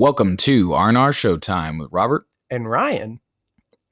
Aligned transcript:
Welcome 0.00 0.38
to 0.38 0.72
R&R 0.72 1.10
Showtime 1.10 1.78
with 1.78 1.90
Robert. 1.92 2.26
and 2.48 2.66
Ryan. 2.66 3.20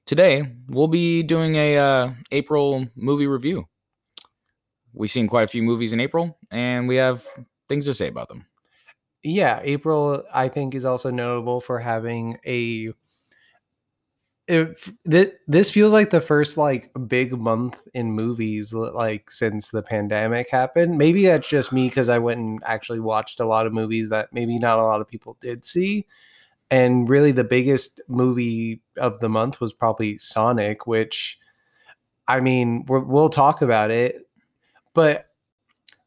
Today, 0.07 0.55
we'll 0.67 0.89
be 0.89 1.23
doing 1.23 1.55
a 1.57 1.77
uh, 1.77 2.13
April 2.33 2.87
movie 2.97 3.27
review. 3.27 3.69
We've 4.95 5.11
seen 5.11 5.29
quite 5.29 5.45
a 5.45 5.49
few 5.49 5.63
movies 5.63 5.93
in 5.93 6.01
April, 6.01 6.39
and 6.51 6.89
we 6.89 6.97
have 6.97 7.27
things 7.69 7.85
to 7.85 7.93
say 7.93 8.09
about 8.09 8.29
them. 8.29 8.47
Yeah, 9.23 9.61
April 9.63 10.23
I 10.33 10.49
think 10.49 10.75
is 10.75 10.87
also 10.87 11.11
notable 11.11 11.61
for 11.61 11.79
having 11.79 12.39
a 12.47 12.95
if 14.49 14.91
th- 15.09 15.35
this 15.47 15.71
feels 15.71 15.93
like 15.93 16.11
the 16.11 16.21
first 16.23 16.57
like 16.57 16.91
big 17.07 17.39
month 17.39 17.79
in 17.93 18.13
movies 18.13 18.73
like 18.73 19.31
since 19.31 19.69
the 19.69 19.83
pandemic 19.83 20.49
happened. 20.51 20.97
Maybe 20.97 21.27
that's 21.27 21.49
just 21.49 21.73
me 21.73 21.91
cuz 21.91 22.09
I 22.09 22.19
went 22.19 22.41
and 22.41 22.61
actually 22.65 23.01
watched 23.01 23.41
a 23.41 23.45
lot 23.45 23.67
of 23.67 23.75
movies 23.75 24.09
that 24.09 24.33
maybe 24.33 24.59
not 24.59 24.79
a 24.79 24.83
lot 24.83 25.03
of 25.03 25.09
people 25.09 25.37
did 25.41 25.67
see. 25.67 26.07
And 26.71 27.09
really 27.09 27.33
the 27.33 27.45
biggest 27.45 28.01
movie 28.09 28.81
of 28.97 29.21
the 29.21 29.29
month 29.29 29.61
was 29.61 29.73
probably 29.73 30.19
Sonic, 30.19 30.87
which 30.87 31.39
I 32.27 32.41
mean, 32.41 32.85
we're, 32.87 33.01
we'll 33.01 33.31
talk 33.31 33.63
about 33.63 33.91
it, 33.91 34.29
but 34.95 35.29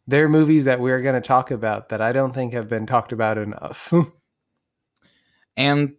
there 0.07 0.25
are 0.25 0.29
movies 0.29 0.65
that 0.65 0.79
we're 0.79 1.01
going 1.01 1.15
to 1.15 1.21
talk 1.21 1.51
about 1.51 1.89
that 1.89 2.01
I 2.01 2.11
don't 2.11 2.33
think 2.33 2.53
have 2.53 2.67
been 2.69 2.85
talked 2.85 3.11
about 3.11 3.37
enough. 3.37 3.93
And 5.57 5.95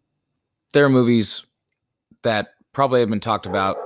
there 0.72 0.84
are 0.86 0.90
movies 0.90 1.44
that 2.22 2.54
probably 2.72 3.00
have 3.00 3.10
been 3.10 3.20
talked 3.20 3.46
about. 3.46 3.76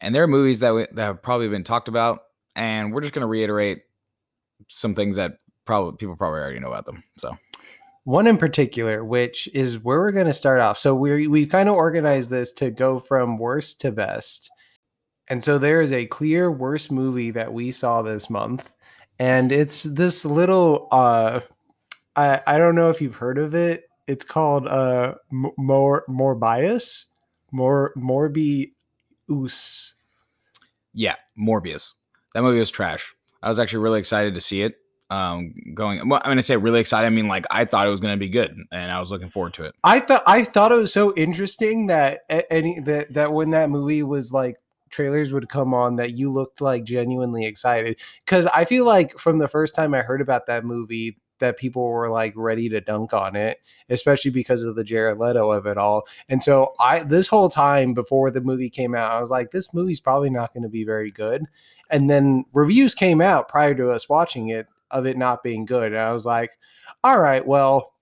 And 0.00 0.14
there 0.14 0.22
are 0.22 0.28
movies 0.28 0.60
that, 0.60 0.74
we, 0.74 0.86
that 0.92 1.04
have 1.04 1.22
probably 1.22 1.48
been 1.48 1.64
talked 1.64 1.88
about, 1.88 2.20
and 2.54 2.92
we're 2.92 3.00
just 3.00 3.14
going 3.14 3.22
to 3.22 3.26
reiterate 3.26 3.82
some 4.68 4.94
things 4.94 5.16
that 5.16 5.38
probably 5.64 5.96
people 5.96 6.16
probably 6.16 6.40
already 6.40 6.60
know 6.60 6.68
about 6.68 6.86
them. 6.86 7.02
So, 7.18 7.36
One 8.04 8.26
in 8.26 8.36
particular, 8.36 9.04
which 9.04 9.48
is 9.52 9.82
where 9.82 9.98
we're 9.98 10.12
going 10.12 10.26
to 10.26 10.32
start 10.32 10.60
off. 10.60 10.78
So 10.78 10.94
we 10.94 11.26
we've 11.26 11.48
kind 11.48 11.68
of 11.68 11.74
organized 11.74 12.30
this 12.30 12.52
to 12.52 12.70
go 12.70 13.00
from 13.00 13.38
worst 13.38 13.80
to 13.80 13.90
best. 13.90 14.50
And 15.28 15.42
so 15.42 15.58
there 15.58 15.80
is 15.80 15.92
a 15.92 16.06
clear 16.06 16.52
worst 16.52 16.92
movie 16.92 17.32
that 17.32 17.52
we 17.52 17.72
saw 17.72 18.02
this 18.02 18.30
month, 18.30 18.70
and 19.18 19.50
it's 19.50 19.82
this 19.82 20.24
little 20.24 20.88
uh 20.92 21.40
I 22.14 22.40
I 22.46 22.58
don't 22.58 22.76
know 22.76 22.90
if 22.90 23.00
you've 23.00 23.16
heard 23.16 23.38
of 23.38 23.54
it. 23.54 23.85
It's 24.06 24.24
called 24.24 24.66
uh 24.68 25.14
M- 25.32 25.50
more 25.56 26.04
more 26.08 26.34
bias, 26.34 27.06
more 27.50 27.92
Morbius. 27.96 28.68
yeah, 30.94 31.16
Morbius. 31.38 31.92
That 32.34 32.42
movie 32.42 32.58
was 32.58 32.70
trash. 32.70 33.14
I 33.42 33.48
was 33.48 33.58
actually 33.58 33.80
really 33.80 33.98
excited 33.98 34.34
to 34.34 34.40
see 34.40 34.62
it. 34.62 34.76
Um, 35.08 35.54
going, 35.72 36.08
well, 36.08 36.20
I'm 36.24 36.28
going 36.28 36.36
to 36.36 36.42
say 36.42 36.56
really 36.56 36.80
excited. 36.80 37.06
I 37.06 37.10
mean, 37.10 37.28
like, 37.28 37.46
I 37.50 37.64
thought 37.64 37.86
it 37.86 37.90
was 37.90 38.00
going 38.00 38.14
to 38.14 38.18
be 38.18 38.28
good, 38.28 38.56
and 38.72 38.90
I 38.90 38.98
was 38.98 39.12
looking 39.12 39.28
forward 39.28 39.54
to 39.54 39.64
it. 39.64 39.74
I 39.84 40.00
thought 40.00 40.24
I 40.26 40.42
thought 40.42 40.72
it 40.72 40.78
was 40.78 40.92
so 40.92 41.14
interesting 41.14 41.86
that 41.86 42.22
any 42.50 42.80
that 42.80 43.12
that 43.12 43.32
when 43.32 43.50
that 43.50 43.70
movie 43.70 44.02
was 44.02 44.32
like 44.32 44.56
trailers 44.90 45.32
would 45.32 45.48
come 45.48 45.74
on 45.74 45.96
that 45.96 46.16
you 46.18 46.32
looked 46.32 46.60
like 46.60 46.84
genuinely 46.84 47.44
excited 47.44 47.98
because 48.24 48.46
I 48.46 48.64
feel 48.64 48.84
like 48.84 49.18
from 49.18 49.38
the 49.38 49.48
first 49.48 49.74
time 49.74 49.94
I 49.94 50.02
heard 50.02 50.20
about 50.20 50.46
that 50.46 50.64
movie 50.64 51.18
that 51.38 51.58
people 51.58 51.88
were 51.88 52.08
like 52.08 52.32
ready 52.36 52.68
to 52.68 52.80
dunk 52.80 53.12
on 53.12 53.36
it, 53.36 53.58
especially 53.88 54.30
because 54.30 54.62
of 54.62 54.76
the 54.76 54.84
Jared 54.84 55.18
Leto 55.18 55.50
of 55.50 55.66
it 55.66 55.78
all. 55.78 56.06
And 56.28 56.42
so 56.42 56.74
I 56.80 57.00
this 57.00 57.28
whole 57.28 57.48
time 57.48 57.94
before 57.94 58.30
the 58.30 58.40
movie 58.40 58.70
came 58.70 58.94
out, 58.94 59.12
I 59.12 59.20
was 59.20 59.30
like, 59.30 59.50
this 59.50 59.74
movie's 59.74 60.00
probably 60.00 60.30
not 60.30 60.52
going 60.52 60.62
to 60.62 60.68
be 60.68 60.84
very 60.84 61.10
good. 61.10 61.44
And 61.90 62.10
then 62.10 62.44
reviews 62.52 62.94
came 62.94 63.20
out 63.20 63.48
prior 63.48 63.74
to 63.74 63.90
us 63.90 64.08
watching 64.08 64.48
it 64.48 64.66
of 64.90 65.06
it 65.06 65.16
not 65.16 65.42
being 65.42 65.64
good, 65.64 65.92
and 65.92 66.00
I 66.00 66.12
was 66.12 66.24
like, 66.24 66.58
all 67.02 67.20
right, 67.20 67.46
well 67.46 67.92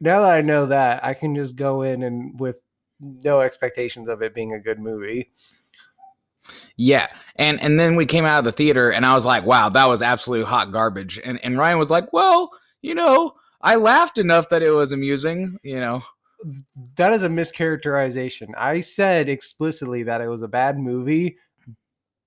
now 0.00 0.20
that 0.20 0.34
I 0.34 0.42
know 0.42 0.66
that, 0.66 1.04
I 1.04 1.14
can 1.14 1.34
just 1.34 1.56
go 1.56 1.82
in 1.82 2.02
and 2.02 2.38
with 2.38 2.60
no 3.00 3.40
expectations 3.40 4.08
of 4.08 4.22
it 4.22 4.34
being 4.34 4.52
a 4.52 4.60
good 4.60 4.78
movie. 4.78 5.30
Yeah, 6.76 7.08
and 7.36 7.60
and 7.60 7.78
then 7.80 7.96
we 7.96 8.04
came 8.04 8.24
out 8.24 8.40
of 8.40 8.44
the 8.44 8.52
theater, 8.52 8.90
and 8.90 9.06
I 9.06 9.14
was 9.14 9.24
like, 9.24 9.46
wow, 9.46 9.70
that 9.70 9.88
was 9.88 10.02
absolute 10.02 10.46
hot 10.46 10.72
garbage. 10.72 11.20
And 11.24 11.42
and 11.42 11.56
Ryan 11.56 11.78
was 11.78 11.90
like, 11.90 12.12
well, 12.12 12.50
you 12.84 12.94
know, 12.94 13.32
I 13.62 13.76
laughed 13.76 14.18
enough 14.18 14.50
that 14.50 14.62
it 14.62 14.70
was 14.70 14.92
amusing. 14.92 15.58
You 15.62 15.80
know, 15.80 16.02
That 16.96 17.14
is 17.14 17.22
a 17.22 17.28
mischaracterization. 17.30 18.48
I 18.58 18.82
said 18.82 19.30
explicitly 19.30 20.02
that 20.02 20.20
it 20.20 20.28
was 20.28 20.42
a 20.42 20.48
bad 20.48 20.78
movie, 20.78 21.38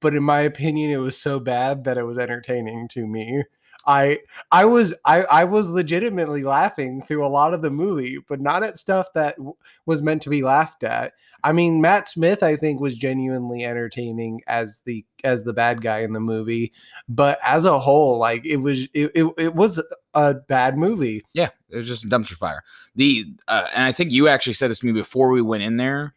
but 0.02 0.16
in 0.16 0.24
my 0.24 0.42
opinion, 0.42 0.90
it 0.90 0.98
was 0.98 1.16
so 1.16 1.40
bad 1.40 1.84
that 1.84 2.00
it 2.00 2.04
was 2.06 2.18
entertaining 2.18 2.88
to 2.90 3.06
me. 3.06 3.44
I 3.88 4.20
I 4.52 4.66
was 4.66 4.94
I 5.06 5.24
I 5.24 5.44
was 5.46 5.70
legitimately 5.70 6.44
laughing 6.44 7.02
through 7.02 7.26
a 7.26 7.30
lot 7.30 7.54
of 7.54 7.62
the 7.62 7.72
movie, 7.72 8.20
but 8.28 8.42
not 8.42 8.64
at 8.64 8.78
stuff 8.78 9.08
that 9.16 9.38
w- 9.38 9.56
was 9.86 10.02
meant 10.02 10.22
to 10.24 10.30
be 10.30 10.44
laughed 10.44 10.84
at. 10.84 11.14
I 11.44 11.54
mean, 11.54 11.80
Matt 11.80 12.10
Smith 12.10 12.44
I 12.44 12.58
think 12.58 12.82
was 12.82 12.96
genuinely 12.96 13.64
entertaining 13.64 14.42
as 14.48 14.82
the 14.86 15.06
as 15.24 15.44
the 15.44 15.54
bad 15.54 15.82
guy 15.82 16.00
in 16.00 16.12
the 16.12 16.20
movie, 16.20 16.74
but 17.08 17.40
as 17.44 17.64
a 17.64 17.80
whole, 17.80 18.18
like 18.18 18.46
it 18.46 18.58
was 18.58 18.84
it, 18.94 19.12
it, 19.16 19.34
it 19.38 19.56
was 19.56 19.82
a 20.14 20.34
bad 20.34 20.78
movie. 20.78 21.24
yeah, 21.34 21.50
it 21.70 21.78
was 21.78 21.88
just 21.88 22.04
a 22.04 22.08
dumpster 22.08 22.36
fire. 22.36 22.64
The 22.96 23.26
uh, 23.48 23.68
and 23.74 23.84
I 23.84 23.94
think 23.94 24.12
you 24.12 24.28
actually 24.28 24.54
said 24.54 24.70
this 24.70 24.80
to 24.80 24.86
me 24.86 24.92
before 24.92 25.30
we 25.30 25.42
went 25.42 25.64
in 25.64 25.78
there 25.78 26.14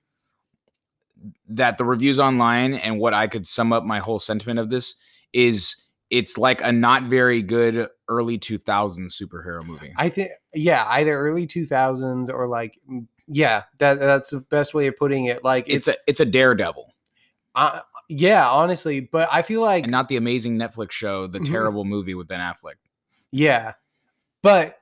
that 1.49 1.79
the 1.79 1.85
reviews 1.85 2.19
online 2.19 2.75
and 2.75 2.99
what 2.99 3.15
I 3.15 3.29
could 3.29 3.47
sum 3.47 3.73
up 3.73 3.85
my 3.85 3.99
whole 4.01 4.19
sentiment 4.19 4.59
of 4.59 4.71
this 4.71 4.97
is 5.33 5.77
it's 6.11 6.37
like 6.37 6.61
a 6.63 6.73
not 6.73 7.05
very 7.05 7.43
good 7.43 7.89
early 8.09 8.39
2000s 8.39 9.13
superhero 9.21 9.65
movie. 9.65 9.93
I 9.97 10.09
think 10.09 10.31
yeah, 10.55 10.85
either 10.89 11.17
early 11.17 11.47
2000s 11.47 12.29
or 12.29 12.49
like 12.49 12.79
yeah, 13.29 13.63
that 13.79 14.01
that's 14.01 14.31
the 14.31 14.41
best 14.41 14.75
way 14.75 14.89
of 14.89 14.97
putting 14.97 15.27
it. 15.27 15.45
Like 15.45 15.67
it's 15.69 15.87
it's, 15.89 15.97
a 15.97 16.01
it's 16.07 16.21
a 16.21 16.25
daredevil 16.27 16.93
uh, 17.55 17.81
yeah, 18.09 18.49
honestly, 18.49 19.01
but 19.01 19.29
I 19.33 19.43
feel 19.43 19.61
like 19.61 19.85
and 19.85 19.91
not 19.93 20.09
the 20.09 20.17
amazing 20.17 20.57
Netflix 20.57 20.93
show, 20.93 21.27
the 21.27 21.41
Mhm. 21.41 21.51
terrible 21.51 21.85
movie 21.85 22.15
with 22.15 22.29
Ben 22.29 22.41
Affleck. 22.41 22.75
yeah. 23.33 23.75
But 24.43 24.80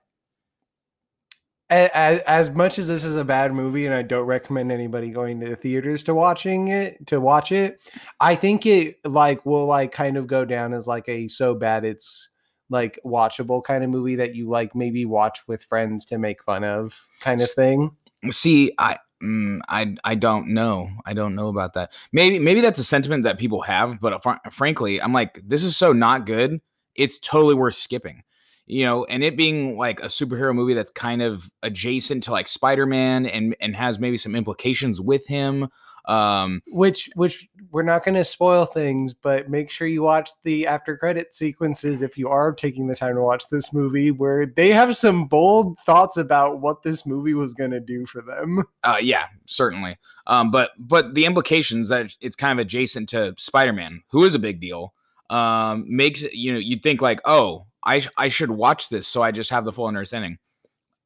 as, 1.71 2.21
as 2.21 2.51
much 2.51 2.79
as 2.79 2.89
this 2.89 3.05
is 3.05 3.17
a 3.17 3.25
bad 3.25 3.53
movie 3.53 3.87
and 3.87 3.95
I 3.95 4.03
don't 4.03 4.27
recommend 4.27 4.73
anybody 4.73 5.11
going 5.11 5.41
to 5.41 5.51
the 5.51 5.57
theaters 5.57 6.03
to 6.05 6.15
watching 6.15 6.69
it 6.69 7.07
to 7.09 7.21
watch 7.21 7.53
it, 7.53 7.81
I 8.21 8.37
think 8.37 8.65
it 8.65 8.99
like 9.05 9.45
will 9.45 9.67
like 9.67 9.93
kind 9.93 10.17
of 10.17 10.27
go 10.27 10.45
down 10.45 10.73
as 10.73 10.87
like 10.87 11.09
a 11.09 11.29
so 11.29 11.55
bad 11.55 11.85
it's 11.85 12.31
like 12.71 12.99
watchable 13.05 13.63
kind 13.63 13.85
of 13.85 13.91
movie 13.91 14.17
that 14.17 14.35
you 14.35 14.49
like 14.49 14.75
maybe 14.75 15.05
watch 15.05 15.47
with 15.47 15.63
friends 15.63 16.05
to 16.07 16.19
make 16.19 16.43
fun 16.43 16.65
of 16.65 16.99
kind 17.21 17.41
of 17.41 17.51
thing. 17.51 17.91
See, 18.31 18.73
I 18.79 18.99
mm, 19.23 19.61
I 19.69 19.95
I 20.05 20.15
don't 20.15 20.49
know. 20.49 20.91
I 21.07 21.13
don't 21.13 21.35
know 21.35 21.49
about 21.49 21.75
that. 21.75 21.93
Maybe 22.13 22.39
maybe 22.39 22.61
that's 22.61 22.79
a 22.79 22.85
sentiment 22.85 23.25
that 23.25 23.39
people 23.39 23.63
have, 23.63 24.01
but 24.01 24.23
fr- 24.23 24.51
frankly, 24.51 25.01
I'm 25.01 25.13
like 25.13 25.41
this 25.47 25.65
is 25.65 25.77
so 25.77 25.93
not 25.93 26.27
good. 26.27 26.61
It's 26.95 27.19
totally 27.19 27.55
worth 27.55 27.77
skipping. 27.77 28.23
You 28.69 28.85
know, 28.85 29.05
and 29.07 29.25
it 29.25 29.37
being 29.37 29.79
like 29.79 29.99
a 30.01 30.07
superhero 30.07 30.55
movie 30.55 30.75
that's 30.75 30.91
kind 30.91 31.23
of 31.23 31.51
adjacent 31.63 32.23
to 32.25 32.33
like 32.33 32.47
Spider-Man 32.47 33.27
and 33.27 33.57
and 33.61 33.75
has 33.75 33.99
maybe 33.99 34.19
some 34.19 34.37
implications 34.37 35.01
with 35.01 35.27
him. 35.27 35.69
Um 36.07 36.63
which 36.69 37.11
which 37.17 37.49
we're 37.71 37.83
not 37.83 38.03
going 38.03 38.15
to 38.15 38.25
spoil 38.25 38.65
things 38.65 39.13
but 39.13 39.51
make 39.51 39.71
sure 39.71 39.87
you 39.87 40.03
watch 40.03 40.31
the 40.43 40.67
after 40.67 40.97
credit 40.97 41.35
sequences 41.35 42.01
if 42.01 42.17
you 42.17 42.31
are 42.31 42.55
taking 42.55 42.87
the 42.87 42.95
time 42.95 43.15
to 43.15 43.21
watch 43.21 43.45
this 43.51 43.75
movie 43.75 44.11
where 44.11 44.47
they 44.47 44.71
have 44.71 44.97
some 44.97 45.27
bold 45.27 45.79
thoughts 45.81 46.17
about 46.17 46.63
what 46.63 46.83
this 46.83 47.05
movie 47.05 47.35
was 47.35 47.53
going 47.53 47.73
to 47.73 47.81
do 47.81 48.07
for 48.07 48.23
them 48.23 48.65
uh 48.85 48.97
yeah, 49.01 49.27
certainly. 49.47 49.99
Um 50.27 50.51
but 50.51 50.71
but 50.79 51.15
the 51.15 51.27
implications 51.27 51.91
that 51.91 52.15
it's 52.23 52.37
kind 52.37 52.53
of 52.53 52.59
adjacent 52.65 53.11
to 53.11 53.35
Spider-Man, 53.37 54.03
who 54.11 54.25
is 54.25 54.35
a 54.35 54.39
big 54.39 54.61
deal, 54.61 54.95
um 55.29 55.85
makes 55.89 56.23
you 56.33 56.53
know, 56.55 56.59
you'd 56.59 56.83
think 56.83 57.03
like, 57.03 57.21
"Oh, 57.27 57.67
I 57.97 58.03
I 58.17 58.29
should 58.29 58.51
watch 58.51 58.89
this 58.89 59.07
so 59.09 59.23
I 59.23 59.31
just 59.33 59.51
have 59.51 59.65
the 59.65 59.73
full 59.73 59.87
understanding." 59.87 60.39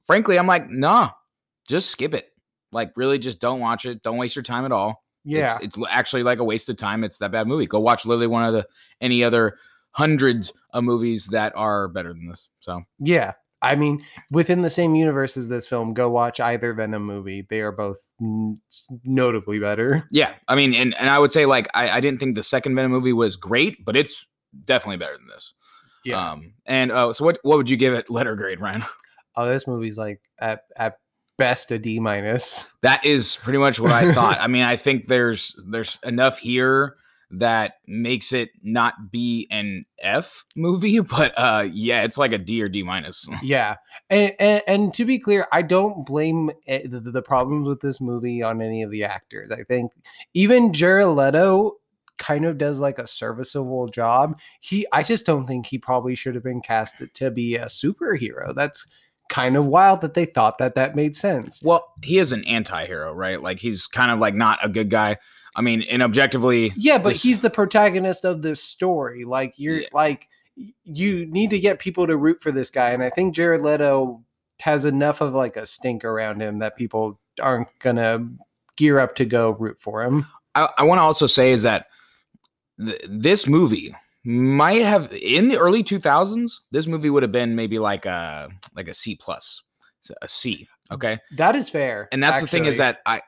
Frankly, 0.06 0.38
I'm 0.38 0.46
like, 0.46 0.68
"Nah, 0.68 1.10
just 1.68 1.90
skip 1.90 2.14
it." 2.14 2.28
Like 2.72 2.92
really 2.96 3.18
just 3.18 3.40
don't 3.40 3.60
watch 3.60 3.84
it. 3.86 4.02
Don't 4.02 4.16
waste 4.16 4.34
your 4.36 4.42
time 4.42 4.64
at 4.64 4.72
all. 4.72 5.04
yeah 5.24 5.56
It's, 5.60 5.76
it's 5.76 5.86
actually 5.90 6.22
like 6.22 6.38
a 6.38 6.44
waste 6.44 6.68
of 6.68 6.76
time. 6.76 7.04
It's 7.04 7.18
that 7.18 7.30
bad 7.30 7.46
movie. 7.46 7.66
Go 7.66 7.80
watch 7.80 8.04
literally 8.06 8.26
one 8.26 8.44
of 8.44 8.52
the 8.52 8.66
any 9.00 9.22
other 9.22 9.58
hundreds 9.92 10.52
of 10.72 10.82
movies 10.84 11.26
that 11.32 11.52
are 11.54 11.86
better 11.88 12.12
than 12.14 12.26
this. 12.26 12.48
So, 12.60 12.82
yeah 12.98 13.32
i 13.64 13.76
mean 13.76 14.04
within 14.32 14.62
the 14.62 14.70
same 14.70 14.96
universe 14.96 15.36
as 15.36 15.48
this 15.48 15.68
film 15.68 15.94
go 15.94 16.10
watch 16.10 16.40
either 16.40 16.74
venom 16.74 17.04
movie 17.04 17.46
they 17.48 17.60
are 17.60 17.70
both 17.70 18.10
n- 18.20 18.58
notably 19.04 19.60
better 19.60 20.08
yeah, 20.10 20.32
I 20.48 20.56
mean, 20.56 20.74
and, 20.74 20.94
and 20.96 21.08
I 21.08 21.18
would 21.18 21.30
say 21.30 21.46
like 21.46 21.68
I, 21.74 21.88
I 21.90 22.00
didn't 22.00 22.18
think 22.18 22.34
the 22.34 22.42
second 22.42 22.74
Venom 22.74 22.90
movie 22.90 23.12
was 23.12 23.36
great, 23.36 23.84
but 23.84 23.96
it's 23.96 24.26
definitely 24.64 24.96
better 24.96 25.16
than 25.16 25.28
this. 25.28 25.54
Yeah 26.04 26.30
Um, 26.32 26.54
and 26.66 26.92
uh, 26.92 27.12
so 27.12 27.24
what 27.24 27.38
what 27.42 27.56
would 27.58 27.70
you 27.70 27.76
give 27.76 27.94
it 27.94 28.10
letter 28.10 28.34
grade, 28.36 28.60
Ryan? 28.60 28.84
oh 29.36 29.46
this 29.46 29.66
movie's 29.66 29.98
like 29.98 30.20
at 30.40 30.62
at 30.76 30.96
best 31.38 31.70
a 31.70 31.78
d 31.78 31.98
minus 32.00 32.66
That 32.82 33.04
is 33.04 33.36
pretty 33.36 33.58
much 33.58 33.80
what 33.80 33.92
I 33.92 34.12
thought. 34.12 34.38
I 34.40 34.46
mean, 34.54 34.62
I 34.62 34.76
think 34.76 35.06
there's 35.08 35.54
there's 35.70 35.98
enough 36.04 36.38
here 36.38 36.96
that 37.34 37.76
makes 37.86 38.30
it 38.34 38.50
not 38.62 39.10
be 39.10 39.48
an 39.50 39.86
F 40.02 40.44
movie, 40.54 41.00
but 41.16 41.32
uh 41.38 41.66
yeah, 41.72 42.02
it's 42.02 42.18
like 42.18 42.32
a 42.32 42.38
D 42.38 42.62
or 42.62 42.68
D 42.68 42.82
minus. 42.82 43.26
yeah 43.42 43.76
and, 44.10 44.34
and, 44.38 44.62
and 44.66 44.94
to 44.94 45.06
be 45.06 45.18
clear 45.18 45.46
i 45.52 45.62
don't 45.62 46.04
blame 46.04 46.50
eh, 46.66 46.82
the, 46.84 47.00
the 47.00 47.22
problems 47.22 47.66
with 47.66 47.80
this 47.80 48.00
movie 48.02 48.42
on 48.42 48.60
any 48.60 48.82
of 48.82 48.90
the 48.90 49.02
actors 49.04 49.50
i 49.50 49.62
think 49.62 49.92
even 50.34 50.72
jared 50.74 51.06
leto 51.08 51.72
kind 52.18 52.44
of 52.44 52.58
does 52.58 52.78
like 52.78 52.98
a 52.98 53.06
serviceable 53.06 53.88
job 53.88 54.38
he 54.60 54.86
i 54.92 55.02
just 55.02 55.26
don't 55.26 55.46
think 55.46 55.66
he 55.66 55.78
probably 55.78 56.14
should 56.14 56.34
have 56.34 56.44
been 56.44 56.60
cast 56.60 56.96
to 57.14 57.30
be 57.30 57.56
a 57.56 57.66
superhero 57.66 58.54
that's 58.54 58.86
kind 59.28 59.56
of 59.56 59.66
wild 59.66 60.00
that 60.02 60.14
they 60.14 60.24
thought 60.26 60.58
that 60.58 60.74
that 60.74 60.94
made 60.94 61.16
sense 61.16 61.62
Well, 61.62 61.90
he 62.02 62.18
is 62.18 62.32
an 62.32 62.44
anti-hero, 62.44 63.14
right? 63.14 63.42
Like 63.42 63.58
he's 63.60 63.86
kind 63.86 64.10
of 64.10 64.18
like 64.18 64.34
not 64.34 64.58
a 64.62 64.68
good 64.68 64.90
guy. 64.90 65.16
I 65.56 65.62
mean, 65.62 65.82
and 65.90 66.02
objectively, 66.02 66.72
yeah 66.76 66.98
but 66.98 67.10
this- 67.10 67.22
he's 67.22 67.40
the 67.40 67.48
protagonist 67.48 68.24
of 68.26 68.42
this 68.42 68.62
story 68.62 69.24
like 69.24 69.54
you're 69.56 69.80
Yeah. 69.80 69.88
like 69.94 70.28
you 70.84 71.24
need 71.26 71.48
to 71.50 71.58
get 71.58 71.78
people 71.78 72.06
to 72.06 72.16
root 72.16 72.42
for 72.42 72.52
this 72.52 72.68
guy 72.68 72.90
and 72.90 73.02
i 73.02 73.08
think 73.08 73.34
jared 73.34 73.62
leto 73.62 74.22
has 74.60 74.84
enough 74.84 75.22
of 75.22 75.32
like 75.32 75.56
a 75.56 75.64
stink 75.64 76.04
around 76.04 76.42
him 76.42 76.58
that 76.58 76.76
people 76.76 77.18
aren't 77.40 77.68
gonna 77.78 78.28
gear 78.76 78.98
up 78.98 79.14
to 79.14 79.24
go 79.24 79.52
root 79.52 79.78
for 79.80 80.02
him 80.02 80.26
I, 80.54 80.68
I 80.76 80.82
want 80.82 80.98
to 80.98 81.02
also 81.02 81.26
say 81.26 81.52
is 81.52 81.62
that 81.62 81.86
th- 82.80 83.00
this 83.08 83.46
movie 83.46 83.94
might 84.24 84.84
have 84.84 85.12
in 85.12 85.48
the 85.48 85.58
early 85.58 85.82
2000s 85.82 86.52
this 86.70 86.86
movie 86.86 87.10
would 87.10 87.22
have 87.22 87.32
been 87.32 87.56
maybe 87.56 87.78
like 87.78 88.06
a 88.06 88.48
like 88.76 88.88
a 88.88 88.94
c 88.94 89.16
plus 89.16 89.62
a 90.20 90.28
c 90.28 90.68
okay? 90.90 91.18
That 91.36 91.56
is 91.56 91.68
fair 91.68 92.08
and 92.12 92.22
that's 92.22 92.40
the 92.40 92.46
thing 92.46 92.66
is 92.66 92.76
that 92.76 93.00
i 93.06 93.20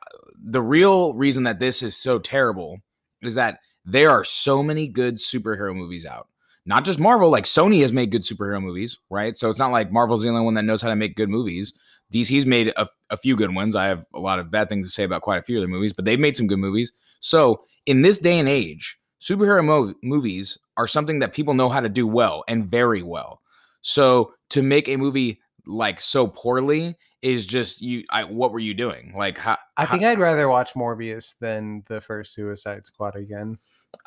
the 0.45 0.63
real 0.63 1.15
reason 1.15 1.45
that 1.45 1.59
this 1.59 1.83
is 1.83 1.97
so 1.97 2.19
terrible 2.19 2.79
is 3.23 3.35
that 3.35 3.59
there 3.85 4.11
are 4.11 4.25
so 4.25 4.63
many 4.63 4.87
good 4.87 5.17
superhero 5.17 5.75
movies 5.75 6.07
out. 6.07 6.29
Not 6.67 6.85
just 6.85 6.99
marvel 6.99 7.31
like 7.31 7.45
sony 7.45 7.83
has 7.83 7.93
made 7.93 8.11
good 8.11 8.23
superhero 8.23 8.63
movies 8.63 8.99
right? 9.11 9.37
So 9.37 9.51
it's 9.51 9.59
not 9.59 9.73
like 9.73 9.91
marvel's 9.91 10.23
the 10.23 10.29
only 10.29 10.43
one 10.43 10.55
that 10.55 10.65
knows 10.65 10.83
how 10.83 10.89
to 10.89 10.97
make 10.97 11.17
good 11.17 11.29
movies. 11.29 11.73
Dc's 12.13 12.47
made 12.47 12.73
a, 12.77 12.87
a 13.11 13.17
few 13.17 13.35
good 13.35 13.55
ones. 13.55 13.75
I 13.75 13.87
have 13.87 14.05
a 14.15 14.21
lot 14.21 14.39
of 14.39 14.51
bad 14.51 14.69
things 14.69 14.87
to 14.87 14.93
say 14.93 15.03
about 15.03 15.23
quite 15.23 15.39
a 15.39 15.43
few 15.43 15.57
of 15.57 15.63
their 15.63 15.69
movies 15.69 15.93
but 15.93 16.05
they've 16.05 16.21
made 16.21 16.37
some 16.37 16.47
good 16.47 16.59
movies. 16.59 16.93
So 17.21 17.65
in 17.87 18.03
this 18.03 18.19
day 18.19 18.39
and 18.39 18.49
age 18.49 18.99
superhero 19.25 19.65
mo- 19.65 19.95
movies 20.03 20.59
are 20.77 20.87
something 20.87 21.19
that 21.21 21.33
people 21.33 21.55
know 21.55 21.71
how 21.71 21.81
to 21.81 21.89
do 21.89 22.07
well 22.07 22.45
and 22.47 22.67
very 22.67 23.03
well. 23.03 23.41
So 23.81 24.35
to 24.51 24.63
make 24.63 24.89
a 24.89 24.97
movie 24.97 25.41
like 25.67 26.01
so 26.01 26.27
poorly 26.27 26.95
is 27.23 27.47
just 27.47 27.81
you 27.81 28.05
I, 28.11 28.25
what 28.25 28.53
were 28.53 28.59
you 28.59 28.75
doing? 28.75 29.15
Like 29.17 29.39
how, 29.39 29.57
i 29.79 29.85
how- 29.87 29.93
think 29.93 30.05
i'd 30.05 30.19
rather 30.19 30.47
watch 30.49 30.75
morbius 30.75 31.35
than 31.41 31.83
the 31.89 32.01
first 32.03 32.35
suicide 32.35 32.85
squad 32.85 33.17
again. 33.17 33.57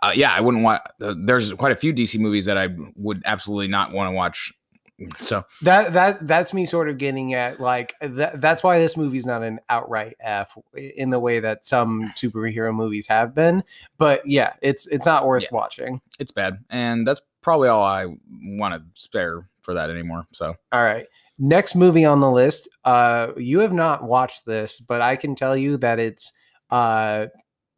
Uh, 0.04 0.12
yeah 0.14 0.32
i 0.34 0.42
wouldn't 0.42 0.64
want 0.64 0.82
uh, 1.02 1.16
there's 1.26 1.52
quite 1.54 1.72
a 1.72 1.76
few 1.76 1.94
dc 1.94 2.20
movies 2.20 2.46
that 2.46 2.58
i 2.58 2.68
would 2.96 3.22
absolutely 3.26 3.70
not 3.70 3.94
want 3.94 4.08
to 4.10 4.12
watch 4.12 4.54
so 5.20 5.44
that 5.62 5.94
that 5.94 6.26
that's 6.26 6.54
me 6.54 6.66
sort 6.66 6.90
of 6.90 6.98
getting 6.98 7.34
at 7.36 7.60
like 7.60 7.94
that, 8.02 8.42
that's 8.42 8.64
why 8.64 8.80
this 8.80 8.98
movie's 8.98 9.26
not 9.28 9.44
an 9.44 9.60
outright 9.70 10.16
f 10.20 10.58
in 10.76 11.12
the 11.12 11.20
way 11.20 11.40
that 11.40 11.66
some 11.66 12.12
superhero 12.16 12.74
movies 12.74 13.06
have 13.06 13.36
been 13.36 13.64
but 14.00 14.26
yeah 14.26 14.54
it's 14.64 14.88
it's 14.88 15.06
not 15.06 15.28
worth 15.28 15.44
Yeah. 15.44 15.50
watching 15.52 16.02
it's 16.20 16.32
bad 16.32 16.58
and 16.72 17.08
that's 17.08 17.22
probably 17.42 17.68
all 17.70 17.84
i 17.84 18.06
want 18.44 18.74
to 18.74 18.82
spare 19.00 19.48
for 19.62 19.76
that 19.76 19.90
anymore 19.92 20.26
so 20.34 20.56
All 20.72 20.82
right. 20.84 21.06
Next 21.40 21.76
movie 21.76 22.04
on 22.06 22.20
the 22.20 22.32
list. 22.32 22.68
Uh 22.84 23.34
you 23.38 23.60
have 23.60 23.74
not 23.74 24.04
watched 24.04 24.46
this, 24.48 24.80
but 24.80 25.02
I 25.02 25.16
can 25.16 25.36
tell 25.36 25.56
you 25.56 25.78
that 25.78 26.00
it's 26.00 26.34
uh 26.72 27.28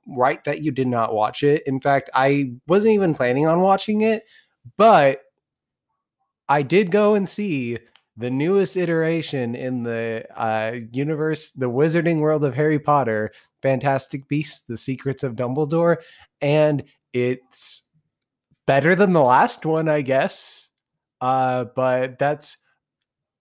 right 0.07 0.41
that 0.45 0.61
you 0.61 0.71
did 0.71 0.87
not 0.87 1.13
watch 1.13 1.43
it. 1.43 1.63
In 1.67 1.81
fact, 1.81 2.09
I 2.13 2.53
wasn't 2.67 2.93
even 2.93 3.13
planning 3.13 3.47
on 3.47 3.59
watching 3.59 4.01
it, 4.01 4.23
but 4.77 5.23
I 6.49 6.63
did 6.63 6.91
go 6.91 7.13
and 7.15 7.29
see 7.29 7.77
the 8.17 8.29
newest 8.29 8.75
iteration 8.75 9.55
in 9.55 9.83
the 9.83 10.25
uh 10.35 10.77
universe, 10.91 11.53
the 11.53 11.69
wizarding 11.69 12.19
world 12.19 12.43
of 12.43 12.55
Harry 12.55 12.79
Potter, 12.79 13.31
Fantastic 13.61 14.27
Beasts: 14.27 14.61
The 14.61 14.77
Secrets 14.77 15.23
of 15.23 15.35
Dumbledore, 15.35 15.97
and 16.41 16.83
it's 17.13 17.83
better 18.67 18.95
than 18.95 19.13
the 19.13 19.21
last 19.21 19.65
one, 19.65 19.87
I 19.87 20.01
guess. 20.01 20.69
Uh 21.21 21.65
but 21.75 22.19
that's 22.19 22.57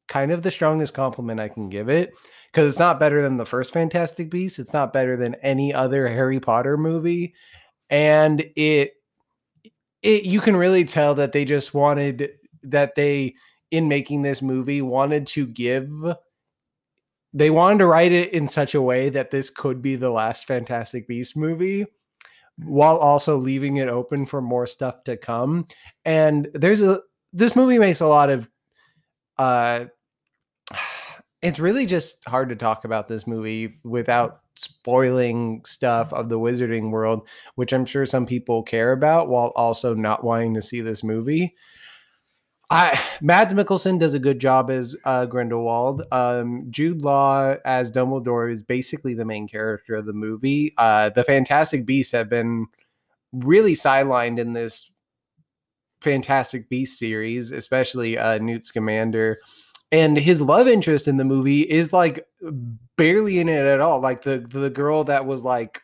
kind 0.09 0.33
of 0.33 0.43
the 0.43 0.51
strongest 0.51 0.95
compliment 0.95 1.41
I 1.41 1.49
can 1.49 1.69
give 1.69 1.89
it 1.89 2.13
because 2.51 2.69
it's 2.69 2.79
not 2.79 3.01
better 3.01 3.21
than 3.23 3.37
the 3.37 3.47
first 3.47 3.73
Fantastic 3.73 4.31
Beasts. 4.31 4.59
It's 4.59 4.73
not 4.73 4.93
better 4.93 5.17
than 5.17 5.35
any 5.37 5.73
other 5.75 6.09
Harry 6.09 6.41
Potter 6.41 6.77
movie, 6.77 7.35
and 7.91 8.45
it 8.57 8.93
it 10.03 10.25
you 10.25 10.41
can 10.41 10.57
really 10.57 10.85
tell 10.85 11.15
that 11.17 11.33
they 11.33 11.45
just 11.45 11.75
wanted 11.75 12.38
that 12.71 12.95
they 12.95 13.35
in 13.71 13.89
making 13.89 14.23
this 14.23 14.41
movie 14.41 14.81
wanted 14.83 15.27
to 15.27 15.47
give 15.47 15.91
they 17.35 17.51
wanted 17.51 17.79
to 17.79 17.87
write 17.87 18.13
it 18.13 18.33
in 18.33 18.47
such 18.47 18.75
a 18.75 18.83
way 18.83 19.11
that 19.11 19.31
this 19.31 19.51
could 19.51 19.83
be 19.83 19.97
the 19.97 20.11
last 20.11 20.47
Fantastic 20.47 21.07
Beast 21.07 21.37
movie 21.37 21.87
while 22.65 22.97
also 22.97 23.37
leaving 23.37 23.77
it 23.77 23.89
open 23.89 24.27
for 24.27 24.41
more 24.41 24.67
stuff 24.67 25.05
to 25.05 25.17
come. 25.17 25.67
And 26.05 26.49
there's 26.55 26.83
a 26.83 27.01
this 27.33 27.55
movie 27.55 27.79
makes 27.79 28.01
a 28.01 28.07
lot 28.07 28.31
of 28.31 28.49
uh 29.37 29.87
it's 31.43 31.61
really 31.61 31.87
just 31.87 32.17
hard 32.27 32.49
to 32.49 32.57
talk 32.57 32.85
about 32.85 33.07
this 33.07 33.27
movie 33.27 33.79
without 33.85 34.41
spoiling 34.57 35.63
stuff 35.65 36.13
of 36.13 36.29
the 36.29 36.39
wizarding 36.39 36.91
world 36.91 37.29
which 37.55 37.73
i'm 37.73 37.87
sure 37.87 38.05
some 38.05 38.27
people 38.27 38.61
care 38.61 38.91
about 38.91 39.29
while 39.29 39.53
also 39.55 39.95
not 39.95 40.25
wanting 40.25 40.53
to 40.53 40.61
see 40.61 40.81
this 40.81 41.05
movie 41.05 41.55
I 42.71 43.01
Mads 43.23 43.55
Mikkelsen 43.55 43.99
does 43.99 44.15
a 44.15 44.19
good 44.19 44.39
job 44.39 44.71
as 44.71 44.95
uh, 45.05 45.27
Grindelwald. 45.27 46.03
Um, 46.13 46.67
Jude 46.71 47.03
Law 47.03 47.55
as 47.65 47.91
Dumbledore 47.91 48.53
is 48.53 48.63
basically 48.63 49.15
the 49.15 49.25
main 49.25 49.49
character 49.49 49.95
of 49.95 50.07
the 50.07 50.13
movie. 50.13 50.75
Uh, 50.77 51.09
the 51.11 51.25
Fantastic 51.25 51.87
Beasts 51.87 52.13
have 52.13 52.29
been 52.29 52.67
really 53.33 53.73
sidelined 53.73 54.39
in 54.39 54.53
this 54.53 54.91
Fantastic 56.03 56.69
Beast 56.69 56.99
series, 56.99 57.53
especially 57.53 58.19
uh, 58.19 58.39
Newt 58.39 58.65
Scamander. 58.65 59.39
And 59.91 60.19
his 60.19 60.43
love 60.43 60.69
interest 60.69 61.09
in 61.09 61.17
the 61.17 61.25
movie 61.25 61.63
is 61.63 61.95
like 61.95 62.27
barely 62.99 63.39
in 63.39 63.49
it 63.49 63.65
at 63.65 63.81
all. 63.81 64.01
Like 64.01 64.21
the 64.21 64.41
the 64.41 64.69
girl 64.69 65.05
that 65.05 65.25
was 65.25 65.43
like 65.43 65.81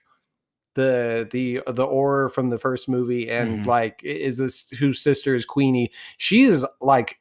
the 0.74 1.28
the 1.30 1.60
the 1.72 1.84
aura 1.84 2.30
from 2.30 2.50
the 2.50 2.58
first 2.58 2.88
movie 2.88 3.28
and 3.30 3.64
Mhm. 3.64 3.66
like 3.66 4.00
is 4.04 4.36
this 4.36 4.68
whose 4.70 5.00
sister 5.00 5.34
is 5.34 5.44
Queenie. 5.44 5.90
She 6.18 6.42
is 6.44 6.66
like 6.80 7.20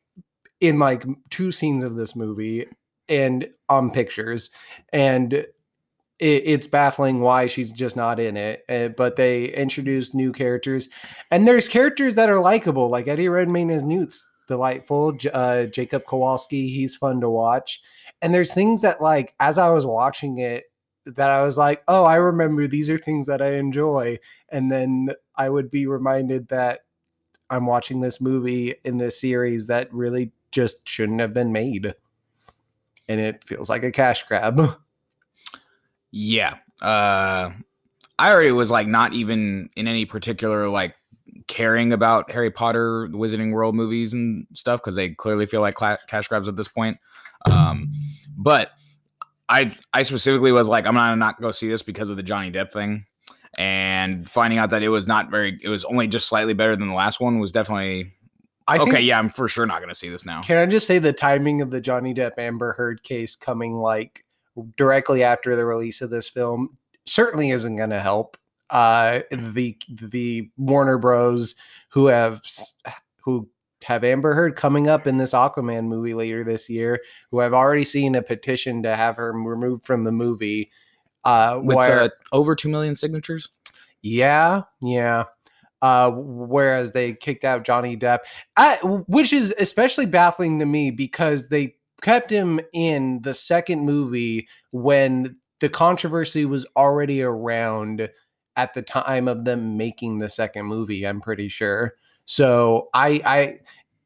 in 0.60 0.80
like 0.80 1.06
two 1.30 1.52
scenes 1.52 1.84
of 1.84 1.96
this 1.96 2.16
movie 2.16 2.66
and 3.10 3.50
on 3.70 3.92
pictures 3.92 4.50
and 4.94 5.34
it, 5.34 5.48
it's 6.20 6.68
baffling 6.68 7.20
why 7.20 7.48
she's 7.48 7.72
just 7.72 7.96
not 7.98 8.18
in 8.20 8.38
it 8.38 8.64
uh, 8.70 8.88
but 8.90 9.18
they 9.18 9.46
introduced 9.46 10.16
new 10.16 10.32
characters 10.32 10.88
and 11.32 11.46
there's 11.48 11.68
characters 11.68 12.16
that 12.16 12.30
are 12.30 12.40
likable 12.40 12.88
like 12.90 13.08
eddie 13.10 13.28
redmayne 13.28 13.70
as 13.72 13.84
newt's 13.84 14.26
delightful 14.48 15.18
uh, 15.34 15.66
jacob 15.66 16.04
kowalski 16.08 16.70
he's 16.70 16.96
fun 16.96 17.20
to 17.20 17.30
watch 17.30 17.82
and 18.22 18.34
there's 18.34 18.54
things 18.54 18.82
that 18.82 19.02
like 19.02 19.34
as 19.42 19.58
i 19.58 19.68
was 19.68 19.86
watching 19.86 20.38
it 20.38 20.64
that 21.06 21.30
i 21.30 21.42
was 21.42 21.58
like 21.58 21.84
oh 21.88 22.04
i 22.04 22.16
remember 22.16 22.68
these 22.68 22.90
are 22.90 22.98
things 22.98 23.26
that 23.28 23.42
i 23.42 23.54
enjoy 23.54 24.18
and 24.50 24.72
then 24.72 25.10
i 25.36 25.50
would 25.50 25.70
be 25.70 25.86
reminded 25.86 26.48
that 26.48 26.82
i'm 27.50 27.66
watching 27.66 28.02
this 28.02 28.22
movie 28.22 28.76
in 28.84 28.98
this 28.98 29.20
series 29.20 29.68
that 29.68 29.94
really 29.94 30.32
just 30.52 30.88
shouldn't 30.88 31.20
have 31.20 31.34
been 31.34 31.52
made 31.52 31.94
and 33.10 33.20
it 33.20 33.44
feels 33.44 33.70
like 33.70 33.84
a 33.84 33.92
cash 33.92 34.24
grab. 34.24 34.78
Yeah 36.12 36.58
uh 36.82 37.52
i 38.20 38.32
already 38.32 38.52
was 38.52 38.70
like 38.70 38.88
not 38.88 39.14
even 39.14 39.70
in 39.76 39.88
any 39.88 40.06
particular 40.06 40.68
like 40.70 40.96
caring 41.48 41.94
about 41.94 42.30
harry 42.32 42.52
potter 42.52 43.08
wizarding 43.10 43.52
world 43.52 43.74
movies 43.74 44.14
and 44.14 44.46
stuff 44.54 44.82
because 44.82 44.96
they 44.96 45.10
clearly 45.10 45.46
feel 45.46 45.62
like 45.62 45.76
cla- 45.76 45.98
cash 46.08 46.28
grabs 46.28 46.48
at 46.48 46.56
this 46.56 46.68
point 46.68 46.98
um 47.46 47.90
but 48.38 48.72
i 49.50 49.76
i 49.94 50.04
specifically 50.04 50.52
was 50.52 50.68
like 50.68 50.86
i'm 50.86 50.96
not 50.96 51.18
not 51.18 51.42
go 51.42 51.52
see 51.52 51.70
this 51.70 51.84
because 51.84 52.10
of 52.10 52.18
the 52.18 52.24
johnny 52.24 52.52
depp 52.52 52.72
thing 52.72 53.06
and 53.58 54.30
finding 54.30 54.58
out 54.58 54.70
that 54.70 54.82
it 54.82 54.90
was 54.90 55.08
not 55.08 55.30
very 55.30 55.58
it 55.62 55.70
was 55.70 55.84
only 55.86 56.08
just 56.08 56.28
slightly 56.28 56.54
better 56.54 56.76
than 56.76 56.88
the 56.88 56.96
last 56.96 57.20
one 57.20 57.40
was 57.40 57.52
definitely 57.52 58.12
I 58.68 58.78
okay 58.78 58.92
think, 58.92 59.06
yeah 59.06 59.20
i'm 59.20 59.30
for 59.30 59.48
sure 59.48 59.66
not 59.66 59.82
gonna 59.82 59.96
see 59.96 60.10
this 60.10 60.26
now 60.26 60.42
Can 60.42 60.58
I 60.58 60.66
just 60.66 60.88
say 60.88 60.98
the 60.98 61.14
timing 61.14 61.62
of 61.62 61.70
the 61.70 61.82
Johnny 61.82 62.14
Depp 62.14 62.38
Amber 62.38 62.74
Heard 62.74 63.04
case 63.04 63.36
coming 63.36 63.76
like 63.76 64.24
directly 64.78 65.24
after 65.24 65.56
the 65.56 65.66
release 65.66 66.02
of 66.02 66.10
this 66.10 66.30
film 66.30 66.78
certainly 67.06 67.52
isn't 67.52 67.76
going 67.76 67.90
to 67.90 68.00
help. 68.02 68.38
Uh, 68.70 69.22
the 69.32 69.78
the 69.90 70.50
Warner 70.58 70.98
Bros. 70.98 71.56
who 71.90 72.08
have 72.08 72.42
who 73.24 73.48
have 73.84 74.04
Amber 74.04 74.34
Heard 74.34 74.56
coming 74.56 74.88
up 74.88 75.08
in 75.08 75.18
this 75.18 75.34
Aquaman 75.34 75.86
movie 75.86 76.14
later 76.14 76.44
this 76.44 76.70
year, 76.70 77.02
who 77.32 77.42
I've 77.42 77.54
already 77.54 77.86
seen 77.86 78.16
a 78.16 78.22
petition 78.22 78.84
to 78.84 78.96
have 78.96 79.16
her 79.18 79.32
removed 79.34 79.86
from 79.86 80.04
the 80.04 80.12
movie. 80.12 80.72
Uh, 81.26 81.62
with 81.64 81.78
where 81.78 82.02
uh, 82.02 82.10
over 82.34 82.54
2 82.54 82.68
million 82.68 82.98
signatures 82.98 83.50
yeah, 84.04 84.64
yeah. 84.82 85.24
Uh, 85.82 86.12
whereas 86.12 86.92
they 86.92 87.14
kicked 87.14 87.44
out 87.44 87.66
Johnny 87.66 87.98
Depp, 87.98 88.20
I, 88.56 88.76
which 89.08 89.34
is 89.34 89.54
especially 89.60 90.06
baffling 90.06 90.60
to 90.60 90.66
me 90.66 90.92
because 90.92 91.48
they 91.48 91.76
kept 92.02 92.30
him 92.30 92.60
in 92.74 93.22
the 93.22 93.34
second 93.34 93.86
movie 93.86 94.48
when 94.72 95.38
the 95.60 95.68
controversy 95.68 96.46
was 96.46 96.66
already 96.78 97.22
around 97.22 98.10
at 98.56 98.74
the 98.74 98.82
time 98.82 99.28
of 99.28 99.44
them 99.44 99.76
making 99.76 100.20
the 100.20 100.30
second 100.30 100.68
movie. 100.68 101.06
I'm 101.06 101.20
pretty 101.20 101.50
sure. 101.50 101.96
So 102.26 102.90
I, 102.94 103.22
I, 103.26 103.40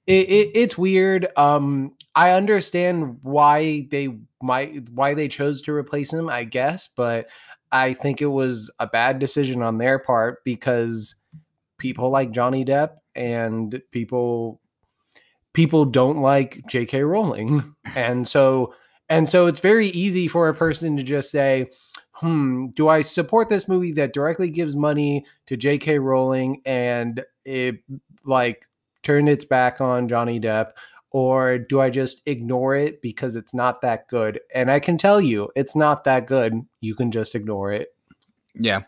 it, 0.07 0.29
it, 0.29 0.51
it's 0.55 0.77
weird. 0.77 1.27
Um, 1.37 1.93
I 2.15 2.31
understand 2.31 3.19
why 3.21 3.87
they 3.91 4.17
might 4.41 4.89
why 4.89 5.13
they 5.13 5.27
chose 5.27 5.61
to 5.63 5.73
replace 5.73 6.11
him. 6.11 6.29
I 6.29 6.45
guess, 6.45 6.87
but 6.87 7.27
I 7.71 7.93
think 7.93 8.21
it 8.21 8.27
was 8.27 8.71
a 8.79 8.87
bad 8.87 9.19
decision 9.19 9.61
on 9.61 9.77
their 9.77 9.99
part 9.99 10.43
because 10.43 11.15
people 11.77 12.09
like 12.09 12.31
Johnny 12.31 12.63
Depp 12.65 12.91
and 13.15 13.81
people 13.91 14.61
people 15.53 15.85
don't 15.85 16.21
like 16.21 16.63
J.K. 16.67 17.03
Rowling, 17.03 17.75
and 17.95 18.27
so 18.27 18.73
and 19.09 19.27
so 19.29 19.47
it's 19.47 19.59
very 19.59 19.87
easy 19.87 20.27
for 20.27 20.49
a 20.49 20.55
person 20.55 20.95
to 20.97 21.03
just 21.03 21.29
say, 21.31 21.69
"Hmm, 22.11 22.67
do 22.67 22.87
I 22.87 23.01
support 23.01 23.49
this 23.49 23.67
movie 23.67 23.91
that 23.93 24.13
directly 24.13 24.49
gives 24.49 24.75
money 24.75 25.25
to 25.47 25.57
J.K. 25.57 25.99
Rowling 25.99 26.61
and 26.65 27.23
it 27.43 27.79
like 28.27 28.67
turn 29.03 29.27
its 29.27 29.45
back 29.45 29.81
on 29.81 30.07
Johnny 30.07 30.39
Depp?" 30.39 30.71
Or 31.11 31.57
do 31.57 31.79
I 31.79 31.89
just 31.89 32.21
ignore 32.25 32.75
it 32.75 33.01
because 33.01 33.35
it's 33.35 33.53
not 33.53 33.81
that 33.81 34.07
good? 34.07 34.39
And 34.53 34.69
I 34.69 34.79
can 34.79 34.97
tell 34.97 35.21
you, 35.21 35.49
it's 35.55 35.75
not 35.75 36.03
that 36.03 36.27
good. 36.27 36.61
You 36.81 36.95
can 36.95 37.11
just 37.11 37.33
ignore 37.33 37.71
it. 37.71 37.95
Yeah. 38.53 38.81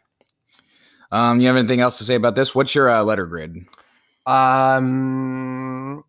Um, 1.11 1.39
you 1.41 1.47
have 1.47 1.55
anything 1.55 1.81
else 1.81 1.97
to 1.99 2.03
say 2.03 2.15
about 2.15 2.35
this? 2.35 2.53
What's 2.53 2.75
your 2.75 2.89
uh, 2.89 3.03
letter 3.03 3.25
grid? 3.25 3.65
Um, 4.25 6.03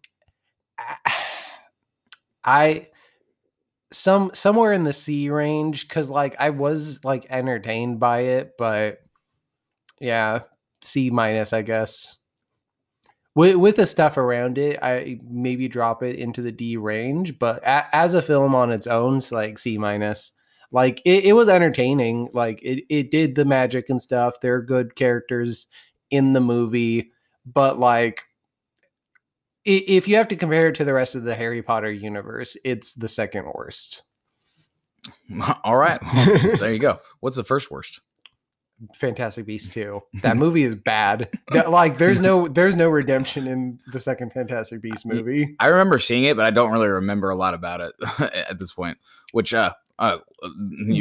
I 2.44 2.87
some 3.92 4.30
somewhere 4.34 4.72
in 4.72 4.84
the 4.84 4.92
C 4.92 5.30
range 5.30 5.88
because 5.88 6.10
like 6.10 6.37
I 6.38 6.50
was 6.50 7.04
like 7.04 7.26
entertained 7.30 7.99
by 7.99 8.20
it, 8.20 8.52
but 8.58 9.00
yeah, 10.00 10.40
C 10.82 11.10
minus, 11.10 11.52
I 11.52 11.62
guess. 11.62 12.16
With 13.34 13.56
with 13.56 13.76
the 13.76 13.87
stuff 13.87 14.16
around 14.16 14.58
it, 14.58 14.78
I 14.82 15.20
maybe 15.28 15.68
drop 15.68 16.02
it 16.02 16.16
into 16.16 16.42
the 16.42 16.52
D 16.52 16.76
range, 16.76 17.38
but 17.38 17.62
a, 17.62 17.87
as 17.94 18.14
a 18.14 18.22
film 18.22 18.54
on 18.54 18.72
its 18.72 18.87
own, 18.87 19.18
it's 19.18 19.30
like 19.30 19.58
C 19.58 19.78
minus. 19.78 20.32
Like 20.72 21.00
it, 21.04 21.25
it 21.25 21.32
was 21.32 21.49
entertaining. 21.49 22.28
Like 22.32 22.60
it, 22.62 22.84
it 22.88 23.10
did 23.10 23.34
the 23.34 23.44
magic 23.44 23.88
and 23.88 24.00
stuff. 24.00 24.40
There 24.40 24.54
are 24.54 24.62
good 24.62 24.96
characters 24.96 25.66
in 26.10 26.32
the 26.32 26.40
movie, 26.40 27.12
but 27.46 27.78
like 27.78 28.22
if 29.64 30.08
you 30.08 30.16
have 30.16 30.28
to 30.28 30.37
compare 30.37 30.68
it 30.68 30.75
to 30.76 30.84
the 30.84 30.94
rest 30.94 31.14
of 31.14 31.25
the 31.25 31.34
Harry 31.34 31.62
Potter 31.62 31.90
universe, 31.90 32.56
it's 32.64 32.94
the 32.94 33.08
second 33.08 33.46
worst. 33.54 34.02
All 35.64 35.76
right. 35.76 36.00
Well, 36.02 36.56
there 36.58 36.72
you 36.72 36.78
go. 36.78 36.99
What's 37.20 37.37
the 37.37 37.44
first 37.44 37.70
worst? 37.70 38.00
Fantastic 38.94 39.46
Beasts 39.46 39.72
2. 39.75 40.00
That 40.22 40.37
movie 40.37 40.62
is 40.62 40.75
bad. 40.75 41.28
That, 41.52 41.70
like 41.70 41.99
there's 41.99 42.20
no 42.20 42.49
there's 42.49 42.76
no 42.76 42.88
redemption 42.88 43.46
in 43.46 43.78
the 43.92 44.00
second 44.00 44.32
Fantastic 44.32 44.82
Beast 44.82 45.06
movie. 45.06 45.56
I 45.60 45.66
remember 45.66 45.99
seeing 45.99 46.25
it, 46.25 46.37
but 46.37 46.46
I 46.46 46.50
don't 46.50 46.70
really 46.70 46.88
remember 46.88 47.30
a 47.30 47.37
lot 47.37 47.54
about 47.54 47.80
it 47.80 47.92
at 48.20 48.58
this 48.58 48.72
point. 48.72 48.99
Which 49.32 49.54
uh, 49.54 49.72
uh 49.99 50.18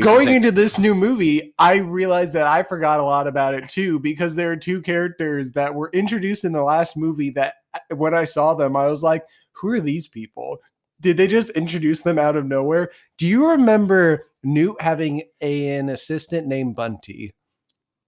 going 0.02 0.30
into 0.30 0.52
this 0.52 0.78
new 0.78 0.96
movie, 0.96 1.54
I 1.60 1.78
realized 1.78 2.34
that 2.34 2.48
I 2.48 2.64
forgot 2.64 3.00
a 3.00 3.04
lot 3.04 3.28
about 3.28 3.54
it 3.54 3.68
too 3.70 4.00
because 4.00 4.36
there 4.36 4.52
are 4.52 4.58
two 4.58 4.82
characters 4.82 5.52
that 5.52 5.74
were 5.74 5.90
introduced 5.94 6.44
in 6.44 6.52
the 6.52 6.64
last 6.64 6.98
movie 6.98 7.32
that 7.32 7.56
when 7.96 8.14
I 8.14 8.26
saw 8.26 8.54
them, 8.54 8.76
I 8.76 8.88
was 8.88 9.04
like, 9.04 9.26
who 9.52 9.70
are 9.70 9.82
these 9.82 10.08
people? 10.08 10.58
Did 11.02 11.18
they 11.18 11.28
just 11.28 11.52
introduce 11.52 12.02
them 12.02 12.20
out 12.20 12.36
of 12.36 12.46
nowhere? 12.46 12.92
Do 13.18 13.26
you 13.26 13.50
remember 13.52 14.28
Newt 14.44 14.82
having 14.82 15.24
a, 15.42 15.78
an 15.78 15.90
assistant 15.90 16.48
named 16.48 16.76
Bunty? 16.76 17.34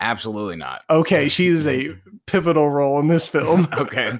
Absolutely 0.01 0.55
not. 0.55 0.81
Okay, 0.89 1.29
she's 1.29 1.67
a 1.67 1.95
pivotal 2.25 2.69
role 2.69 2.99
in 2.99 3.07
this 3.07 3.27
film. 3.27 3.67
okay. 3.77 4.13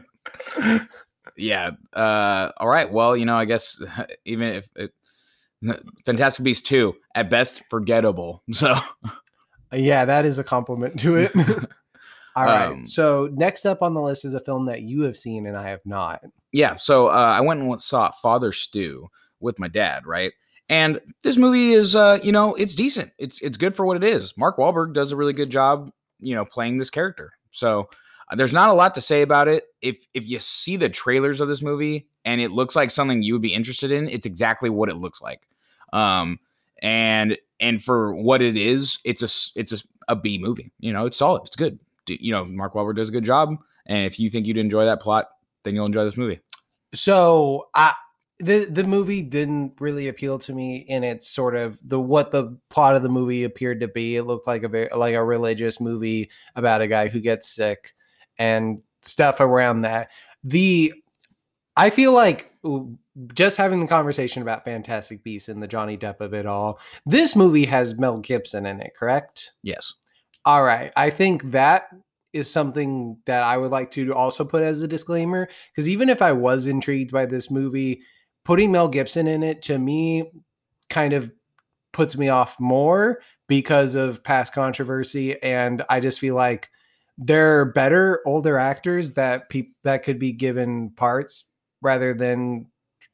Yeah. 1.35 1.71
Uh, 1.93 2.51
all 2.57 2.69
right. 2.69 2.91
Well, 2.91 3.17
you 3.17 3.25
know, 3.25 3.35
I 3.35 3.45
guess 3.45 3.81
even 4.25 4.47
if 4.49 4.69
it, 4.75 4.93
Fantastic 6.05 6.43
Beasts 6.45 6.67
2, 6.67 6.93
at 7.15 7.29
best, 7.29 7.63
forgettable. 7.69 8.43
So, 8.51 8.75
yeah, 9.73 10.05
that 10.05 10.25
is 10.25 10.39
a 10.39 10.43
compliment 10.43 10.99
to 10.99 11.17
it. 11.17 11.31
All 12.35 12.45
right. 12.45 12.71
Um, 12.71 12.85
so 12.85 13.29
next 13.33 13.65
up 13.65 13.81
on 13.81 13.93
the 13.93 14.01
list 14.01 14.23
is 14.23 14.33
a 14.33 14.39
film 14.39 14.65
that 14.67 14.83
you 14.83 15.01
have 15.01 15.17
seen 15.17 15.45
and 15.45 15.57
I 15.57 15.69
have 15.69 15.81
not. 15.85 16.21
Yeah. 16.51 16.75
So 16.77 17.07
uh, 17.07 17.11
I 17.11 17.41
went 17.41 17.61
and 17.61 17.81
saw 17.81 18.11
Father 18.11 18.53
Stu 18.53 19.07
with 19.39 19.59
my 19.59 19.67
dad, 19.67 20.05
right? 20.05 20.31
And 20.69 21.01
this 21.23 21.37
movie 21.37 21.73
is, 21.73 21.95
uh, 21.95 22.19
you 22.23 22.31
know, 22.31 22.55
it's 22.55 22.75
decent. 22.75 23.11
It's 23.17 23.41
it's 23.41 23.57
good 23.57 23.75
for 23.75 23.85
what 23.85 23.97
it 23.97 24.03
is. 24.03 24.37
Mark 24.37 24.57
Wahlberg 24.57 24.93
does 24.93 25.11
a 25.11 25.15
really 25.15 25.33
good 25.33 25.49
job, 25.49 25.91
you 26.19 26.33
know, 26.33 26.45
playing 26.45 26.77
this 26.77 26.89
character. 26.89 27.33
So 27.51 27.89
uh, 28.31 28.35
there's 28.35 28.53
not 28.53 28.69
a 28.69 28.73
lot 28.73 28.95
to 28.95 29.01
say 29.01 29.21
about 29.21 29.47
it. 29.47 29.65
If 29.81 30.07
if 30.13 30.29
you 30.29 30.39
see 30.39 30.77
the 30.77 30.89
trailers 30.89 31.41
of 31.41 31.49
this 31.49 31.61
movie 31.61 32.07
and 32.23 32.39
it 32.39 32.51
looks 32.51 32.75
like 32.75 32.91
something 32.91 33.21
you 33.21 33.33
would 33.33 33.41
be 33.41 33.53
interested 33.53 33.91
in, 33.91 34.07
it's 34.07 34.25
exactly 34.25 34.69
what 34.69 34.89
it 34.89 34.95
looks 34.95 35.21
like. 35.21 35.41
Um, 35.91 36.39
and 36.81 37.37
and 37.59 37.83
for 37.83 38.15
what 38.15 38.41
it 38.41 38.55
is, 38.55 38.99
it's 39.03 39.21
a 39.21 39.59
it's 39.59 39.73
a, 39.73 39.77
a 40.07 40.15
B 40.15 40.37
movie. 40.37 40.71
You 40.79 40.93
know, 40.93 41.05
it's 41.05 41.17
solid. 41.17 41.43
It's 41.45 41.57
good 41.57 41.79
you 42.07 42.31
know, 42.31 42.45
Mark 42.45 42.73
Wahlberg 42.73 42.95
does 42.95 43.09
a 43.09 43.11
good 43.11 43.25
job. 43.25 43.57
And 43.85 44.05
if 44.05 44.19
you 44.19 44.29
think 44.29 44.47
you'd 44.47 44.57
enjoy 44.57 44.85
that 44.85 45.01
plot, 45.01 45.29
then 45.63 45.75
you'll 45.75 45.85
enjoy 45.85 46.03
this 46.03 46.17
movie. 46.17 46.39
So 46.93 47.67
I 47.75 47.93
the 48.41 48.65
the 48.65 48.83
movie 48.83 49.21
didn't 49.21 49.73
really 49.79 50.07
appeal 50.07 50.37
to 50.39 50.53
me 50.53 50.77
in 50.77 51.03
its 51.03 51.27
sort 51.27 51.55
of 51.55 51.79
the 51.87 51.99
what 51.99 52.31
the 52.31 52.57
plot 52.69 52.95
of 52.95 53.03
the 53.03 53.09
movie 53.09 53.43
appeared 53.43 53.79
to 53.81 53.87
be. 53.87 54.15
It 54.17 54.23
looked 54.23 54.47
like 54.47 54.63
a 54.63 54.67
very 54.67 54.89
like 54.95 55.15
a 55.15 55.23
religious 55.23 55.79
movie 55.79 56.29
about 56.55 56.81
a 56.81 56.87
guy 56.87 57.07
who 57.07 57.19
gets 57.19 57.53
sick 57.53 57.93
and 58.37 58.81
stuff 59.01 59.39
around 59.39 59.81
that. 59.81 60.09
The 60.43 60.93
I 61.77 61.89
feel 61.89 62.13
like 62.13 62.51
just 63.33 63.57
having 63.57 63.79
the 63.81 63.87
conversation 63.87 64.41
about 64.41 64.65
Fantastic 64.65 65.23
Beasts 65.23 65.49
and 65.49 65.61
the 65.61 65.67
Johnny 65.67 65.97
Depp 65.97 66.21
of 66.21 66.33
it 66.33 66.45
all. 66.45 66.79
This 67.05 67.35
movie 67.35 67.65
has 67.65 67.97
Mel 67.97 68.17
Gibson 68.17 68.65
in 68.65 68.81
it, 68.81 68.93
correct? 68.95 69.51
Yes. 69.63 69.93
All 70.45 70.63
right. 70.63 70.91
I 70.95 71.09
think 71.09 71.51
that 71.51 71.89
is 72.33 72.49
something 72.49 73.17
that 73.25 73.43
I 73.43 73.57
would 73.57 73.71
like 73.71 73.91
to 73.91 74.13
also 74.13 74.45
put 74.45 74.63
as 74.63 74.81
a 74.81 74.87
disclaimer 74.87 75.49
because 75.71 75.89
even 75.89 76.09
if 76.09 76.21
I 76.21 76.31
was 76.31 76.65
intrigued 76.65 77.11
by 77.11 77.25
this 77.25 77.51
movie, 77.51 78.01
putting 78.43 78.71
Mel 78.71 78.87
Gibson 78.87 79.27
in 79.27 79.43
it 79.43 79.61
to 79.63 79.77
me 79.77 80.31
kind 80.89 81.13
of 81.13 81.31
puts 81.93 82.17
me 82.17 82.29
off 82.29 82.59
more 82.59 83.21
because 83.47 83.95
of 83.95 84.23
past 84.23 84.53
controversy 84.53 85.41
and 85.43 85.83
I 85.89 85.99
just 85.99 86.19
feel 86.19 86.35
like 86.35 86.69
there 87.17 87.59
are 87.59 87.65
better 87.65 88.21
older 88.25 88.57
actors 88.57 89.13
that 89.13 89.49
people 89.49 89.73
that 89.83 90.03
could 90.03 90.17
be 90.17 90.31
given 90.31 90.89
parts 90.91 91.45
rather 91.81 92.13
than 92.13 92.67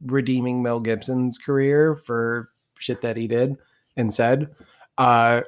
redeeming 0.06 0.62
Mel 0.62 0.80
Gibson's 0.80 1.38
career 1.38 1.96
for 1.96 2.50
shit 2.78 3.02
that 3.02 3.18
he 3.18 3.28
did 3.28 3.58
and 3.96 4.14
said. 4.14 4.56
Uh, 4.98 5.42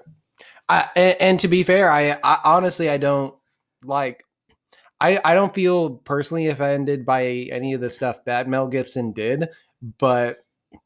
I, 0.68 0.90
and, 0.96 1.22
and, 1.22 1.40
to 1.40 1.48
be 1.48 1.64
fair, 1.64 1.92
I, 1.92 2.18
I, 2.24 2.40
honestly 2.44 2.90
I 2.90 2.98
don't 2.98 3.34
like 3.84 4.24
I 5.02 5.20
I 5.24 5.34
don't 5.34 5.54
feel 5.54 5.92
personally 5.98 6.48
offended 6.48 7.06
by 7.06 7.24
any 7.52 7.74
of 7.74 7.82
the 7.82 7.90
stuff 7.90 8.24
that 8.26 8.48
Mel 8.48 8.68
Gibson 8.68 9.12
did, 9.12 9.50
but 9.98 10.40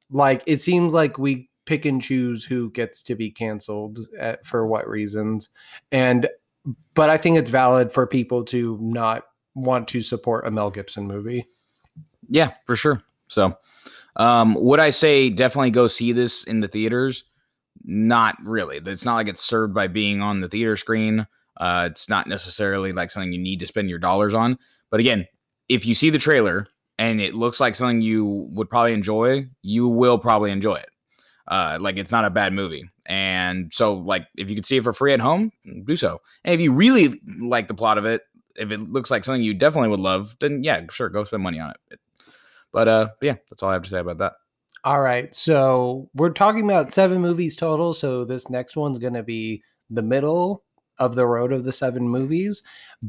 like 0.09 0.43
it 0.45 0.61
seems 0.61 0.93
like 0.93 1.17
we 1.17 1.49
pick 1.65 1.85
and 1.85 2.01
choose 2.01 2.43
who 2.43 2.69
gets 2.71 3.01
to 3.03 3.15
be 3.15 3.29
canceled 3.31 3.99
at, 4.19 4.45
for 4.45 4.67
what 4.67 4.87
reasons. 4.87 5.49
And 5.91 6.27
but 6.93 7.09
I 7.09 7.17
think 7.17 7.37
it's 7.37 7.49
valid 7.49 7.91
for 7.91 8.07
people 8.07 8.43
to 8.45 8.77
not 8.81 9.23
want 9.55 9.87
to 9.89 10.01
support 10.01 10.47
a 10.47 10.51
Mel 10.51 10.71
Gibson 10.71 11.07
movie. 11.07 11.45
Yeah, 12.29 12.53
for 12.65 12.75
sure. 12.75 13.01
So, 13.27 13.57
um, 14.15 14.55
would 14.55 14.79
I 14.79 14.91
say 14.91 15.29
definitely 15.29 15.71
go 15.71 15.87
see 15.87 16.11
this 16.11 16.43
in 16.43 16.59
the 16.61 16.67
theaters? 16.67 17.25
Not 17.83 18.35
really. 18.43 18.77
It's 18.77 19.05
not 19.05 19.15
like 19.15 19.27
it's 19.27 19.43
served 19.43 19.73
by 19.73 19.87
being 19.87 20.21
on 20.21 20.41
the 20.41 20.47
theater 20.47 20.77
screen. 20.77 21.27
Uh, 21.57 21.89
it's 21.91 22.09
not 22.09 22.27
necessarily 22.27 22.93
like 22.93 23.11
something 23.11 23.33
you 23.33 23.39
need 23.39 23.59
to 23.59 23.67
spend 23.67 23.89
your 23.89 23.99
dollars 23.99 24.33
on. 24.33 24.57
But 24.89 24.99
again, 24.99 25.27
if 25.69 25.85
you 25.85 25.95
see 25.95 26.09
the 26.09 26.19
trailer 26.19 26.67
and 26.97 27.21
it 27.21 27.33
looks 27.33 27.59
like 27.59 27.75
something 27.75 28.01
you 28.01 28.47
would 28.51 28.69
probably 28.69 28.93
enjoy, 28.93 29.47
you 29.61 29.87
will 29.87 30.17
probably 30.17 30.51
enjoy 30.51 30.75
it. 30.75 30.89
Uh, 31.47 31.77
like 31.79 31.97
it's 31.97 32.11
not 32.11 32.25
a 32.25 32.29
bad 32.29 32.53
movie. 32.53 32.89
And 33.05 33.71
so, 33.73 33.95
like, 33.95 34.27
if 34.37 34.49
you 34.49 34.55
could 34.55 34.65
see 34.65 34.77
it 34.77 34.83
for 34.83 34.93
free 34.93 35.13
at 35.13 35.19
home, 35.19 35.51
do 35.85 35.95
so. 35.95 36.21
And 36.45 36.53
if 36.53 36.61
you 36.61 36.71
really 36.71 37.19
like 37.39 37.67
the 37.67 37.73
plot 37.73 37.97
of 37.97 38.05
it, 38.05 38.21
if 38.55 38.71
it 38.71 38.79
looks 38.79 39.11
like 39.11 39.25
something 39.25 39.43
you 39.43 39.53
definitely 39.53 39.89
would 39.89 39.99
love, 39.99 40.35
then 40.39 40.63
yeah, 40.63 40.81
sure, 40.89 41.09
go 41.09 41.23
spend 41.23 41.43
money 41.43 41.59
on 41.59 41.71
it. 41.91 41.99
But 42.71 42.87
uh, 42.87 43.09
yeah, 43.21 43.35
that's 43.49 43.61
all 43.61 43.69
I 43.69 43.73
have 43.73 43.83
to 43.83 43.89
say 43.89 43.99
about 43.99 44.19
that. 44.19 44.33
All 44.85 45.01
right. 45.01 45.33
So 45.33 46.09
we're 46.13 46.31
talking 46.31 46.63
about 46.65 46.91
seven 46.91 47.21
movies 47.21 47.55
total. 47.55 47.93
So 47.93 48.25
this 48.25 48.49
next 48.49 48.75
one's 48.75 48.99
going 48.99 49.13
to 49.13 49.23
be 49.23 49.63
the 49.89 50.01
middle 50.01 50.63
of 50.99 51.15
the 51.15 51.25
road 51.25 51.51
of 51.51 51.63
the 51.63 51.71
seven 51.71 52.07
movies, 52.07 52.63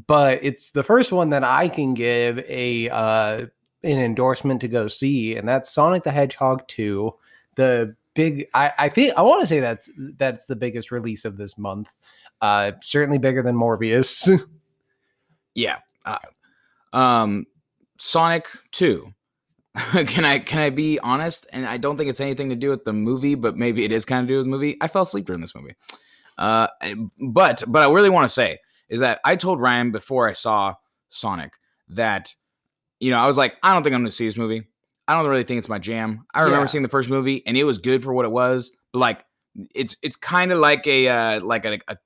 but 0.06 0.38
it's 0.42 0.70
the 0.70 0.82
first 0.82 1.12
one 1.12 1.30
that 1.30 1.44
I 1.44 1.68
can 1.68 1.94
give 1.94 2.38
a 2.48 2.88
uh, 2.90 3.46
an 3.84 3.98
endorsement 3.98 4.60
to 4.62 4.68
go 4.68 4.88
see, 4.88 5.36
and 5.36 5.48
that's 5.48 5.72
Sonic 5.72 6.02
the 6.02 6.10
Hedgehog 6.10 6.66
2. 6.68 7.14
The 7.56 7.94
big 8.14 8.46
I, 8.54 8.72
I 8.78 8.88
think 8.88 9.14
I 9.16 9.22
want 9.22 9.40
to 9.40 9.46
say 9.46 9.60
that's 9.60 9.88
that's 9.96 10.46
the 10.46 10.56
biggest 10.56 10.90
release 10.90 11.24
of 11.24 11.36
this 11.36 11.58
month. 11.58 11.94
Uh 12.40 12.72
certainly 12.82 13.18
bigger 13.18 13.42
than 13.42 13.56
Morbius. 13.56 14.28
Yeah. 15.54 15.78
Uh, 16.04 16.18
um, 16.92 17.46
Sonic 17.98 18.48
Two. 18.72 19.14
can 19.74 20.24
I 20.24 20.38
can 20.38 20.58
I 20.58 20.70
be 20.70 20.98
honest? 21.00 21.46
And 21.52 21.66
I 21.66 21.76
don't 21.76 21.96
think 21.96 22.10
it's 22.10 22.20
anything 22.20 22.50
to 22.50 22.56
do 22.56 22.70
with 22.70 22.84
the 22.84 22.92
movie, 22.92 23.34
but 23.34 23.56
maybe 23.56 23.84
it 23.84 23.92
is 23.92 24.04
kind 24.04 24.22
of 24.22 24.28
do 24.28 24.36
with 24.36 24.46
the 24.46 24.50
movie. 24.50 24.76
I 24.80 24.88
fell 24.88 25.02
asleep 25.02 25.26
during 25.26 25.40
this 25.40 25.54
movie. 25.54 25.74
Uh, 26.38 26.68
but 27.20 27.62
but 27.66 27.82
I 27.82 27.92
really 27.92 28.10
want 28.10 28.24
to 28.24 28.32
say 28.32 28.58
is 28.88 29.00
that 29.00 29.20
I 29.24 29.36
told 29.36 29.60
Ryan 29.60 29.90
before 29.92 30.28
I 30.28 30.32
saw 30.32 30.74
Sonic 31.08 31.52
that 31.88 32.34
you 33.04 33.11
know 33.11 33.18
I 33.18 33.26
was 33.26 33.37
like 33.37 33.54
I 33.62 33.73
don't 33.75 33.82
think 33.82 33.94
I'm 33.94 34.00
going 34.02 34.11
to 34.11 34.16
see 34.16 34.26
this 34.26 34.37
movie. 34.37 34.64
I 35.06 35.14
don't 35.14 35.28
really 35.28 35.44
think 35.44 35.58
it's 35.58 35.68
my 35.68 35.78
jam. 35.78 36.25
I 36.34 36.40
remember 36.40 36.62
Yeah. 36.62 36.66
seeing 36.66 36.82
the 36.82 36.88
first 36.88 37.11
movie 37.11 37.42
and 37.46 37.56
it 37.56 37.64
was 37.64 37.78
good 37.78 38.02
for 38.02 38.12
what 38.14 38.25
it 38.25 38.32
was, 38.32 38.75
but 38.92 38.99
like 39.00 39.25
it's 39.75 39.94
it's 40.02 40.16
kind 40.16 40.50
of 40.52 40.58
like 40.58 40.87
a 40.87 41.08
uh, 41.08 41.40
like 41.44 41.64
a, 41.64 41.78
a 41.88 41.96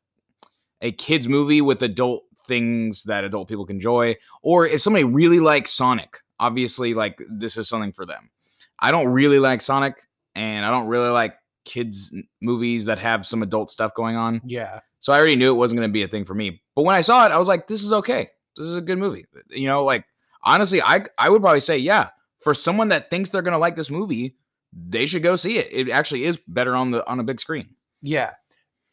a 0.81 0.93
kids 0.93 1.29
movie 1.29 1.61
with 1.61 1.83
adult 1.83 2.25
things 2.47 3.05
that 3.05 3.25
adult 3.25 3.47
people 3.49 3.67
can 3.67 3.77
enjoy. 3.77 4.17
Or 4.43 4.67
if 4.67 4.81
somebody 4.81 5.05
really 5.05 5.39
likes 5.41 5.71
Sonic, 5.73 6.19
obviously 6.41 6.95
like 6.95 7.21
this 7.31 7.57
is 7.57 7.69
something 7.69 7.93
for 7.93 8.05
them. 8.07 8.31
I 8.81 8.91
don't 8.91 9.09
really 9.09 9.39
like 9.39 9.61
Sonic, 9.61 9.95
and 10.35 10.65
I 10.65 10.71
don't 10.71 10.87
really 10.87 11.11
like 11.11 11.35
kids 11.65 12.15
movies 12.41 12.87
that 12.87 12.99
have 12.99 13.27
some 13.27 13.43
adult 13.43 13.71
stuff 13.71 13.93
going 13.95 14.17
on. 14.17 14.41
yeah. 14.45 14.81
So 15.01 15.13
I 15.13 15.19
already 15.19 15.37
knew 15.37 15.53
it 15.53 15.57
wasn't 15.57 15.79
going 15.79 15.89
to 15.89 15.93
be 15.93 16.03
a 16.03 16.09
thing 16.09 16.25
for 16.25 16.35
me. 16.35 16.61
But 16.75 16.83
when 16.83 16.97
I 16.97 17.03
saw 17.03 17.25
it, 17.27 17.31
I 17.31 17.39
was 17.39 17.47
like, 17.47 17.69
this 17.69 17.85
is 17.85 17.93
okay. 17.93 18.31
This 18.57 18.67
is 18.67 18.77
a 18.77 18.81
good 18.81 18.99
movie. 18.99 19.27
You 19.51 19.69
know, 19.69 19.85
like 19.85 20.05
honestly, 20.43 20.83
I 20.83 21.05
I 21.19 21.29
would 21.29 21.43
probably 21.43 21.61
say, 21.61 21.79
yeah, 21.79 22.11
for 22.41 22.55
someone 22.55 22.89
that 22.89 23.11
thinks 23.11 23.31
they're 23.31 23.43
to 23.43 23.59
like 23.59 23.77
this 23.77 23.91
movie, 23.91 24.37
they 24.73 25.07
should 25.07 25.23
go 25.23 25.37
see 25.37 25.59
it. 25.59 25.69
It 25.71 25.91
actually 25.91 26.25
is 26.25 26.39
better 26.49 26.75
on 26.75 26.91
the 26.91 27.07
on 27.09 27.21
a 27.21 27.25
big 27.25 27.41
screen. 27.41 27.69
Yeah. 28.03 28.33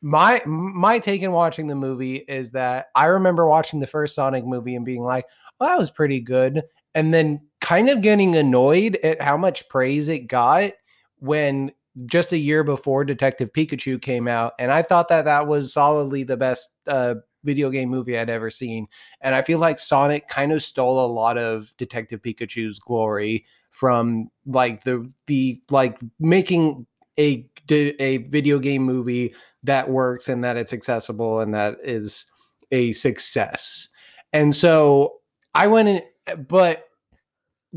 My 0.02 0.42
my 0.46 1.00
take 1.00 1.22
in 1.22 1.32
watching 1.32 1.68
the 1.68 1.76
movie 1.76 2.18
is 2.18 2.52
that 2.52 2.88
I 2.96 3.06
remember 3.06 3.48
watching 3.48 3.80
the 3.80 3.88
first 3.88 4.16
Sonic 4.16 4.46
movie 4.46 4.76
and 4.76 4.86
being 4.86 5.04
like, 5.04 5.26
well, 5.60 5.70
that 5.70 5.80
was 5.80 5.90
pretty 5.90 6.20
good. 6.20 6.64
And 6.94 7.14
then 7.14 7.42
kind 7.62 7.90
of 7.90 8.02
getting 8.02 8.36
annoyed 8.36 8.98
at 9.04 9.22
how 9.22 9.38
much 9.38 9.68
praise 9.70 10.08
it 10.10 10.28
got 10.28 10.74
when 11.18 11.72
just 12.06 12.32
a 12.32 12.38
year 12.38 12.64
before 12.64 13.04
Detective 13.06 13.52
Pikachu 13.54 14.02
came 14.02 14.28
out. 14.28 14.54
And 14.60 14.72
I 14.72 14.82
thought 14.82 15.08
that 15.10 15.26
that 15.26 15.48
was 15.48 15.74
solidly 15.74 16.24
the 16.24 16.38
best 16.38 16.74
uh, 16.88 17.16
video 17.46 17.70
game 17.70 17.90
movie 17.90 18.18
I'd 18.18 18.30
ever 18.30 18.50
seen. 18.50 18.88
And 19.22 19.34
I 19.34 19.42
feel 19.42 19.60
like 19.60 19.80
Sonic 19.80 20.28
kind 20.28 20.52
of 20.52 20.64
stole 20.64 21.06
a 21.06 21.08
lot 21.08 21.38
of 21.38 21.74
Detective 21.78 22.22
Pikachu's 22.22 22.80
glory 22.80 23.46
from 23.72 24.30
like 24.46 24.84
the 24.84 25.10
the 25.28 25.62
like 25.70 25.98
making 26.20 26.86
a 27.20 27.50
a 27.72 28.18
video 28.30 28.60
game 28.60 28.84
movie 28.84 29.34
that 29.64 29.90
works 29.90 30.30
and 30.30 30.44
that 30.44 30.58
it's 30.58 30.74
accessible 30.74 31.40
and 31.40 31.54
that 31.54 31.78
is 31.84 32.32
a 32.72 32.94
success. 32.94 33.90
And 34.34 34.54
so 34.56 35.22
I 35.54 35.68
went 35.68 35.88
in, 35.88 36.02
but 36.48 36.86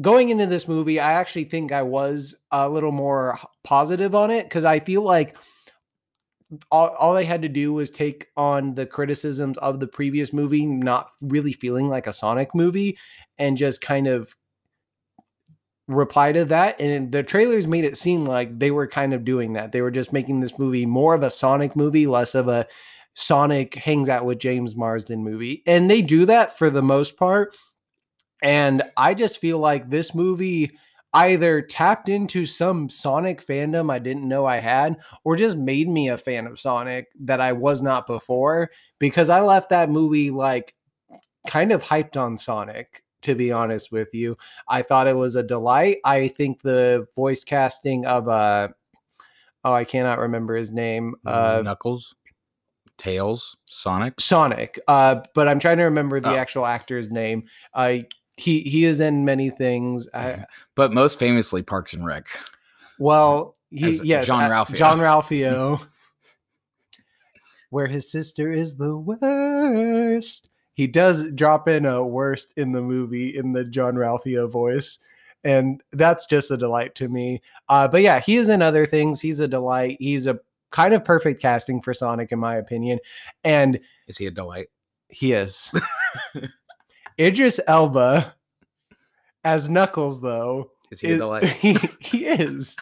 going 0.01 0.29
into 0.29 0.47
this 0.47 0.69
movie, 0.69 1.01
I 1.01 1.13
actually 1.13 1.45
think 1.45 1.73
I 1.73 1.83
was 1.83 2.37
a 2.51 2.69
little 2.69 2.93
more 2.93 3.39
positive 3.65 4.15
on 4.15 4.31
it 4.31 4.45
because 4.45 4.65
I 4.65 4.81
feel 4.81 5.03
like 5.03 5.37
all, 6.71 6.89
all 6.99 7.15
they 7.15 7.25
had 7.25 7.43
to 7.43 7.49
do 7.49 7.73
was 7.73 7.91
take 7.91 8.29
on 8.37 8.75
the 8.75 8.87
criticisms 8.87 9.59
of 9.59 9.81
the 9.81 9.87
previous 9.87 10.33
movie, 10.33 10.67
not 10.67 11.11
really 11.21 11.53
feeling 11.53 11.89
like 11.89 12.07
a 12.07 12.13
Sonic 12.13 12.55
movie, 12.55 12.99
and 13.39 13.57
just 13.57 13.81
kind 13.81 14.07
of 14.07 14.35
reply 15.87 16.33
to 16.33 16.45
that. 16.47 16.81
And 16.81 17.13
the 17.13 17.23
trailers 17.23 17.67
made 17.67 17.85
it 17.85 17.97
seem 17.97 18.25
like 18.25 18.59
they 18.59 18.71
were 18.71 18.87
kind 18.87 19.13
of 19.13 19.25
doing 19.25 19.55
that. 19.55 19.73
They 19.73 19.83
were 19.83 19.91
just 19.91 20.13
making 20.13 20.41
this 20.41 20.59
movie 20.59 20.87
more 20.87 21.15
of 21.15 21.23
a 21.23 21.31
Sonic 21.31 21.77
movie, 21.77 22.07
less 22.07 22.35
of 22.35 22.49
a 22.49 22.67
Sonic 23.15 23.75
hangs 23.75 24.09
out 24.09 24.25
with 24.25 24.39
James 24.39 24.77
Marsden 24.77 25.23
movie. 25.25 25.63
And 25.67 25.91
they 25.91 26.03
do 26.03 26.25
that 26.27 26.57
for 26.57 26.71
the 26.71 26.83
most 26.83 27.17
part. 27.17 27.57
And 28.43 28.83
I 28.97 29.15
just 29.15 29.39
feel 29.39 29.59
like 29.59 29.91
this 29.91 30.15
movie 30.15 30.71
either 31.15 31.63
tapped 31.63 32.09
into 32.09 32.45
some 32.47 32.89
Sonic 32.89 33.45
fandom 33.47 33.91
I 33.91 33.99
didn't 33.99 34.29
know 34.29 34.45
I 34.47 34.59
had, 34.59 34.97
or 35.25 35.37
just 35.37 35.57
made 35.57 35.89
me 35.89 36.09
a 36.09 36.19
fan 36.19 36.47
of 36.47 36.61
Sonic 36.61 37.09
that 37.21 37.41
I 37.41 37.53
was 37.53 37.81
not 37.83 38.07
before 38.07 38.71
because 38.99 39.31
I 39.31 39.41
left 39.41 39.71
that 39.71 39.91
movie 39.91 40.31
like 40.31 40.75
kind 41.47 41.73
of 41.73 41.83
hyped 41.83 42.17
on 42.17 42.37
Sonic, 42.37 43.03
to 43.23 43.35
be 43.35 43.51
honest 43.51 43.91
with 43.91 44.13
you. 44.15 44.37
I 44.69 44.83
thought 44.83 45.07
it 45.07 45.17
was 45.17 45.37
a 45.37 45.43
delight. 45.43 45.99
I 46.05 46.29
think 46.29 46.61
the 46.63 47.07
voice 47.15 47.43
casting 47.45 48.05
of 48.05 48.29
uh 48.29 48.69
oh, 49.65 49.73
I 49.73 49.85
cannot 49.85 50.19
remember 50.19 50.55
his 50.55 50.73
name. 50.73 51.15
Uh 51.25 51.63
Knuckles, 51.65 52.15
Tails, 52.99 53.57
Sonic. 53.65 54.21
Sonic. 54.21 54.79
Uh, 54.89 55.23
but 55.35 55.49
I'm 55.49 55.59
trying 55.61 55.79
to 55.79 55.85
remember 55.85 56.21
the 56.21 56.31
Oh. 56.33 56.37
actual 56.37 56.67
actor's 56.67 57.11
name. 57.11 57.45
Uh, 57.73 57.99
he 58.39 58.61
he 58.61 58.85
is 58.85 59.01
in 59.01 59.25
many 59.25 59.51
things. 59.51 60.09
I, 60.15 60.45
but 60.75 60.93
most 60.93 61.19
famously 61.19 61.63
Parks 61.63 61.93
and 61.93 62.07
Rec. 62.07 62.27
well, 62.99 63.57
he 63.71 63.89
As 63.89 64.05
yes, 64.05 64.27
John 64.27 64.45
uh, 64.45 64.49
Ralphio. 64.49 64.77
John 64.77 64.99
Ralphio. 64.99 65.87
Where 67.71 67.87
his 67.87 68.11
sister 68.11 68.51
is 68.51 68.77
the 68.77 68.97
worst. 68.97 70.49
He 70.73 70.87
does 70.87 71.31
drop 71.33 71.69
in 71.69 71.85
a 71.85 72.03
worst 72.07 72.55
in 72.57 72.73
the 72.73 72.81
movie 72.81 73.37
in 73.37 73.53
the 73.53 73.65
John 73.65 73.95
Ralphio 73.95 74.51
voice. 74.51 74.99
And 75.45 75.83
that's 75.93 76.25
just 76.25 76.51
a 76.51 76.57
delight 76.57 76.95
to 76.95 77.09
me. 77.09 77.43
Uh, 77.69 77.87
but 77.87 78.01
yeah, 78.01 78.21
he 78.21 78.37
is 78.37 78.49
in 78.49 78.63
other 78.63 78.87
things. 78.87 79.21
He's 79.21 79.41
a 79.41 79.49
delight. 79.49 79.99
He's 80.01 80.27
a 80.27 80.41
kind 80.71 80.95
of 80.95 81.05
perfect 81.05 81.43
casting 81.43 81.83
for 81.83 81.93
Sonic, 81.93 82.33
in 82.33 82.39
my 82.39 82.57
opinion. 82.57 83.01
And 83.45 83.79
Is 84.07 84.17
he 84.17 84.27
a 84.27 84.31
delight? 84.31 84.69
He 85.09 85.33
is. 85.33 85.73
Idris 87.21 87.61
Elba 87.67 88.35
as 89.45 89.69
Knuckles, 89.69 90.21
though. 90.21 90.71
Is 90.91 91.01
he 91.01 91.09
is- 91.09 91.19
delight? 91.19 91.45
he, 91.47 91.77
he 92.01 92.27
is. 92.27 92.77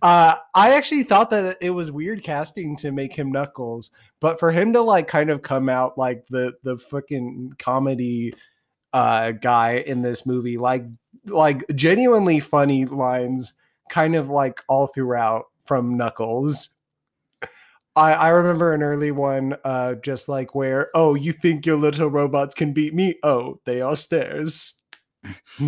Uh, 0.00 0.36
I 0.54 0.74
actually 0.74 1.02
thought 1.02 1.30
that 1.30 1.56
it 1.60 1.70
was 1.70 1.90
weird 1.90 2.22
casting 2.22 2.76
to 2.76 2.92
make 2.92 3.12
him 3.14 3.32
Knuckles, 3.32 3.90
but 4.20 4.38
for 4.38 4.52
him 4.52 4.72
to 4.74 4.80
like 4.80 5.08
kind 5.08 5.28
of 5.28 5.42
come 5.42 5.68
out 5.68 5.98
like 5.98 6.24
the 6.28 6.54
the 6.62 6.78
fucking 6.78 7.54
comedy 7.58 8.32
uh 8.92 9.32
guy 9.32 9.82
in 9.86 10.02
this 10.02 10.24
movie, 10.24 10.56
like 10.56 10.84
like 11.26 11.64
genuinely 11.74 12.38
funny 12.38 12.84
lines, 12.84 13.54
kind 13.90 14.14
of 14.14 14.28
like 14.28 14.62
all 14.68 14.86
throughout 14.86 15.46
from 15.64 15.96
Knuckles. 15.96 16.70
I, 17.98 18.12
I 18.12 18.28
remember 18.28 18.72
an 18.72 18.82
early 18.82 19.10
one, 19.10 19.56
uh, 19.64 19.94
just 19.96 20.28
like 20.28 20.54
where, 20.54 20.90
oh, 20.94 21.14
you 21.14 21.32
think 21.32 21.66
your 21.66 21.76
little 21.76 22.08
robots 22.08 22.54
can 22.54 22.72
beat 22.72 22.94
me? 22.94 23.18
Oh, 23.22 23.60
they 23.64 23.80
are 23.80 23.96
stairs. 23.96 24.74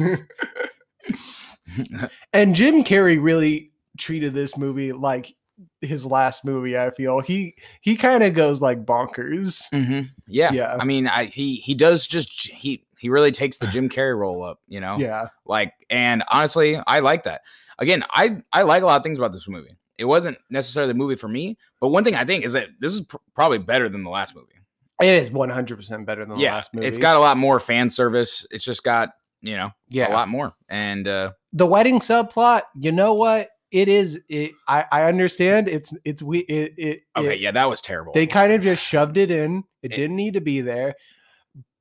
and 2.32 2.54
Jim 2.54 2.84
Carrey 2.84 3.22
really 3.22 3.72
treated 3.98 4.34
this 4.34 4.56
movie 4.56 4.92
like 4.92 5.34
his 5.80 6.06
last 6.06 6.44
movie. 6.44 6.78
I 6.78 6.90
feel 6.90 7.20
he 7.20 7.54
he 7.80 7.96
kind 7.96 8.22
of 8.22 8.34
goes 8.34 8.62
like 8.62 8.84
bonkers. 8.84 9.64
hmm 9.70 10.02
Yeah. 10.26 10.52
Yeah. 10.52 10.76
I 10.78 10.84
mean, 10.84 11.06
I 11.06 11.26
he 11.26 11.56
he 11.56 11.74
does 11.74 12.06
just 12.06 12.50
he 12.50 12.84
he 12.98 13.08
really 13.08 13.32
takes 13.32 13.58
the 13.58 13.66
Jim 13.66 13.88
Carrey 13.88 14.16
role 14.16 14.42
up, 14.44 14.60
you 14.68 14.80
know. 14.80 14.98
Yeah, 14.98 15.28
Like, 15.46 15.72
and 15.88 16.22
honestly, 16.30 16.78
I 16.86 17.00
like 17.00 17.24
that. 17.24 17.42
Again, 17.78 18.04
I 18.10 18.42
I 18.52 18.62
like 18.62 18.82
a 18.82 18.86
lot 18.86 18.96
of 18.98 19.02
things 19.02 19.18
about 19.18 19.32
this 19.32 19.48
movie. 19.48 19.76
It 20.00 20.06
wasn't 20.06 20.38
necessarily 20.50 20.92
the 20.92 20.98
movie 20.98 21.14
for 21.14 21.28
me, 21.28 21.56
but 21.80 21.88
one 21.88 22.02
thing 22.04 22.14
I 22.16 22.24
think 22.24 22.44
is 22.44 22.54
that 22.54 22.68
this 22.80 22.94
is 22.94 23.02
pr- 23.02 23.18
probably 23.34 23.58
better 23.58 23.88
than 23.88 24.02
the 24.02 24.10
last 24.10 24.34
movie. 24.34 24.54
it 25.02 25.14
is 25.14 25.30
one 25.30 25.50
hundred 25.50 25.76
percent 25.76 26.06
better 26.06 26.24
than 26.24 26.36
the 26.36 26.42
yeah, 26.42 26.54
last 26.54 26.74
movie. 26.74 26.86
it's 26.86 26.98
got 26.98 27.16
a 27.16 27.20
lot 27.20 27.36
more 27.36 27.60
fan 27.60 27.88
service. 27.90 28.46
It's 28.50 28.64
just 28.64 28.82
got 28.82 29.10
you 29.42 29.56
know 29.56 29.70
yeah 29.88 30.10
a 30.10 30.12
lot 30.12 30.28
more, 30.28 30.54
and 30.68 31.06
uh 31.06 31.32
the 31.52 31.66
wedding 31.66 32.00
subplot. 32.00 32.62
You 32.78 32.92
know 32.92 33.14
what? 33.14 33.48
It 33.70 33.86
is. 33.88 34.20
It, 34.28 34.52
I 34.66 34.84
I 34.90 35.04
understand. 35.04 35.68
It's 35.68 35.96
it's 36.04 36.22
we. 36.22 36.40
It, 36.40 36.74
it, 36.76 37.00
okay, 37.16 37.34
it- 37.34 37.40
yeah, 37.40 37.52
that 37.52 37.68
was 37.70 37.80
terrible. 37.80 38.12
They 38.12 38.26
kind 38.26 38.52
of 38.52 38.62
just 38.62 38.82
shoved 38.84 39.16
it 39.16 39.30
in. 39.30 39.62
It 39.82 39.92
It- 39.92 39.96
didn't 39.96 40.16
need 40.16 40.34
to 40.34 40.40
be 40.40 40.60
there. 40.60 40.94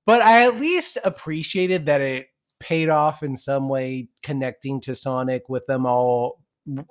But 0.05 0.21
I 0.21 0.45
at 0.45 0.59
least 0.59 0.97
appreciated 1.03 1.85
that 1.87 2.01
it 2.01 2.27
paid 2.59 2.89
off 2.89 3.23
in 3.23 3.35
some 3.35 3.69
way, 3.69 4.07
connecting 4.23 4.81
to 4.81 4.93
Sonic 4.95 5.49
with 5.49 5.65
them 5.67 5.85
all. 5.85 6.41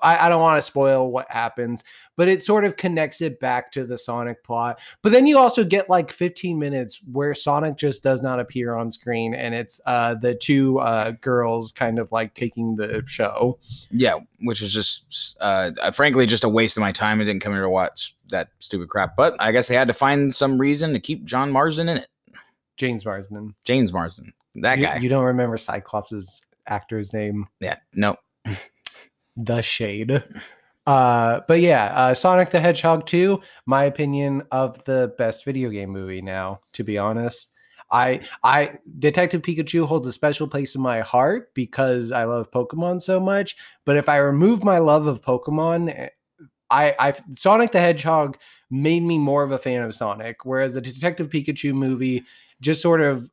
I, 0.02 0.26
I 0.26 0.28
don't 0.28 0.40
want 0.40 0.59
to 0.59 0.62
spoil 0.62 1.11
what 1.11 1.31
happens, 1.31 1.85
but 2.16 2.28
it 2.28 2.42
sort 2.42 2.64
of 2.64 2.76
connects 2.76 3.20
it 3.20 3.38
back 3.38 3.70
to 3.72 3.85
the 3.85 3.96
Sonic 3.96 4.42
plot. 4.42 4.81
But 5.02 5.12
then 5.12 5.26
you 5.26 5.38
also 5.38 5.64
get 5.64 5.88
like 5.88 6.11
15 6.11 6.59
minutes 6.59 7.00
where 7.11 7.35
Sonic 7.35 7.76
just 7.76 8.02
does 8.02 8.22
not 8.22 8.40
appear 8.40 8.74
on 8.74 8.90
screen, 8.90 9.35
and 9.35 9.54
it's 9.54 9.81
uh, 9.87 10.14
the 10.14 10.35
two 10.35 10.78
uh, 10.81 11.12
girls 11.20 11.72
kind 11.72 11.98
of 11.98 12.11
like 12.12 12.35
taking 12.35 12.76
the 12.76 13.02
show. 13.07 13.59
yeah, 13.90 14.14
which 14.40 14.62
is 14.62 14.72
just 14.72 15.37
uh 15.40 15.70
frankly 15.92 16.26
just 16.26 16.44
a 16.44 16.48
waste 16.48 16.76
of 16.76 16.81
my 16.81 16.92
time. 16.92 17.20
I 17.20 17.24
didn't 17.24 17.42
come 17.42 17.52
here 17.52 17.62
to 17.62 17.70
watch 17.70 18.16
that 18.31 18.48
stupid 18.59 18.88
crap. 18.88 19.16
But 19.16 19.35
I 19.38 19.52
guess 19.52 19.68
they 19.68 19.74
had 19.74 19.88
to 19.88 19.94
find 19.94 20.35
some 20.35 20.59
reason 20.59 20.92
to 20.92 21.00
keep 21.00 21.24
John 21.24 21.50
Marsden 21.50 21.88
in 21.88 21.98
it. 21.98 22.09
James 22.76 23.04
Marsden. 23.04 23.54
James 23.64 23.92
Marsden, 23.92 24.33
that 24.57 24.78
you, 24.78 24.85
guy. 24.85 24.96
You 24.96 25.09
don't 25.09 25.24
remember 25.24 25.57
Cyclops' 25.57 26.42
actor's 26.66 27.12
name? 27.12 27.46
yeah, 27.61 27.76
no, 27.94 28.16
The 29.38 29.62
Shade. 29.62 30.22
Uh, 30.87 31.40
but 31.46 31.61
yeah, 31.61 31.92
uh, 31.94 32.14
Sonic 32.14 32.48
the 32.48 32.61
Hedgehog 32.61 33.05
2, 33.05 33.40
my 33.66 33.85
opinion 33.85 34.42
of 34.51 34.83
the 34.85 35.14
best 35.18 35.44
video 35.44 35.68
game 35.68 35.90
movie 35.90 36.22
now, 36.22 36.61
to 36.72 36.83
be 36.83 36.96
honest. 36.96 37.51
I 37.90 38.20
I 38.42 38.79
Detective 38.98 39.42
Pikachu 39.42 39.87
holds 39.87 40.07
a 40.07 40.12
special 40.12 40.48
place 40.48 40.74
in 40.74 40.81
my 40.81 41.01
heart 41.01 41.53
because 41.55 42.11
I 42.11 42.24
love 42.24 42.51
Pokemon 42.51 43.03
so 43.03 43.20
much. 43.20 43.57
But 43.85 43.96
if 43.96 44.09
I 44.09 44.16
remove 44.18 44.64
my 44.64 44.79
love 44.79 45.07
of 45.07 45.22
Pokemon, 45.22 45.94
eh, 45.94 46.09
I 46.70 46.94
I 46.98 47.14
Sonic 47.31 47.72
the 47.72 47.81
Hedgehog 47.81 48.38
made 48.70 49.03
me 49.03 49.18
more 49.18 49.42
of 49.42 49.53
a 49.53 49.59
fan 49.59 49.83
of 49.83 49.94
Sonic, 49.94 50.44
whereas 50.44 50.74
the 50.74 50.81
Detective 50.81 51.31
Pikachu 51.31 51.72
movie 51.72 52.24
just 52.61 52.83
sort 52.83 53.01
of 53.01 53.31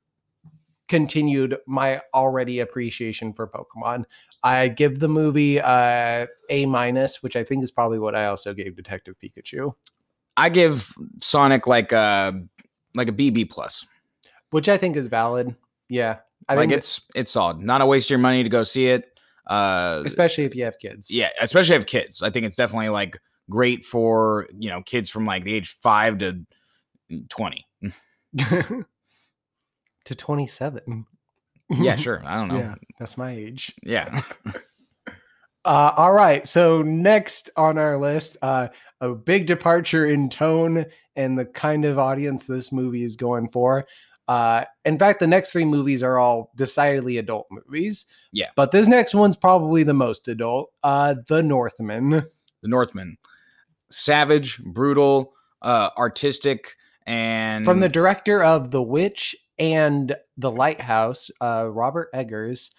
continued 0.88 1.58
my 1.68 2.02
already 2.14 2.60
appreciation 2.60 3.34
for 3.34 3.48
Pokemon. 3.48 4.06
I 4.46 4.68
give 4.68 5.00
the 5.00 5.08
movie 5.08 5.60
uh, 5.60 6.28
a 6.50 6.66
minus, 6.68 7.24
which 7.24 7.36
I 7.36 7.44
think 7.44 7.64
is 7.64 7.72
probably 7.72 7.98
what 7.98 8.16
I 8.16 8.28
also 8.28 8.54
gave 8.54 8.76
Detective 8.76 9.16
Pikachu, 9.22 9.74
I 10.38 10.50
give 10.50 10.94
Sonic 11.18 11.66
like 11.66 11.92
a 11.92 12.40
like 12.94 13.10
a 13.10 13.12
BB 13.12 13.50
plus. 13.50 13.86
which 14.52 14.70
I 14.70 14.78
think 14.78 14.96
is 14.96 15.08
valid. 15.08 15.56
Yeah, 15.90 16.20
I 16.48 16.54
like 16.56 16.70
think 16.70 16.78
it's 16.78 17.02
it's 17.16 17.32
solid. 17.32 17.60
Not 17.60 17.82
a 17.82 17.88
waste 17.88 18.08
of 18.08 18.12
your 18.12 18.20
money 18.20 18.44
to 18.44 18.50
go 18.50 18.64
see 18.64 18.88
it. 18.88 19.20
Uh, 19.48 20.04
especially 20.06 20.44
if 20.44 20.56
you 20.56 20.64
have 20.64 20.78
kids. 20.78 21.12
yeah, 21.12 21.30
especially 21.42 21.76
if 21.76 21.82
have 21.82 21.88
kids. 21.88 22.22
I 22.22 22.30
think 22.30 22.46
it's 22.46 22.56
definitely 22.56 22.90
like 22.90 23.18
great 23.50 23.84
for 23.84 24.48
you 24.58 24.70
know 24.70 24.84
kids 24.84 25.10
from 25.10 25.26
like 25.26 25.44
the 25.44 25.54
age 25.54 25.70
five 25.70 26.20
to 26.20 26.46
twenty. 27.30 27.66
to 30.06 30.16
27. 30.16 31.06
Yeah, 31.70 31.96
sure. 31.98 32.22
I 32.26 32.36
don't 32.36 32.48
know. 32.50 32.58
Yeah, 32.58 32.76
that's 33.00 33.18
my 33.18 33.32
age. 33.32 33.74
Yeah. 33.84 34.22
Uh, 35.66 35.92
all 35.98 36.14
right. 36.14 36.48
So 36.48 36.84
next 36.84 37.50
on 37.58 37.80
our 37.80 37.98
list, 37.98 38.38
uh, 38.44 38.68
a 39.02 39.16
big 39.16 39.48
departure 39.48 40.06
in 40.06 40.30
tone 40.30 40.86
and 41.16 41.40
the 41.40 41.46
kind 41.46 41.86
of 41.86 41.98
audience 41.98 42.46
this 42.46 42.72
movie 42.72 43.04
is 43.04 43.16
going 43.16 43.50
for. 43.50 43.88
Uh, 44.28 44.66
in 44.86 45.00
fact, 45.00 45.20
the 45.20 45.26
next 45.26 45.50
three 45.52 45.66
movies 45.66 46.04
are 46.04 46.20
all 46.20 46.52
decidedly 46.56 47.18
adult 47.18 47.48
movies. 47.50 48.06
Yeah. 48.32 48.50
But 48.56 48.70
this 48.72 48.86
next 48.86 49.16
one's 49.16 49.36
probably 49.36 49.82
the 49.82 49.96
most 49.96 50.28
adult. 50.28 50.72
Uh, 50.84 51.16
The 51.28 51.42
Northman. 51.42 52.12
the 52.12 52.24
Northman, 52.68 53.18
savage, 53.90 54.60
brutal, 54.66 55.34
uh, 55.64 55.90
artistic, 55.98 56.76
and 57.08 57.66
From 57.66 57.80
the 57.80 57.90
director 57.90 58.44
of 58.44 58.70
The 58.70 58.84
Witch 58.84 59.36
and 59.60 60.16
The 60.38 60.52
Lighthouse, 60.52 61.32
uh, 61.42 61.70
Robert 61.72 62.10
Eggers. 62.14 62.72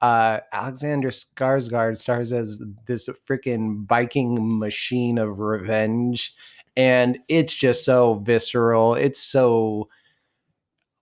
Uh, 0.00 0.38
Alexander 0.52 1.08
Skarsgård 1.08 1.98
stars 1.98 2.32
as 2.32 2.62
this 2.86 3.08
freaking 3.08 3.84
Viking 3.86 4.58
machine 4.58 5.18
of 5.18 5.40
revenge, 5.40 6.34
and 6.76 7.18
it's 7.26 7.52
just 7.52 7.84
so 7.84 8.14
visceral. 8.14 8.94
It's 8.94 9.20
so 9.20 9.88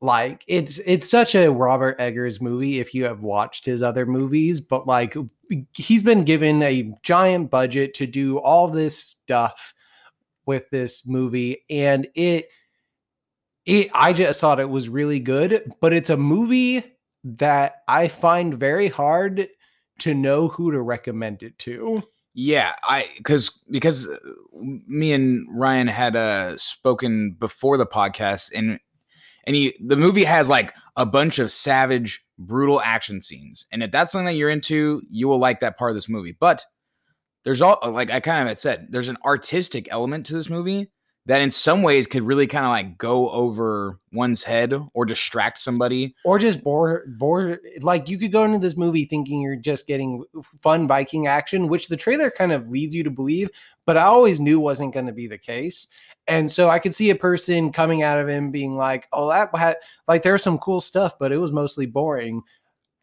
like 0.01 0.45
it's 0.47 0.79
it's 0.87 1.11
such 1.11 1.35
a 1.35 1.49
Robert 1.51 2.01
Eggers 2.01 2.41
movie 2.41 2.81
if 2.81 2.95
you 2.95 3.05
have 3.05 3.21
watched 3.21 3.67
his 3.67 3.83
other 3.83 4.07
movies, 4.07 4.61
but 4.61 4.87
like 4.87 5.15
he's 5.75 6.03
been 6.03 6.25
given 6.25 6.63
a 6.63 6.91
giant 7.03 7.51
budget 7.51 7.93
to 7.95 8.07
do 8.07 8.39
all 8.39 8.69
this 8.69 8.99
stuff 8.99 9.75
with 10.47 10.71
this 10.71 11.07
movie, 11.07 11.65
and 11.69 12.07
it 12.15 12.49
it 13.67 13.91
I 13.93 14.13
just 14.13 14.41
thought 14.41 14.61
it 14.61 14.71
was 14.71 14.89
really 14.89 15.21
good, 15.21 15.73
but 15.81 15.93
it's 15.93 16.11
a 16.11 16.17
movie 16.17 16.85
that 17.25 17.83
I 17.89 18.09
find 18.09 18.55
very 18.55 18.89
hard 18.89 19.49
to 20.01 20.15
know 20.15 20.49
who 20.49 20.73
to 20.73 20.81
recommend 20.81 21.43
it 21.43 21.59
to. 21.61 22.03
Yeah, 22.35 22.75
I 22.83 23.09
because 23.17 23.63
because 23.71 24.07
uh, 24.07 24.17
me 24.87 25.13
and 25.13 25.47
Ryan 25.51 25.89
had 25.89 26.17
uh 26.17 26.57
spoken 26.57 27.37
before 27.39 27.77
the 27.77 27.87
podcast 27.87 28.51
and 28.55 28.79
and 29.47 29.57
he 29.57 29.75
the 29.85 29.97
movie 29.97 30.25
has 30.25 30.49
like 30.51 30.75
a 30.97 31.07
bunch 31.07 31.39
of 31.39 31.51
savage 31.51 32.25
brutal 32.39 32.83
action 32.83 33.23
scenes 33.23 33.67
and 33.73 33.83
if 33.83 33.91
that's 33.91 34.13
something 34.13 34.27
that 34.27 34.35
you're 34.35 34.51
into 34.51 35.01
you 35.09 35.27
will 35.27 35.39
like 35.39 35.61
that 35.61 35.79
part 35.79 35.91
of 35.91 35.95
this 35.95 36.09
movie 36.09 36.37
but 36.39 36.67
there's 37.45 37.63
all 37.63 37.79
like 37.91 38.11
I 38.11 38.21
kind 38.21 38.43
of 38.43 38.49
had 38.49 38.59
said 38.59 38.89
there's 38.91 39.09
an 39.09 39.17
artistic 39.25 39.89
element 39.91 40.27
to 40.27 40.35
this 40.35 40.51
movie 40.51 40.91
that 41.27 41.43
in 41.43 41.51
some 41.51 41.83
ways 41.83 42.07
could 42.07 42.23
really 42.23 42.47
kind 42.47 42.65
of 42.65 42.71
like 42.71 42.97
go 42.97 43.29
over 43.31 43.99
one's 44.13 44.43
head 44.43 44.73
or 44.95 45.05
distract 45.05 45.59
somebody 45.59 46.15
Or 46.25 46.39
just 46.39 46.63
bore 46.63 47.05
bore 47.19 47.59
like 47.83 48.09
you 48.09 48.19
could 48.19 48.33
go 48.33 48.45
into 48.45 48.59
this 48.59 48.77
movie 48.77 49.05
thinking 49.05 49.41
you're 49.41 49.57
just 49.57 49.87
getting 49.87 50.25
fun 50.63 50.89
Viking 50.89 51.27
action, 51.27 51.69
which 51.69 51.89
the 51.89 51.97
trailer 51.97 52.31
kind 52.31 52.53
of 52.53 52.71
leads 52.71 52.95
you 52.95 53.05
to 53.05 53.11
believe, 53.11 53.51
but 53.85 53.97
I 53.97 54.03
always 54.03 54.41
knew 54.41 54.61
wasn't 54.61 54.95
going 54.95 55.07
to 55.07 55.13
be 55.13 55.27
the 55.27 55.39
case. 55.39 55.89
And 56.29 56.51
so 56.51 56.69
I 56.69 56.79
could 56.79 56.95
see 56.95 57.11
a 57.11 57.17
person 57.17 57.73
coming 57.73 58.03
out 58.03 58.19
of 58.19 58.29
him 58.29 58.51
being 58.51 58.77
like, 58.77 59.07
"Oh, 59.13 59.29
that 59.29 59.55
had 59.55 59.77
like 60.09 60.23
there's 60.23 60.43
some 60.43 60.59
cool 60.59 60.81
stuff, 60.81 61.19
but 61.19 61.33
it 61.33 61.39
was 61.39 61.53
mostly 61.53 61.87
boring." 61.87 62.43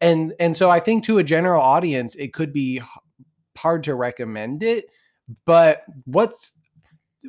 And 0.00 0.34
and 0.40 0.56
so 0.56 0.70
I 0.70 0.80
think 0.80 1.04
to 1.04 1.18
a 1.18 1.24
general 1.24 1.62
audience, 1.62 2.14
it 2.16 2.34
could 2.34 2.52
be 2.52 2.82
hard 3.56 3.84
to 3.84 3.94
recommend 3.94 4.62
it. 4.62 4.86
But 5.46 5.84
what's 6.04 6.52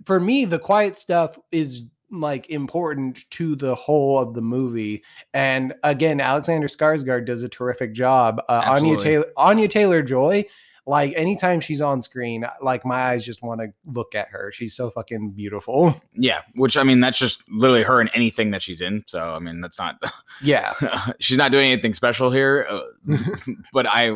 for 0.06 0.20
me, 0.20 0.46
the 0.46 0.60
quiet 0.60 0.98
stuff 0.98 1.40
is 1.52 1.84
like 2.12 2.50
important 2.50 3.30
to 3.32 3.56
the 3.56 3.76
whole 3.76 4.20
of 4.20 4.34
the 4.34 4.42
movie. 4.42 5.04
And 5.34 5.74
again, 5.84 6.22
Alexander 6.22 6.68
Skarsgård 6.68 7.26
does 7.26 7.44
a 7.44 7.50
terrific 7.50 7.94
job. 7.94 8.42
Uh, 8.48 8.64
Anya 8.68 8.98
Taylor, 8.98 9.26
Anya 9.38 9.68
Taylor 9.68 10.02
Joy. 10.04 10.46
Like 10.88 11.14
anytime 11.16 11.62
she's 11.62 11.82
on 11.82 12.04
screen, 12.04 12.46
like 12.62 12.86
my 12.86 13.08
eyes 13.10 13.26
just 13.26 13.42
want 13.42 13.60
to 13.60 13.70
look 13.88 14.14
at 14.14 14.28
her. 14.28 14.52
She's 14.52 14.76
so 14.76 14.92
fucking 14.92 15.32
beautiful. 15.32 16.00
yeah 16.14 16.42
which 16.54 16.78
i 16.78 16.84
mean 16.84 17.00
that's 17.00 17.18
just 17.18 17.44
literally 17.50 17.82
her 17.82 18.00
in 18.00 18.08
anything 18.10 18.52
that 18.52 18.62
she's 18.62 18.82
in 18.82 19.04
so 19.08 19.34
i 19.34 19.40
mean 19.40 19.62
that's 19.62 19.80
not 19.80 19.96
Yeah. 20.44 20.74
she's 21.20 21.38
not 21.38 21.52
doing 21.52 21.72
anything 21.72 21.96
special 21.96 22.30
here, 22.30 22.68
uh, 22.70 22.82
but 23.74 23.88
I 23.88 24.16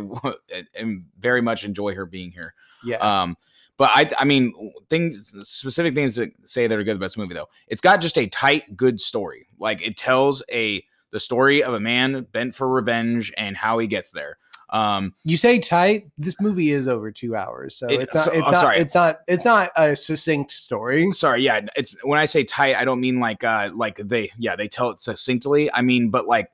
am 0.75 1.05
very 1.19 1.41
much 1.41 1.65
enjoy 1.65 1.95
her 1.95 2.05
being 2.05 2.31
here. 2.31 2.53
Yeah. 2.83 2.97
Um, 2.97 3.35
but 3.79 3.89
I, 3.93 4.09
I 4.19 4.25
mean, 4.25 4.53
things 4.89 5.33
specific 5.49 5.95
things 5.95 6.13
that 6.15 6.31
say 6.43 6.67
that 6.67 6.77
are 6.77 6.83
good. 6.83 6.95
The 6.97 6.99
best 6.99 7.17
movie 7.17 7.33
though, 7.33 7.47
it's 7.69 7.79
got 7.81 8.01
just 8.01 8.17
a 8.17 8.27
tight, 8.27 8.75
good 8.75 8.99
story. 9.01 9.47
Like 9.57 9.81
it 9.81 9.95
tells 9.97 10.43
a 10.51 10.83
the 11.11 11.19
story 11.19 11.63
of 11.63 11.73
a 11.73 11.79
man 11.79 12.27
bent 12.33 12.53
for 12.53 12.67
revenge 12.67 13.33
and 13.37 13.55
how 13.57 13.79
he 13.79 13.87
gets 13.87 14.11
there. 14.11 14.37
Um, 14.69 15.15
you 15.23 15.37
say 15.37 15.57
tight. 15.59 16.09
This 16.17 16.39
movie 16.41 16.71
is 16.71 16.87
over 16.89 17.09
two 17.09 17.35
hours, 17.37 17.73
so 17.75 17.87
It- 17.87 18.01
it's 18.01 18.13
not. 18.15 18.25
so- 18.25 18.31
it's 18.31 18.47
oh, 18.47 18.51
not. 18.51 18.59
sorry. 18.61 18.77
It's 18.77 18.93
not. 18.93 19.19
It's 19.27 19.45
not 19.45 19.71
a 19.77 19.95
succinct 19.95 20.51
story. 20.51 21.09
sorry, 21.13 21.41
yeah, 21.41 21.61
it's 21.77 21.95
when 22.03 22.19
I 22.19 22.25
say 22.25 22.43
tight, 22.43 22.75
I 22.75 22.83
don't 22.85 22.99
mean 22.99 23.19
like 23.21 23.43
uh 23.45 23.71
like 23.73 23.95
they 23.97 24.29
yeah 24.37 24.55
they 24.57 24.67
tell 24.67 24.89
it 24.91 24.99
succinctly. 24.99 25.73
I 25.73 25.81
mean, 25.81 26.09
but 26.09 26.27
like 26.27 26.51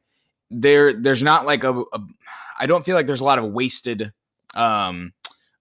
there 0.51 0.93
there's 0.93 1.23
not 1.23 1.47
like 1.47 1.63
a, 1.63 1.73
a 1.81 1.99
I 2.59 2.67
don't 2.67 2.85
feel 2.85 2.95
like 2.95 3.07
there's 3.07 3.19
a 3.19 3.25
lot 3.25 3.39
of 3.39 3.45
wasted 3.51 4.13
um 4.53 5.11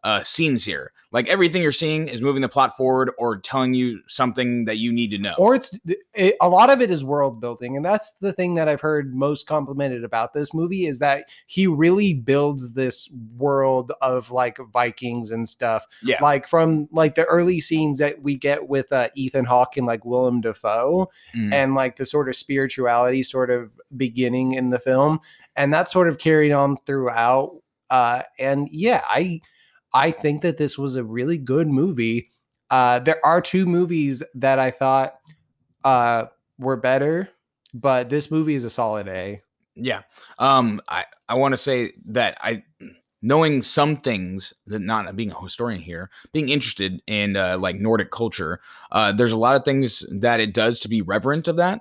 uh 0.05 0.23
scenes 0.23 0.65
here. 0.65 0.93
Like 1.13 1.29
everything 1.29 1.63
you're 1.63 1.73
seeing 1.73 2.09
is 2.09 2.21
moving 2.21 2.43
the 2.43 2.49
plot 2.49 2.77
forward 2.77 3.11
or 3.19 3.39
telling 3.39 3.73
you 3.73 4.01
something 4.07 4.65
that 4.67 4.77
you 4.79 4.93
need 4.93 5.11
to 5.13 5.19
know. 5.19 5.35
or 5.39 5.55
it's 5.55 5.77
it, 6.15 6.35
a 6.43 6.49
lot 6.49 6.69
of 6.71 6.81
it 6.83 6.91
is 6.91 7.05
world 7.05 7.41
building 7.41 7.77
and 7.77 7.85
that's 7.85 8.11
the 8.21 8.33
thing 8.33 8.55
that 8.57 8.69
i've 8.69 8.81
heard 8.81 9.15
most 9.15 9.47
complimented 9.47 10.03
about 10.05 10.33
this 10.35 10.53
movie 10.53 10.87
is 10.87 10.99
that 10.99 11.29
he 11.47 11.67
really 11.67 12.13
builds 12.15 12.73
this 12.73 13.11
world 13.37 13.93
of 14.03 14.31
like 14.31 14.59
vikings 14.73 15.31
and 15.31 15.49
stuff 15.49 15.87
Yeah. 16.03 16.19
like 16.21 16.47
from 16.49 16.89
like 16.93 17.15
the 17.15 17.25
early 17.27 17.61
scenes 17.61 17.99
that 17.99 18.21
we 18.23 18.37
get 18.37 18.69
with 18.69 18.93
uh, 18.93 19.09
ethan 19.15 19.45
hawke 19.45 19.77
and 19.77 19.87
like 19.87 20.05
willem 20.05 20.41
dafoe 20.41 21.09
Mm. 21.37 21.53
and 21.53 21.75
like 21.75 21.97
the 21.97 22.07
sort 22.07 22.29
of 22.29 22.37
spirituality 22.37 23.23
sort 23.23 23.51
of 23.51 23.71
beginning 23.97 24.53
in 24.53 24.71
the 24.71 24.79
film 24.79 25.21
and 25.57 25.73
that 25.73 25.89
sort 25.89 26.09
of 26.09 26.19
carried 26.19 26.53
on 26.53 26.77
throughout 26.87 27.57
uh 27.91 28.23
and 28.39 28.69
yeah 28.71 29.03
i 29.09 29.41
i 29.95 30.11
think 30.11 30.43
that 30.43 30.59
this 30.59 30.77
was 30.77 30.97
a 30.97 31.05
really 31.05 31.39
good 31.39 31.69
movie 31.69 32.31
uh 32.71 32.99
there 32.99 33.25
are 33.25 33.41
two 33.41 33.65
movies 33.67 34.23
that 34.35 34.59
i 34.59 34.71
thought 34.71 35.15
uh 35.85 36.25
were 36.59 36.77
better 36.77 37.29
but 37.75 38.09
this 38.09 38.31
movie 38.31 38.55
is 38.55 38.65
a 38.65 38.71
solid 38.71 39.09
a 39.09 39.43
Yeah. 39.75 40.03
Um 40.39 40.81
I 40.89 41.05
I 41.29 41.35
want 41.35 41.53
to 41.53 41.59
say 41.59 41.93
that 42.07 42.39
I 42.41 42.63
knowing 43.21 43.63
some 43.63 43.97
things 43.97 44.53
that 44.67 44.81
not 44.81 45.17
being 45.17 45.33
a 45.33 45.43
historian 45.43 45.81
here, 45.81 46.11
being 46.33 46.51
interested 46.51 47.01
in 47.07 47.37
uh, 47.37 47.57
like 47.59 47.77
Nordic 47.77 48.11
culture, 48.11 48.61
uh 48.93 49.13
there's 49.13 49.33
a 49.33 49.37
lot 49.37 49.57
of 49.57 49.65
things 49.65 50.07
that 50.11 50.41
it 50.41 50.55
does 50.55 50.81
to 50.81 50.89
be 50.89 51.03
reverent 51.03 51.49
of 51.49 51.57
that. 51.57 51.81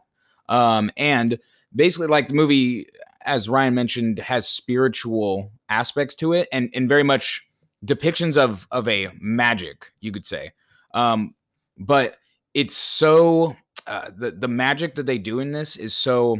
Um 0.49 0.89
and 0.97 1.37
basically 1.75 2.07
like 2.07 2.27
the 2.27 2.33
movie 2.33 2.87
as 3.21 3.47
Ryan 3.47 3.75
mentioned 3.75 4.19
has 4.19 4.47
spiritual 4.47 5.51
aspects 5.69 6.15
to 6.15 6.33
it 6.33 6.47
and 6.51 6.69
and 6.73 6.89
very 6.89 7.03
much 7.03 7.47
depictions 7.85 8.37
of 8.37 8.67
of 8.71 8.87
a 8.87 9.09
magic, 9.19 9.91
you 9.99 10.11
could 10.11 10.25
say. 10.25 10.51
Um 10.93 11.35
but 11.77 12.17
it's 12.53 12.75
so 12.75 13.55
uh, 13.87 14.09
the 14.15 14.31
the 14.31 14.47
magic 14.47 14.95
that 14.95 15.05
they 15.05 15.17
do 15.17 15.39
in 15.39 15.51
this 15.51 15.75
is 15.75 15.95
so 15.95 16.39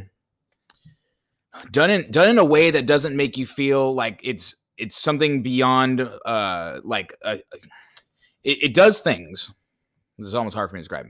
done 1.72 1.90
in 1.90 2.10
done 2.12 2.30
in 2.30 2.38
a 2.38 2.46
way 2.46 2.72
that 2.72 2.86
doesn't 2.86 3.16
make 3.16 3.38
you 3.38 3.46
feel 3.46 3.92
like 3.92 4.20
it's 4.24 4.56
it's 4.78 4.98
something 4.98 5.44
beyond 5.44 6.02
uh 6.26 6.80
like 6.84 7.14
uh, 7.24 7.38
it, 8.44 8.64
it 8.64 8.74
does 8.74 9.00
things 9.00 9.52
this 10.18 10.28
is 10.28 10.36
almost 10.36 10.56
hard 10.56 10.70
for 10.70 10.76
me 10.76 10.80
to 10.80 10.84
describe 10.84 11.08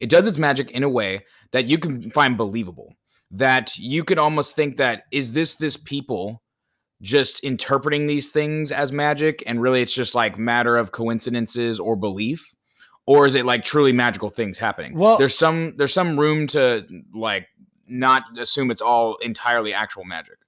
it 0.00 0.08
does 0.08 0.26
its 0.26 0.38
magic 0.38 0.70
in 0.72 0.82
a 0.82 0.88
way 0.88 1.24
that 1.52 1.64
you 1.64 1.78
can 1.78 2.10
find 2.10 2.36
believable 2.36 2.92
that 3.30 3.76
you 3.76 4.04
could 4.04 4.18
almost 4.18 4.54
think 4.54 4.76
that 4.76 5.04
is 5.10 5.32
this 5.32 5.56
this 5.56 5.76
people 5.76 6.42
just 7.02 7.40
interpreting 7.40 8.06
these 8.06 8.30
things 8.30 8.72
as 8.72 8.90
magic 8.92 9.42
and 9.46 9.60
really 9.60 9.82
it's 9.82 9.94
just 9.94 10.14
like 10.14 10.38
matter 10.38 10.76
of 10.76 10.92
coincidences 10.92 11.78
or 11.78 11.94
belief 11.96 12.54
or 13.06 13.26
is 13.26 13.34
it 13.34 13.44
like 13.44 13.62
truly 13.62 13.92
magical 13.92 14.30
things 14.30 14.56
happening 14.58 14.94
Well- 14.94 15.18
there's 15.18 15.36
some 15.36 15.74
there's 15.76 15.92
some 15.92 16.18
room 16.18 16.46
to 16.48 16.86
like 17.14 17.48
not 17.86 18.22
assume 18.38 18.70
it's 18.70 18.80
all 18.80 19.16
entirely 19.16 19.72
actual 19.74 20.04
magic 20.04 20.38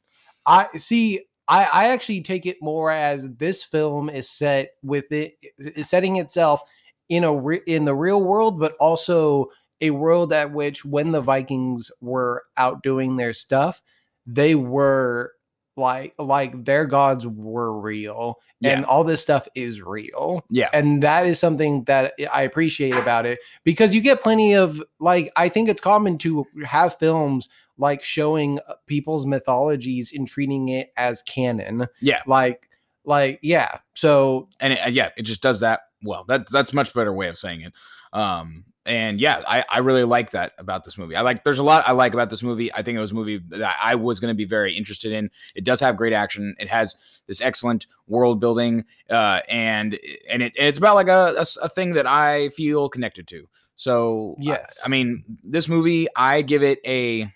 I 0.49 0.67
see. 0.79 1.27
I, 1.47 1.65
I 1.65 1.89
actually 1.89 2.23
take 2.23 2.47
it 2.47 2.57
more 2.61 2.91
as 2.91 3.35
this 3.37 3.63
film 3.63 4.09
is 4.09 4.29
set 4.29 4.71
with 4.83 5.13
it 5.13 5.35
is 5.59 5.89
setting 5.89 6.17
itself 6.17 6.63
in 7.09 7.23
a 7.25 7.35
re, 7.35 7.61
in 7.67 7.85
the 7.85 7.95
real 7.95 8.21
world, 8.23 8.59
but 8.59 8.75
also 8.81 9.47
a 9.81 9.91
world 9.91 10.33
at 10.33 10.53
which 10.53 10.85
when 10.85 11.13
the 11.13 11.21
Vikings 11.21 11.91
were 12.01 12.45
out 12.57 12.83
doing 12.83 13.17
their 13.17 13.33
stuff, 13.33 13.83
they 14.27 14.55
were 14.55 15.33
like 15.79 16.15
like 16.19 16.65
their 16.65 16.85
gods 16.85 17.27
were 17.27 17.79
real, 17.79 18.41
and 18.63 18.85
all 18.85 19.05
this 19.05 19.23
stuff 19.23 19.49
is 19.55 19.81
real. 19.81 20.45
yeah 20.51 20.69
and 20.73 21.03
that 21.03 21.27
is 21.27 21.39
something 21.39 21.85
that 21.85 22.15
I 22.33 22.43
appreciate 22.43 22.95
about 22.95 23.25
it 23.25 23.39
because 23.65 23.95
you 23.95 24.01
get 24.01 24.21
plenty 24.21 24.55
of 24.55 24.83
like 24.99 25.31
I 25.37 25.49
think 25.49 25.69
it's 25.69 25.81
common 25.81 26.19
to 26.19 26.45
have 26.67 26.99
films 26.99 27.49
like 27.79 28.03
showing 28.03 28.59
uh, 28.69 28.75
people's 28.87 29.25
mythologies 29.25 30.13
and 30.13 30.29
treating 30.29 30.69
it 30.69 30.93
as 30.97 31.23
canon. 31.23 31.87
Yeah. 32.01 32.23
Like 32.27 32.69
like 33.05 33.39
yeah. 33.43 33.79
So 33.95 34.49
and 34.61 34.75
it, 34.75 34.81
uh, 34.81 34.89
yeah, 34.89 35.11
it 35.17 35.23
just 35.23 35.43
does 35.43 35.61
that 35.61 35.81
well. 36.03 36.25
That's 36.29 36.53
that's 36.53 36.75
much 36.75 36.93
better 36.93 37.13
way 37.13 37.29
of 37.29 37.39
saying 37.39 37.63
it. 37.63 37.73
Um, 38.13 38.65
and 38.89 39.21
yeah, 39.21 39.43
I 39.47 39.65
I 39.69 39.79
really 39.79 40.05
like 40.05 40.31
that 40.33 40.53
about 40.59 40.83
this 40.85 40.99
movie. 40.99 41.15
I 41.15 41.21
like 41.21 41.45
there's 41.45 41.59
a 41.59 41.63
lot 41.63 41.87
I 41.87 41.93
like 41.93 42.15
about 42.15 42.31
this 42.31 42.43
movie. 42.43 42.73
I 42.73 42.83
think 42.83 42.97
it 42.97 43.01
was 43.01 43.13
a 43.13 43.15
movie 43.15 43.41
that 43.51 43.77
I 43.81 43.95
was 43.95 44.19
going 44.19 44.33
to 44.33 44.37
be 44.37 44.45
very 44.47 44.77
interested 44.77 45.13
in. 45.13 45.31
It 45.55 45.65
does 45.65 45.81
have 45.81 45.97
great 45.97 46.13
action. 46.13 46.57
It 46.59 46.69
has 46.69 46.97
this 47.27 47.41
excellent 47.41 47.87
world 48.07 48.41
building, 48.41 48.85
uh, 49.11 49.41
and 49.49 49.99
and 50.29 50.43
it 50.43 50.53
it's 50.57 50.79
about 50.79 50.95
like 50.97 51.09
a 51.09 51.45
a 51.63 51.69
thing 51.69 51.93
that 51.95 52.07
I 52.07 52.49
feel 52.51 52.89
connected 52.89 53.29
to. 53.29 53.49
So 53.77 54.35
I- 54.39 54.43
Yes. 54.43 54.81
I, 54.85 54.89
mean 54.89 55.25
this 55.45 55.69
movie 55.69 56.09
I 56.17 56.43
give 56.43 56.63
it 56.65 56.81
a. 56.85 57.33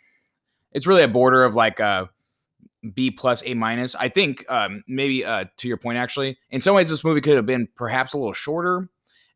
It's 0.72 0.86
really 0.86 1.02
a 1.02 1.08
border 1.08 1.44
of 1.44 1.54
like 1.54 1.80
a 1.80 2.08
B 2.94 3.10
plus 3.10 3.42
A 3.46 3.54
minus. 3.54 3.94
I 3.94 4.08
think 4.08 4.44
um, 4.50 4.82
maybe 4.88 5.24
uh, 5.24 5.44
to 5.58 5.68
your 5.68 5.76
point, 5.76 5.98
actually, 5.98 6.38
in 6.50 6.60
some 6.60 6.74
ways, 6.74 6.88
this 6.88 7.04
movie 7.04 7.20
could 7.20 7.36
have 7.36 7.46
been 7.46 7.68
perhaps 7.76 8.12
a 8.14 8.18
little 8.18 8.32
shorter, 8.32 8.88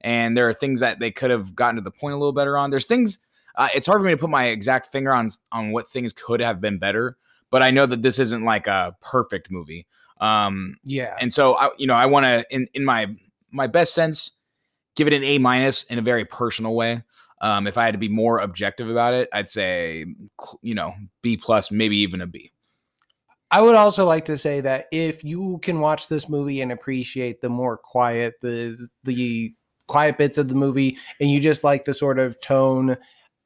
and 0.02 0.36
there 0.36 0.48
are 0.48 0.54
things 0.54 0.80
that 0.80 0.98
they 1.00 1.10
could 1.10 1.30
have 1.30 1.54
gotten 1.54 1.76
to 1.76 1.82
the 1.82 1.90
point 1.90 2.14
a 2.14 2.16
little 2.16 2.32
better 2.32 2.56
on. 2.56 2.70
There's 2.70 2.86
things. 2.86 3.18
Uh, 3.54 3.68
it's 3.74 3.86
hard 3.86 4.00
for 4.00 4.04
me 4.04 4.12
to 4.12 4.16
put 4.16 4.30
my 4.30 4.46
exact 4.46 4.92
finger 4.92 5.12
on 5.12 5.30
on 5.52 5.72
what 5.72 5.88
things 5.88 6.12
could 6.12 6.40
have 6.40 6.60
been 6.60 6.78
better, 6.78 7.16
but 7.50 7.62
I 7.62 7.70
know 7.70 7.86
that 7.86 8.02
this 8.02 8.18
isn't 8.18 8.44
like 8.44 8.66
a 8.66 8.96
perfect 9.00 9.50
movie. 9.50 9.86
Um, 10.20 10.76
yeah. 10.84 11.14
and 11.20 11.32
so 11.32 11.56
I, 11.56 11.70
you 11.76 11.86
know, 11.86 11.94
I 11.94 12.06
want 12.06 12.24
to 12.24 12.44
in 12.50 12.68
in 12.74 12.84
my 12.84 13.06
my 13.50 13.66
best 13.66 13.94
sense 13.94 14.32
give 14.96 15.06
it 15.06 15.12
an 15.12 15.24
A 15.24 15.38
minus 15.38 15.84
in 15.84 15.98
a 15.98 16.02
very 16.02 16.24
personal 16.24 16.74
way. 16.74 17.02
Um, 17.42 17.66
if 17.66 17.76
I 17.76 17.84
had 17.84 17.92
to 17.92 17.98
be 17.98 18.08
more 18.08 18.40
objective 18.40 18.88
about 18.88 19.12
it, 19.14 19.28
I'd 19.32 19.48
say, 19.48 20.06
you 20.62 20.74
know, 20.74 20.94
B 21.20 21.36
plus, 21.36 21.70
maybe 21.70 21.98
even 21.98 22.22
a 22.22 22.26
B. 22.26 22.50
I 23.50 23.60
would 23.60 23.76
also 23.76 24.06
like 24.06 24.24
to 24.24 24.38
say 24.38 24.60
that 24.62 24.86
if 24.90 25.22
you 25.22 25.58
can 25.58 25.80
watch 25.80 26.08
this 26.08 26.28
movie 26.28 26.62
and 26.62 26.72
appreciate 26.72 27.40
the 27.40 27.48
more 27.48 27.76
quiet, 27.76 28.34
the 28.40 28.88
the 29.04 29.54
quiet 29.86 30.18
bits 30.18 30.38
of 30.38 30.48
the 30.48 30.54
movie, 30.54 30.98
and 31.20 31.30
you 31.30 31.40
just 31.40 31.64
like 31.64 31.84
the 31.84 31.94
sort 31.94 32.18
of 32.18 32.38
tone 32.40 32.96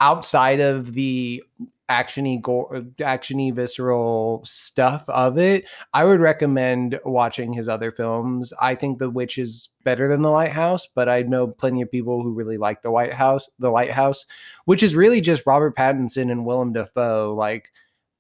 outside 0.01 0.61
of 0.61 0.95
the 0.95 1.43
actiony 1.91 2.41
gore 2.41 2.71
actiony 3.01 3.53
visceral 3.53 4.41
stuff 4.45 5.05
of 5.09 5.37
it. 5.39 5.69
I 5.93 6.05
would 6.05 6.21
recommend 6.21 7.01
watching 7.05 7.53
his 7.53 7.69
other 7.69 7.91
films. 7.91 8.53
I 8.63 8.77
think 8.77 8.99
the 9.01 9.11
witch 9.11 9.39
is 9.39 9.71
better 9.83 10.07
than 10.07 10.23
the 10.23 10.31
lighthouse 10.31 10.87
but 10.95 11.09
i 11.09 11.23
know 11.23 11.47
plenty 11.49 11.81
of 11.83 11.91
people 11.91 12.23
who 12.23 12.33
really 12.33 12.59
like 12.59 12.83
the 12.83 12.91
white 12.91 13.13
house 13.15 13.49
the 13.59 13.71
lighthouse 13.71 14.27
which 14.67 14.83
is 14.83 14.95
really 14.95 15.21
just 15.23 15.43
robert 15.47 15.75
pattinson 15.75 16.31
and 16.31 16.45
willem 16.45 16.73
dafoe 16.73 17.33
like 17.35 17.73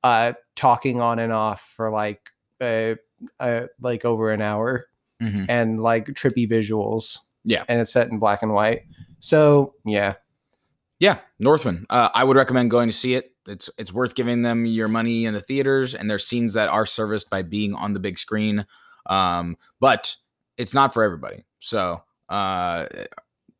uh 0.05 0.33
talking 0.57 1.01
on 1.03 1.19
and 1.19 1.33
off 1.33 1.73
for 1.77 1.91
like 1.91 2.31
uh, 2.63 2.95
uh 3.39 3.67
like 3.81 4.05
over 4.05 4.33
an 4.33 4.41
hour 4.43 4.87
Mhm. 5.23 5.47
and 5.51 5.83
like 5.83 6.07
trippy 6.07 6.51
visuals 6.51 7.19
Yeah. 7.45 7.65
and 7.69 7.81
it's 7.81 7.93
set 7.93 8.09
in 8.09 8.19
black 8.19 8.43
and 8.43 8.53
white 8.53 8.83
so 9.21 9.75
yeah 9.85 10.15
Yeah, 10.99 11.19
Northman. 11.39 11.87
Uh, 11.89 12.11
I 12.15 12.25
would 12.25 12.37
recommend 12.37 12.71
going 12.71 12.89
to 12.89 12.93
see 12.93 13.15
it. 13.15 13.33
It's 13.47 13.71
it's 13.79 13.93
worth 13.93 14.15
giving 14.15 14.43
them 14.43 14.67
your 14.67 14.87
money 14.87 15.25
in 15.25 15.33
the 15.33 15.41
theaters, 15.41 15.95
and 15.95 16.11
there's 16.11 16.27
scenes 16.27 16.53
that 16.53 16.69
are 16.69 16.85
serviced 16.85 17.31
by 17.31 17.41
being 17.43 17.75
on 17.75 17.95
the 17.95 18.01
big 18.01 18.19
screen. 18.19 18.67
Um, 19.07 19.57
but 19.81 20.15
it's 20.59 20.75
not 20.75 20.93
for 20.93 21.03
everybody. 21.03 21.47
So, 21.59 22.03
uh, 22.29 22.85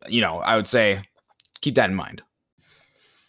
you 0.07 0.21
know, 0.21 0.41
I 0.41 0.57
would 0.57 0.67
say 0.67 1.03
keep 1.63 1.75
that 1.77 1.89
in 1.89 1.97
mind. 1.97 2.23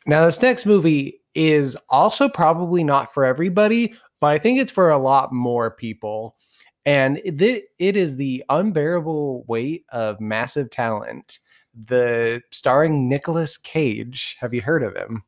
Now, 0.05 0.25
this 0.25 0.41
next 0.41 0.65
movie 0.65 1.21
is 1.33 1.77
also 1.89 2.27
probably 2.27 2.83
not 2.83 3.13
for 3.13 3.23
everybody, 3.23 3.95
but 4.19 4.27
I 4.27 4.37
think 4.37 4.59
it's 4.59 4.71
for 4.71 4.89
a 4.89 4.97
lot 4.97 5.31
more 5.31 5.71
people. 5.71 6.35
And 6.85 7.21
it, 7.23 7.65
it 7.77 7.95
is 7.95 8.17
the 8.17 8.43
unbearable 8.49 9.43
weight 9.47 9.85
of 9.89 10.19
massive 10.19 10.69
talent. 10.69 11.39
The 11.85 12.41
starring 12.51 13.07
Nicolas 13.07 13.57
Cage. 13.57 14.35
Have 14.39 14.53
you 14.53 14.61
heard 14.61 14.83
of 14.83 14.95
him? 14.95 15.23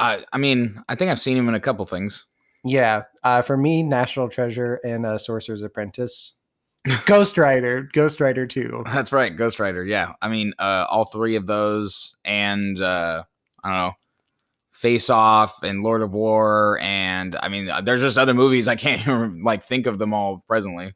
I 0.00 0.24
I 0.32 0.38
mean, 0.38 0.82
I 0.88 0.94
think 0.94 1.10
I've 1.10 1.20
seen 1.20 1.36
him 1.36 1.48
in 1.48 1.54
a 1.54 1.60
couple 1.60 1.84
things. 1.86 2.24
Yeah, 2.64 3.02
uh, 3.22 3.42
for 3.42 3.56
me, 3.56 3.82
National 3.82 4.28
Treasure 4.28 4.80
and 4.84 5.06
uh, 5.06 5.18
Sorcerer's 5.18 5.62
Apprentice. 5.62 6.32
Ghost 7.06 7.36
Rider, 7.36 7.88
Ghost 7.92 8.20
Rider 8.20 8.46
2. 8.46 8.84
That's 8.86 9.12
right, 9.12 9.36
Ghost 9.36 9.58
Rider. 9.60 9.84
Yeah, 9.84 10.12
I 10.22 10.28
mean, 10.28 10.52
uh, 10.58 10.86
all 10.88 11.06
three 11.06 11.36
of 11.36 11.46
those, 11.46 12.16
and 12.24 12.80
uh, 12.80 13.24
I 13.62 13.68
don't 13.68 13.78
know, 13.78 13.92
Face 14.76 15.08
Off 15.08 15.62
and 15.62 15.82
Lord 15.82 16.02
of 16.02 16.12
War, 16.12 16.78
and 16.82 17.34
I 17.42 17.48
mean, 17.48 17.70
uh, 17.70 17.80
there's 17.80 18.02
just 18.02 18.18
other 18.18 18.34
movies 18.34 18.68
I 18.68 18.76
can't 18.76 19.00
even 19.08 19.42
like 19.42 19.64
think 19.64 19.86
of 19.86 19.98
them 19.98 20.12
all 20.12 20.44
presently. 20.46 20.92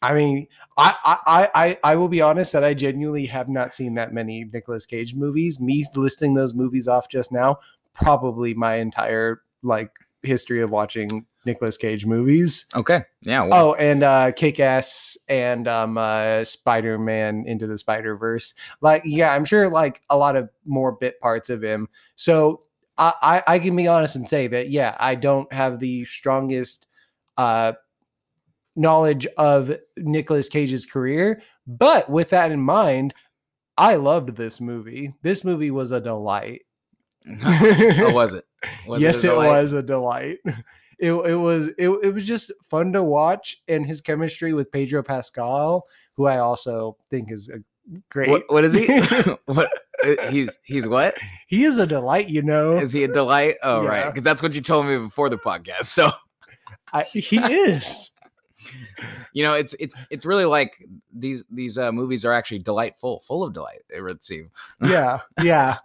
I 0.00 0.14
mean, 0.14 0.46
I, 0.76 0.94
I 1.04 1.48
I 1.54 1.78
I 1.92 1.96
will 1.96 2.08
be 2.08 2.20
honest 2.20 2.52
that 2.52 2.62
I 2.64 2.74
genuinely 2.74 3.26
have 3.26 3.48
not 3.48 3.74
seen 3.74 3.94
that 3.94 4.12
many 4.12 4.44
Nicolas 4.52 4.86
Cage 4.86 5.14
movies. 5.14 5.60
Me 5.60 5.84
listing 5.96 6.34
those 6.34 6.54
movies 6.54 6.86
off 6.86 7.08
just 7.08 7.32
now, 7.32 7.58
probably 7.92 8.54
my 8.54 8.76
entire 8.76 9.42
like 9.62 9.90
history 10.22 10.60
of 10.62 10.70
watching 10.70 11.26
Nicolas 11.44 11.76
Cage 11.76 12.06
movies. 12.06 12.66
Okay, 12.74 13.00
yeah. 13.22 13.42
Well, 13.42 13.70
Oh, 13.70 13.74
and 13.74 14.04
uh 14.04 14.30
Kick 14.30 14.60
Ass 14.60 15.16
and 15.28 15.66
um 15.66 15.98
uh 15.98 16.44
Spider 16.44 16.98
Man 16.98 17.44
into 17.46 17.66
the 17.66 17.78
Spider 17.78 18.16
Verse. 18.16 18.54
Like, 18.80 19.02
yeah, 19.04 19.32
I'm 19.32 19.44
sure 19.44 19.68
like 19.68 20.02
a 20.08 20.16
lot 20.16 20.36
of 20.36 20.50
more 20.64 20.92
bit 20.92 21.20
parts 21.20 21.50
of 21.50 21.62
him. 21.62 21.88
So 22.14 22.62
I, 22.98 23.12
I 23.22 23.54
I 23.54 23.58
can 23.58 23.74
be 23.76 23.88
honest 23.88 24.16
and 24.16 24.28
say 24.28 24.46
that 24.48 24.70
yeah, 24.70 24.96
I 24.98 25.14
don't 25.14 25.52
have 25.52 25.78
the 25.78 26.04
strongest 26.04 26.86
uh 27.36 27.72
knowledge 28.76 29.26
of 29.36 29.74
Nicolas 29.96 30.48
Cage's 30.48 30.86
career, 30.86 31.42
but 31.66 32.08
with 32.08 32.30
that 32.30 32.52
in 32.52 32.60
mind, 32.60 33.14
I 33.76 33.96
loved 33.96 34.36
this 34.36 34.60
movie. 34.60 35.14
This 35.22 35.44
movie 35.44 35.70
was 35.70 35.92
a 35.92 36.00
delight. 36.00 36.62
How 37.40 38.12
was 38.14 38.32
it? 38.32 38.44
Was 38.86 39.00
yes, 39.00 39.24
a 39.24 39.32
it, 39.32 39.36
was 39.36 39.72
a 39.72 39.82
delight. 39.82 40.38
It, 40.98 41.14
it 41.14 41.34
was 41.34 41.66
it, 41.78 41.88
it 41.88 42.14
was 42.14 42.24
just 42.24 42.52
fun 42.70 42.92
to 42.92 43.02
watch, 43.02 43.56
and 43.66 43.84
his 43.84 44.00
chemistry 44.00 44.52
with 44.52 44.70
Pedro 44.70 45.02
Pascal, 45.02 45.88
who 46.14 46.26
I 46.26 46.38
also 46.38 46.96
think 47.10 47.32
is 47.32 47.48
a 47.48 47.58
great. 48.10 48.30
What, 48.30 48.44
what 48.48 48.64
is 48.64 48.72
he? 48.72 48.86
what 49.46 49.70
uh, 50.04 50.30
he's 50.30 50.50
he's 50.64 50.88
what? 50.88 51.14
he 51.46 51.64
is 51.64 51.78
a 51.78 51.86
delight, 51.86 52.28
you 52.28 52.42
know. 52.42 52.72
Is 52.72 52.92
he 52.92 53.04
a 53.04 53.08
delight? 53.08 53.56
Oh 53.62 53.84
right, 53.84 54.06
because 54.06 54.24
that's 54.24 54.42
what 54.42 54.54
you 54.54 54.60
told 54.60 54.86
me 54.86 54.98
before 54.98 55.28
the 55.28 55.38
podcast. 55.38 55.86
So 55.86 56.10
I, 56.92 57.02
he 57.04 57.38
is. 57.38 58.10
you 59.32 59.42
know, 59.42 59.54
it's 59.54 59.74
it's 59.74 59.94
it's 60.10 60.24
really 60.24 60.44
like 60.44 60.84
these 61.12 61.44
these 61.50 61.78
uh, 61.78 61.92
movies 61.92 62.24
are 62.24 62.32
actually 62.32 62.60
delightful, 62.60 63.20
full 63.20 63.42
of 63.42 63.52
delight. 63.52 63.80
It 63.88 64.02
would 64.02 64.22
seem. 64.22 64.50
Yeah, 64.82 65.20
yeah. 65.42 65.78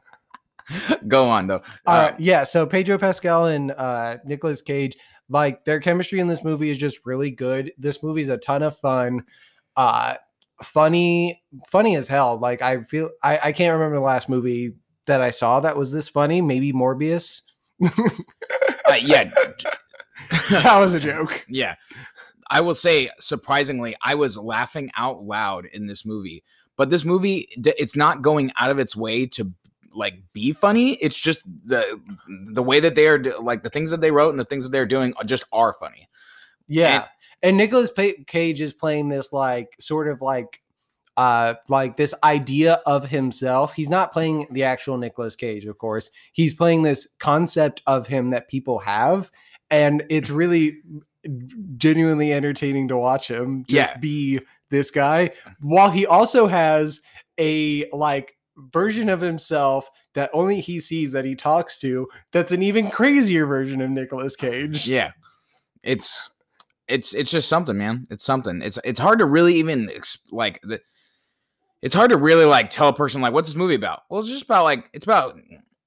Go 1.07 1.29
on 1.29 1.47
though. 1.47 1.61
All 1.85 1.95
Uh, 1.95 2.01
right, 2.11 2.19
yeah. 2.19 2.43
So 2.43 2.65
Pedro 2.65 2.97
Pascal 2.97 3.45
and 3.45 3.71
uh, 3.71 4.17
Nicolas 4.25 4.61
Cage, 4.61 4.97
like 5.29 5.63
their 5.63 5.79
chemistry 5.79 6.19
in 6.19 6.27
this 6.27 6.43
movie 6.43 6.69
is 6.69 6.77
just 6.77 7.05
really 7.05 7.31
good. 7.31 7.71
This 7.77 8.03
movie's 8.03 8.29
a 8.29 8.37
ton 8.37 8.63
of 8.63 8.77
fun. 8.77 9.23
Uh, 9.77 10.15
funny, 10.63 11.41
funny 11.69 11.95
as 11.95 12.07
hell. 12.07 12.37
Like 12.37 12.61
I 12.61 12.83
feel 12.83 13.09
I, 13.23 13.39
I 13.45 13.51
can't 13.51 13.73
remember 13.73 13.97
the 13.97 14.03
last 14.03 14.29
movie 14.29 14.75
that 15.05 15.21
I 15.21 15.31
saw 15.31 15.59
that 15.61 15.77
was 15.77 15.91
this 15.91 16.09
funny. 16.09 16.41
Maybe 16.41 16.73
Morbius. 16.73 17.41
Uh, 18.87 18.95
yeah, 19.01 19.25
that 20.49 20.79
was 20.79 20.93
a 20.93 20.99
joke. 20.99 21.45
yeah. 21.49 21.75
I 22.49 22.61
will 22.61 22.73
say, 22.73 23.09
surprisingly, 23.19 23.95
I 24.01 24.15
was 24.15 24.37
laughing 24.37 24.89
out 24.95 25.23
loud 25.23 25.65
in 25.65 25.87
this 25.87 26.05
movie. 26.05 26.43
But 26.77 26.89
this 26.89 27.03
movie, 27.03 27.49
it's 27.57 27.95
not 27.95 28.21
going 28.21 28.51
out 28.57 28.69
of 28.69 28.79
its 28.79 28.95
way 28.95 29.25
to 29.25 29.51
like 29.93 30.21
be 30.31 30.53
funny. 30.53 30.93
It's 30.93 31.19
just 31.19 31.41
the 31.65 31.99
the 32.53 32.63
way 32.63 32.79
that 32.79 32.95
they 32.95 33.07
are 33.07 33.21
like 33.41 33.63
the 33.63 33.69
things 33.69 33.91
that 33.91 33.99
they 33.99 34.11
wrote 34.11 34.29
and 34.29 34.39
the 34.39 34.45
things 34.45 34.63
that 34.63 34.69
they're 34.69 34.85
doing 34.85 35.13
just 35.25 35.43
are 35.51 35.73
funny. 35.73 36.07
Yeah. 36.67 37.05
And, 37.43 37.57
Nicholas 37.57 37.91
Nicolas 37.97 38.23
Cage 38.27 38.61
is 38.61 38.73
playing 38.73 39.09
this 39.09 39.31
like 39.31 39.75
sort 39.79 40.07
of 40.07 40.21
like 40.21 40.61
uh 41.17 41.55
like 41.67 41.97
this 41.97 42.13
idea 42.23 42.79
of 42.85 43.07
himself. 43.09 43.73
He's 43.73 43.89
not 43.89 44.13
playing 44.13 44.47
the 44.51 44.63
actual 44.63 44.97
Nicolas 44.97 45.35
Cage, 45.35 45.65
of 45.65 45.77
course. 45.77 46.09
He's 46.33 46.53
playing 46.53 46.83
this 46.83 47.07
concept 47.19 47.81
of 47.87 48.07
him 48.07 48.29
that 48.31 48.47
people 48.49 48.79
have 48.79 49.31
and 49.69 50.03
it's 50.09 50.29
really 50.29 50.77
genuinely 51.77 52.31
entertaining 52.31 52.87
to 52.87 52.97
watch 52.97 53.29
him 53.29 53.65
just 53.67 53.91
Yeah. 53.91 53.97
be 53.97 54.39
this 54.69 54.91
guy 54.91 55.31
while 55.59 55.89
he 55.89 56.05
also 56.05 56.47
has 56.47 57.01
a 57.39 57.89
like 57.91 58.37
version 58.57 59.09
of 59.09 59.21
himself 59.21 59.89
that 60.13 60.29
only 60.33 60.61
he 60.61 60.79
sees 60.79 61.11
that 61.11 61.25
he 61.25 61.35
talks 61.35 61.77
to 61.79 62.07
that's 62.31 62.51
an 62.51 62.63
even 62.63 62.89
crazier 62.89 63.45
version 63.45 63.81
of 63.81 63.89
Nicolas 63.89 64.35
Cage. 64.35 64.87
Yeah, 64.87 65.11
it's 65.83 66.29
it's 66.87 67.13
it's 67.13 67.31
just 67.31 67.49
something, 67.49 67.77
man. 67.77 68.05
It's 68.09 68.23
something. 68.23 68.61
It's 68.61 68.79
it's 68.83 68.99
hard 68.99 69.19
to 69.19 69.25
really 69.25 69.55
even 69.55 69.89
like 70.31 70.61
the. 70.63 70.81
It's 71.81 71.93
hard 71.93 72.09
to 72.09 72.17
really 72.17 72.45
like 72.45 72.69
tell 72.69 72.87
a 72.87 72.93
person 72.93 73.21
like 73.21 73.33
what's 73.33 73.47
this 73.47 73.55
movie 73.55 73.75
about. 73.75 74.03
Well, 74.09 74.21
it's 74.21 74.29
just 74.29 74.45
about 74.45 74.63
like 74.63 74.89
it's 74.93 75.05
about 75.05 75.39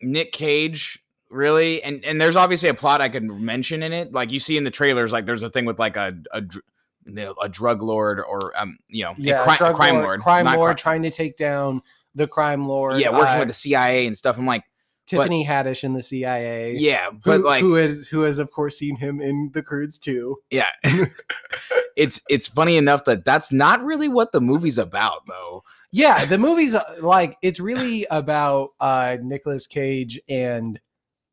Nick 0.03 0.33
Cage, 0.33 1.03
really, 1.31 1.83
and 1.83 2.05
and 2.05 2.21
there's 2.21 2.37
obviously 2.37 2.69
a 2.69 2.75
plot 2.75 3.01
I 3.01 3.09
could 3.09 3.25
mention 3.25 3.83
in 3.83 3.93
it. 3.93 4.13
Like 4.13 4.31
you 4.31 4.41
see 4.41 4.57
in 4.57 4.65
the 4.65 4.71
trailers, 4.71 5.13
like 5.13 5.27
there's 5.27 5.43
a 5.43 5.51
thing 5.51 5.65
with 5.65 5.79
like 5.79 5.97
a 5.97 6.17
a, 6.33 6.43
dr- 6.43 6.65
you 7.07 7.13
know, 7.15 7.35
a 7.43 7.49
drug 7.49 7.83
lord 7.83 8.21
or 8.21 8.57
um 8.59 8.79
you 8.89 9.05
know 9.05 9.15
yeah, 9.17 9.43
a, 9.43 9.57
cri- 9.57 9.69
a 9.69 9.75
crime 9.75 9.95
lord, 9.95 10.05
lord, 10.05 10.21
crime 10.21 10.45
lord 10.45 10.77
cri- 10.77 10.83
trying 10.83 11.03
to 11.03 11.11
take 11.11 11.37
down 11.37 11.83
the 12.15 12.27
crime 12.27 12.67
lord. 12.67 13.01
yeah, 13.01 13.11
working 13.11 13.37
uh, 13.37 13.39
with 13.39 13.49
the 13.49 13.55
CIA 13.55 14.07
and 14.07 14.17
stuff. 14.17 14.39
I'm 14.39 14.47
like, 14.47 14.65
Tiffany 15.11 15.45
Haddish 15.45 15.85
in 15.85 15.95
the 15.95 16.03
CIA. 16.03 16.75
yeah, 16.77 17.11
who, 17.11 17.19
but 17.25 17.41
like 17.41 17.63
who 17.63 17.75
has 17.75 18.07
who 18.07 18.23
has 18.23 18.39
of 18.39 18.51
course 18.51 18.79
seen 18.79 18.97
him 18.97 19.21
in 19.21 19.51
The 19.53 19.63
Croods 19.63 19.99
too. 19.99 20.39
Yeah. 20.51 20.71
it's 21.97 22.21
it's 22.29 22.49
funny 22.49 22.77
enough 22.77 23.05
that 23.05 23.25
that's 23.25 23.53
not 23.53 23.83
really 23.85 24.09
what 24.09 24.33
the 24.33 24.41
movie's 24.41 24.79
about 24.79 25.27
though. 25.27 25.65
Yeah, 25.93 26.25
the 26.25 26.39
movie's 26.39 26.75
uh, 26.75 26.97
like 27.01 27.37
it's 27.43 27.61
really 27.61 28.07
about 28.11 28.71
uh 28.81 29.17
Nicolas 29.23 29.67
Cage 29.67 30.21
and 30.29 30.81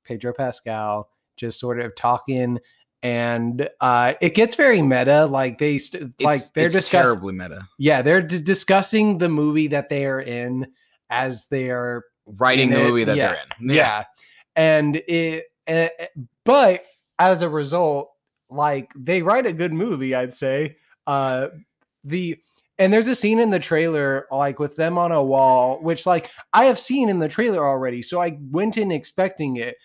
Pedro 0.04 0.34
Pascal 0.34 1.10
just 1.36 1.60
sort 1.60 1.80
of 1.80 1.96
talking 1.96 2.60
and 3.04 3.70
uh 3.80 4.14
it 4.22 4.34
gets 4.34 4.56
very 4.56 4.82
meta 4.82 5.28
like 5.28 5.60
they 5.60 5.78
st- 5.78 6.20
like 6.20 6.42
they're 6.56 6.68
just 6.68 6.90
terribly 6.90 7.32
meta. 7.32 7.68
yeah 7.78 8.02
they're 8.02 8.24
d- 8.24 8.42
discussing 8.42 9.20
the 9.20 9.30
movie 9.30 9.68
that 9.68 9.88
they 9.90 10.04
are 10.08 10.20
in 10.20 10.66
as 11.12 11.46
they 11.46 11.70
are 11.70 12.04
Writing 12.28 12.70
the 12.70 12.78
movie 12.80 13.04
that 13.06 13.16
yeah, 13.16 13.28
they're 13.28 13.42
in. 13.62 13.70
yeah, 13.70 14.04
and 14.56 14.98
it 15.08 15.46
eh, 15.68 15.90
eh, 15.98 16.08
but 16.44 16.84
as 17.20 17.42
a 17.42 17.50
result 17.50 18.12
like 18.50 18.92
they 18.96 19.22
write 19.22 19.46
a 19.46 19.52
good 19.52 19.74
movie 19.74 20.16
i'd 20.16 20.32
say 20.34 20.76
uh 21.08 21.48
the 22.04 22.38
and 22.80 22.94
there's 22.94 23.08
a 23.08 23.16
scene 23.16 23.40
in 23.40 23.50
the 23.50 23.60
trailer 23.60 24.26
like 24.32 24.60
with 24.60 24.76
them 24.78 24.98
on 24.98 25.12
a 25.12 25.22
wall 25.22 25.82
which 25.82 26.06
like 26.06 26.32
i 26.54 26.64
have 26.64 26.80
seen 26.80 27.10
in 27.10 27.20
the 27.20 27.28
trailer 27.28 27.66
already 27.68 28.02
so 28.02 28.22
i 28.22 28.38
went 28.52 28.78
in 28.78 28.92
expecting 28.92 29.58
it 29.58 29.76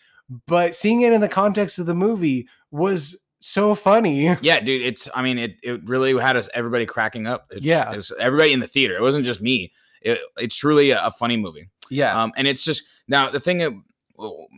but 0.46 0.76
seeing 0.76 1.00
it 1.00 1.12
in 1.12 1.20
the 1.20 1.28
context 1.28 1.78
of 1.78 1.86
the 1.86 1.94
movie 1.94 2.46
was 2.70 3.16
so 3.40 3.74
funny 3.74 4.36
Yeah, 4.42 4.60
dude. 4.60 4.82
It's 4.82 5.08
I 5.16 5.22
mean, 5.22 5.36
it 5.36 5.56
it 5.64 5.82
really 5.84 6.16
had 6.16 6.36
us 6.36 6.48
everybody 6.54 6.86
cracking 6.86 7.26
up. 7.26 7.46
It's, 7.50 7.66
Yeah. 7.66 7.92
it 7.92 7.96
was 7.96 8.12
everybody 8.20 8.52
in 8.52 8.60
the 8.60 8.68
theater. 8.68 8.96
It 8.96 9.02
wasn't 9.02 9.24
just 9.24 9.40
me. 9.42 9.72
It, 10.04 10.20
it's 10.36 10.56
truly 10.56 10.90
a, 10.90 11.06
a 11.06 11.10
funny 11.10 11.36
movie. 11.36 11.68
yeah 11.90 12.20
Um, 12.20 12.32
and 12.36 12.46
it's 12.48 12.62
just 12.64 12.82
now 13.08 13.30
the 13.30 13.40
thing 13.40 13.58
that 13.58 13.72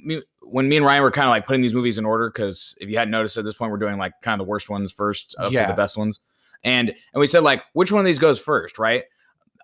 me, 0.05 0.23
when 0.43 0.69
me 0.69 0.77
and 0.77 0.85
Ryan 0.85 1.03
were 1.03 1.11
kind 1.11 1.27
of 1.27 1.31
like 1.31 1.47
putting 1.47 1.63
these 1.63 1.75
movies 1.75 1.97
in 1.99 2.05
order 2.05 2.29
because 2.31 2.77
if 2.81 2.89
you 2.91 2.99
hadn't 2.99 3.13
noticed 3.13 3.37
at 3.39 3.45
this 3.45 3.55
point, 3.55 3.71
we're 3.71 3.79
doing 3.79 3.99
like 3.99 4.13
kind 4.23 4.39
of 4.41 4.47
the 4.47 4.51
worst 4.51 4.69
ones 4.69 4.93
first 4.93 5.35
up 5.39 5.49
to 5.49 5.55
Yeah. 5.55 5.67
the 5.69 5.75
best 5.75 5.97
ones, 5.97 6.21
and 6.65 6.91
and 6.91 7.21
we 7.21 7.27
said 7.27 7.43
like 7.43 7.63
which 7.73 7.91
one 7.93 8.01
of 8.01 8.07
these 8.07 8.19
goes 8.19 8.39
first, 8.39 8.79
right? 8.79 9.05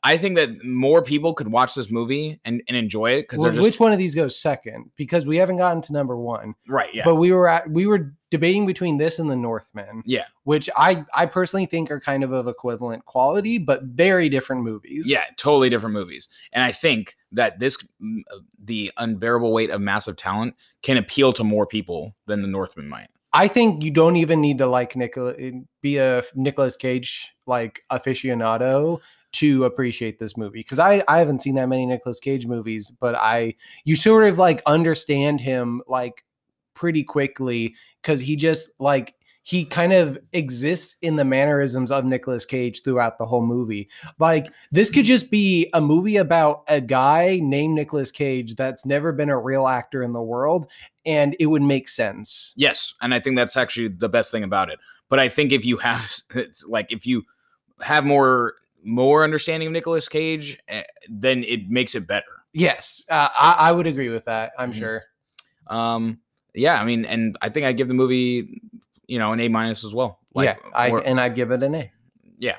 I 0.03 0.17
think 0.17 0.37
that 0.37 0.65
more 0.65 1.03
people 1.03 1.35
could 1.35 1.49
watch 1.53 1.75
this 1.75 1.91
movie 1.91 2.41
and, 2.47 2.63
and 2.69 2.75
enjoy 2.77 3.11
it 3.19 3.23
because 3.25 3.41
Well, 3.41 3.51
just 3.51 3.63
which 3.63 3.79
one 3.79 3.93
of 3.93 3.99
these 3.99 4.15
goes 4.15 4.35
second 4.39 4.91
because 4.97 5.27
we 5.27 5.37
haven't 5.37 5.59
gotten 5.59 5.83
to 5.83 5.93
number 5.93 6.17
one 6.17 6.55
right. 6.67 6.89
Yeah, 6.95 7.03
but 7.05 7.17
we 7.17 7.33
were 7.33 7.49
at 7.49 7.69
we 7.71 7.87
were 7.87 8.15
debating 8.31 8.67
between 8.67 8.97
this 8.99 9.19
and 9.19 9.31
the 9.31 9.37
northman 9.37 10.03
Yeah. 10.07 10.25
which 10.45 10.71
i 10.77 11.05
i 11.15 11.27
personally 11.27 11.67
think 11.67 11.91
are 11.91 12.01
kind 12.01 12.23
of 12.25 12.33
of 12.33 12.47
equivalent 12.49 13.05
quality 13.05 13.59
but 13.59 13.83
very 13.85 14.29
different 14.29 14.63
movies 14.63 15.11
yeah, 15.11 15.25
totally 15.37 15.69
different 15.69 15.95
movies. 15.95 16.29
And 16.53 16.63
I 16.65 16.73
think 16.73 17.17
that 17.33 17.59
this 17.59 17.77
uh, 18.03 18.37
the 18.63 18.93
unbearable 18.97 19.53
weight 19.53 19.71
of 19.71 19.81
massive 19.81 20.17
talent 20.17 20.55
can 20.83 20.97
appeal 20.97 21.33
to 21.35 21.45
more 21.45 21.67
people 21.67 22.15
than 22.27 22.43
the 22.43 22.49
Northman 22.49 22.89
might. 22.89 23.09
i 23.33 23.49
think 23.49 23.83
you 23.83 23.91
don't 23.91 24.17
even 24.17 24.41
need 24.41 24.59
to 24.59 24.67
like 24.67 24.95
Nicola, 24.97 25.35
be 25.81 25.97
a 25.99 26.23
Nicolas 26.35 26.77
cage 26.77 27.33
like 27.47 27.83
aficionado 27.91 29.01
to 29.33 29.65
appreciate 29.65 30.19
this 30.19 30.37
movie 30.37 30.61
because 30.61 30.79
I, 30.79 31.05
I 31.07 31.19
haven't 31.19 31.43
seen 31.43 31.55
that 31.55 31.69
many 31.69 31.87
Nicolas 31.87 32.19
Cage 32.19 32.47
movies, 32.47 32.91
but 32.91 33.15
I 33.15 33.55
you 33.85 33.95
sort 33.97 34.25
of 34.27 34.39
like 34.39 34.61
understand 34.67 35.41
him 35.41 35.83
like 35.87 36.25
pretty 36.81 37.05
quickly 37.05 37.75
because 38.01 38.21
he 38.21 38.35
just 38.35 38.71
like 38.79 39.15
he 39.43 39.67
kind 39.67 39.93
of 39.93 40.19
exists 40.33 40.97
in 41.03 41.17
the 41.17 41.25
mannerisms 41.25 41.91
of 41.91 42.07
Nicolas 42.07 42.47
Cage 42.47 42.83
throughout 42.83 43.19
the 43.19 43.27
whole 43.27 43.45
movie. 43.45 43.89
Like 44.19 44.51
this 44.73 44.89
could 44.89 45.05
just 45.05 45.31
be 45.31 45.69
a 45.75 45.81
movie 45.81 46.17
about 46.17 46.63
a 46.69 46.81
guy 46.81 47.39
named 47.43 47.75
Nicolas 47.75 48.11
Cage 48.11 48.55
that's 48.55 48.87
never 48.87 49.13
been 49.13 49.29
a 49.29 49.39
real 49.39 49.67
actor 49.67 50.03
in 50.03 50.15
the 50.15 50.23
world 50.23 50.71
and 51.05 51.37
it 51.39 51.47
would 51.47 51.63
make 51.63 51.89
sense. 51.89 52.55
Yes, 52.57 52.95
and 53.03 53.13
I 53.15 53.21
think 53.21 53.37
that's 53.37 53.57
actually 53.59 53.89
the 53.89 54.09
best 54.09 54.31
thing 54.31 54.45
about 54.45 54.71
it. 54.71 54.79
But 55.11 55.19
I 55.19 55.29
think 55.29 55.53
if 55.53 55.67
you 55.67 55.77
have 55.77 56.11
it's 56.35 56.65
like 56.65 56.91
if 56.91 57.07
you 57.07 57.25
have 57.83 58.05
more 58.07 58.55
more 58.83 59.23
understanding 59.23 59.67
of 59.67 59.73
Nicolas 59.75 60.09
Cage, 60.09 60.59
eh, 60.69 60.85
then 61.11 61.45
it 61.45 61.69
makes 61.69 61.95
it 61.95 62.07
better. 62.07 62.45
Yes, 62.55 63.05
uh, 63.11 63.29
I, 63.39 63.69
I 63.69 63.73
would 63.73 63.87
agree 63.87 64.09
with 64.09 64.25
that. 64.25 64.53
I'm 64.59 64.73
Mhm. 64.73 64.77
sure. 64.77 65.03
Um, 65.67 66.19
yeah, 66.55 66.81
I 66.81 66.85
mean, 66.85 67.05
and 67.05 67.37
I 67.43 67.49
think 67.49 67.67
I 67.67 67.73
give 67.73 67.89
the 67.89 67.95
movie, 67.95 68.61
you 69.07 69.19
know, 69.19 69.33
an 69.33 69.41
A 69.41 69.49
minus 69.49 69.85
as 69.85 69.95
well. 69.95 70.21
yeah, 70.37 70.57
I 70.75 70.91
or- 70.91 71.01
and 71.07 71.21
I'd 71.21 71.35
give 71.35 71.51
it 71.51 71.63
an 71.63 71.75
A. 71.75 71.93
yeah. 72.39 72.57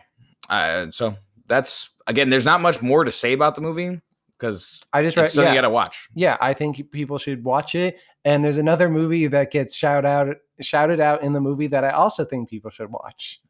Uh, 0.50 0.92
so 0.92 1.16
that's 1.48 1.90
again, 2.08 2.30
there's 2.30 2.46
not 2.46 2.62
much 2.62 2.82
more 2.82 3.04
to 3.04 3.12
say 3.12 3.34
about 3.34 3.56
the 3.56 3.62
movie 3.62 4.02
because 4.38 4.82
I 4.92 5.02
just 5.02 5.18
it's 5.18 5.36
Yeah, 5.36 5.50
you 5.50 5.54
got 5.56 5.62
to 5.62 5.70
watch. 5.70 6.10
yeah, 6.16 6.36
I 6.42 6.54
think 6.54 6.92
people 6.92 7.18
should 7.18 7.44
watch 7.44 7.76
it. 7.76 8.00
And 8.26 8.44
there's 8.44 8.58
another 8.58 8.90
movie 8.90 9.28
that 9.28 9.50
gets 9.52 9.74
shout 9.76 10.06
out 10.06 10.36
shouted 10.60 11.00
out 11.00 11.24
in 11.24 11.34
the 11.34 11.42
movie 11.42 11.68
that 11.68 11.84
I 11.84 11.90
also 11.92 12.24
think 12.26 12.50
people 12.50 12.70
should 12.70 12.92
watch. 12.92 13.42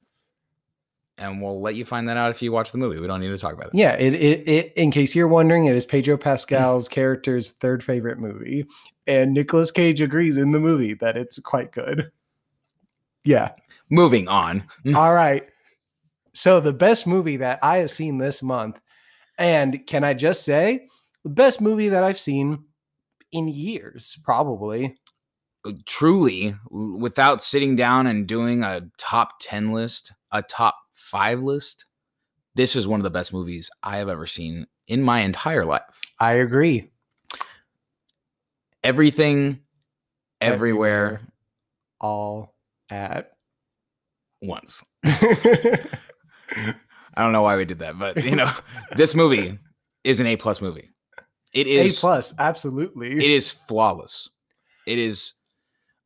And 1.21 1.39
we'll 1.39 1.61
let 1.61 1.75
you 1.75 1.85
find 1.85 2.07
that 2.09 2.17
out 2.17 2.31
if 2.31 2.41
you 2.41 2.51
watch 2.51 2.71
the 2.71 2.79
movie. 2.79 2.99
We 2.99 3.05
don't 3.05 3.19
need 3.19 3.29
to 3.29 3.37
talk 3.37 3.53
about 3.53 3.67
it. 3.67 3.75
Yeah, 3.75 3.93
it 3.93 4.15
it, 4.15 4.49
it 4.49 4.73
in 4.75 4.89
case 4.89 5.15
you're 5.15 5.27
wondering, 5.27 5.67
it 5.67 5.75
is 5.75 5.85
Pedro 5.85 6.17
Pascal's 6.17 6.89
character's 6.89 7.49
third 7.49 7.83
favorite 7.83 8.17
movie, 8.17 8.65
and 9.05 9.33
Nicolas 9.33 9.69
Cage 9.69 10.01
agrees 10.01 10.37
in 10.37 10.51
the 10.51 10.59
movie 10.59 10.95
that 10.95 11.17
it's 11.17 11.37
quite 11.39 11.71
good. 11.71 12.11
Yeah. 13.23 13.51
Moving 13.91 14.27
on. 14.27 14.63
All 14.95 15.13
right. 15.13 15.47
So 16.33 16.59
the 16.59 16.73
best 16.73 17.05
movie 17.05 17.37
that 17.37 17.59
I 17.61 17.77
have 17.77 17.91
seen 17.91 18.17
this 18.17 18.41
month, 18.41 18.81
and 19.37 19.85
can 19.85 20.03
I 20.03 20.15
just 20.15 20.43
say, 20.43 20.87
the 21.23 21.29
best 21.29 21.61
movie 21.61 21.89
that 21.89 22.03
I've 22.03 22.19
seen 22.19 22.63
in 23.31 23.47
years, 23.47 24.17
probably. 24.23 24.97
truly 25.85 26.55
without 26.71 27.43
sitting 27.43 27.75
down 27.75 28.07
and 28.07 28.27
doing 28.27 28.63
a 28.63 28.89
top 28.97 29.33
10 29.39 29.71
list 29.71 30.13
a 30.31 30.41
top 30.41 30.75
5 31.11 31.41
list 31.41 31.85
this 32.55 32.75
is 32.75 32.87
one 32.87 32.99
of 32.99 33.03
the 33.03 33.09
best 33.11 33.33
movies 33.33 33.69
i 33.83 33.97
have 33.97 34.07
ever 34.09 34.25
seen 34.25 34.65
in 34.87 35.01
my 35.01 35.19
entire 35.21 35.65
life 35.65 35.99
I 36.19 36.33
agree. 36.35 36.91
everything 38.83 39.59
everywhere, 40.39 41.21
all 41.99 42.55
at. 42.89 43.31
once 44.41 44.81
i 45.05 45.83
don't 47.17 47.31
know 47.31 47.41
why 47.43 47.55
we 47.57 47.65
did 47.65 47.79
that 47.79 47.97
but 47.99 48.23
you 48.23 48.35
know 48.35 48.49
this 48.95 49.13
movie 49.13 49.57
is 50.03 50.19
an 50.19 50.25
a 50.27 50.35
plus 50.35 50.61
movie 50.61 50.89
It 51.53 51.67
is 51.67 51.97
A 51.97 51.99
plus, 51.99 52.33
absolutely. 52.39 53.11
it 53.11 53.31
is 53.31 53.51
flawless 53.51 54.29
it 54.87 54.97
is 54.97 55.33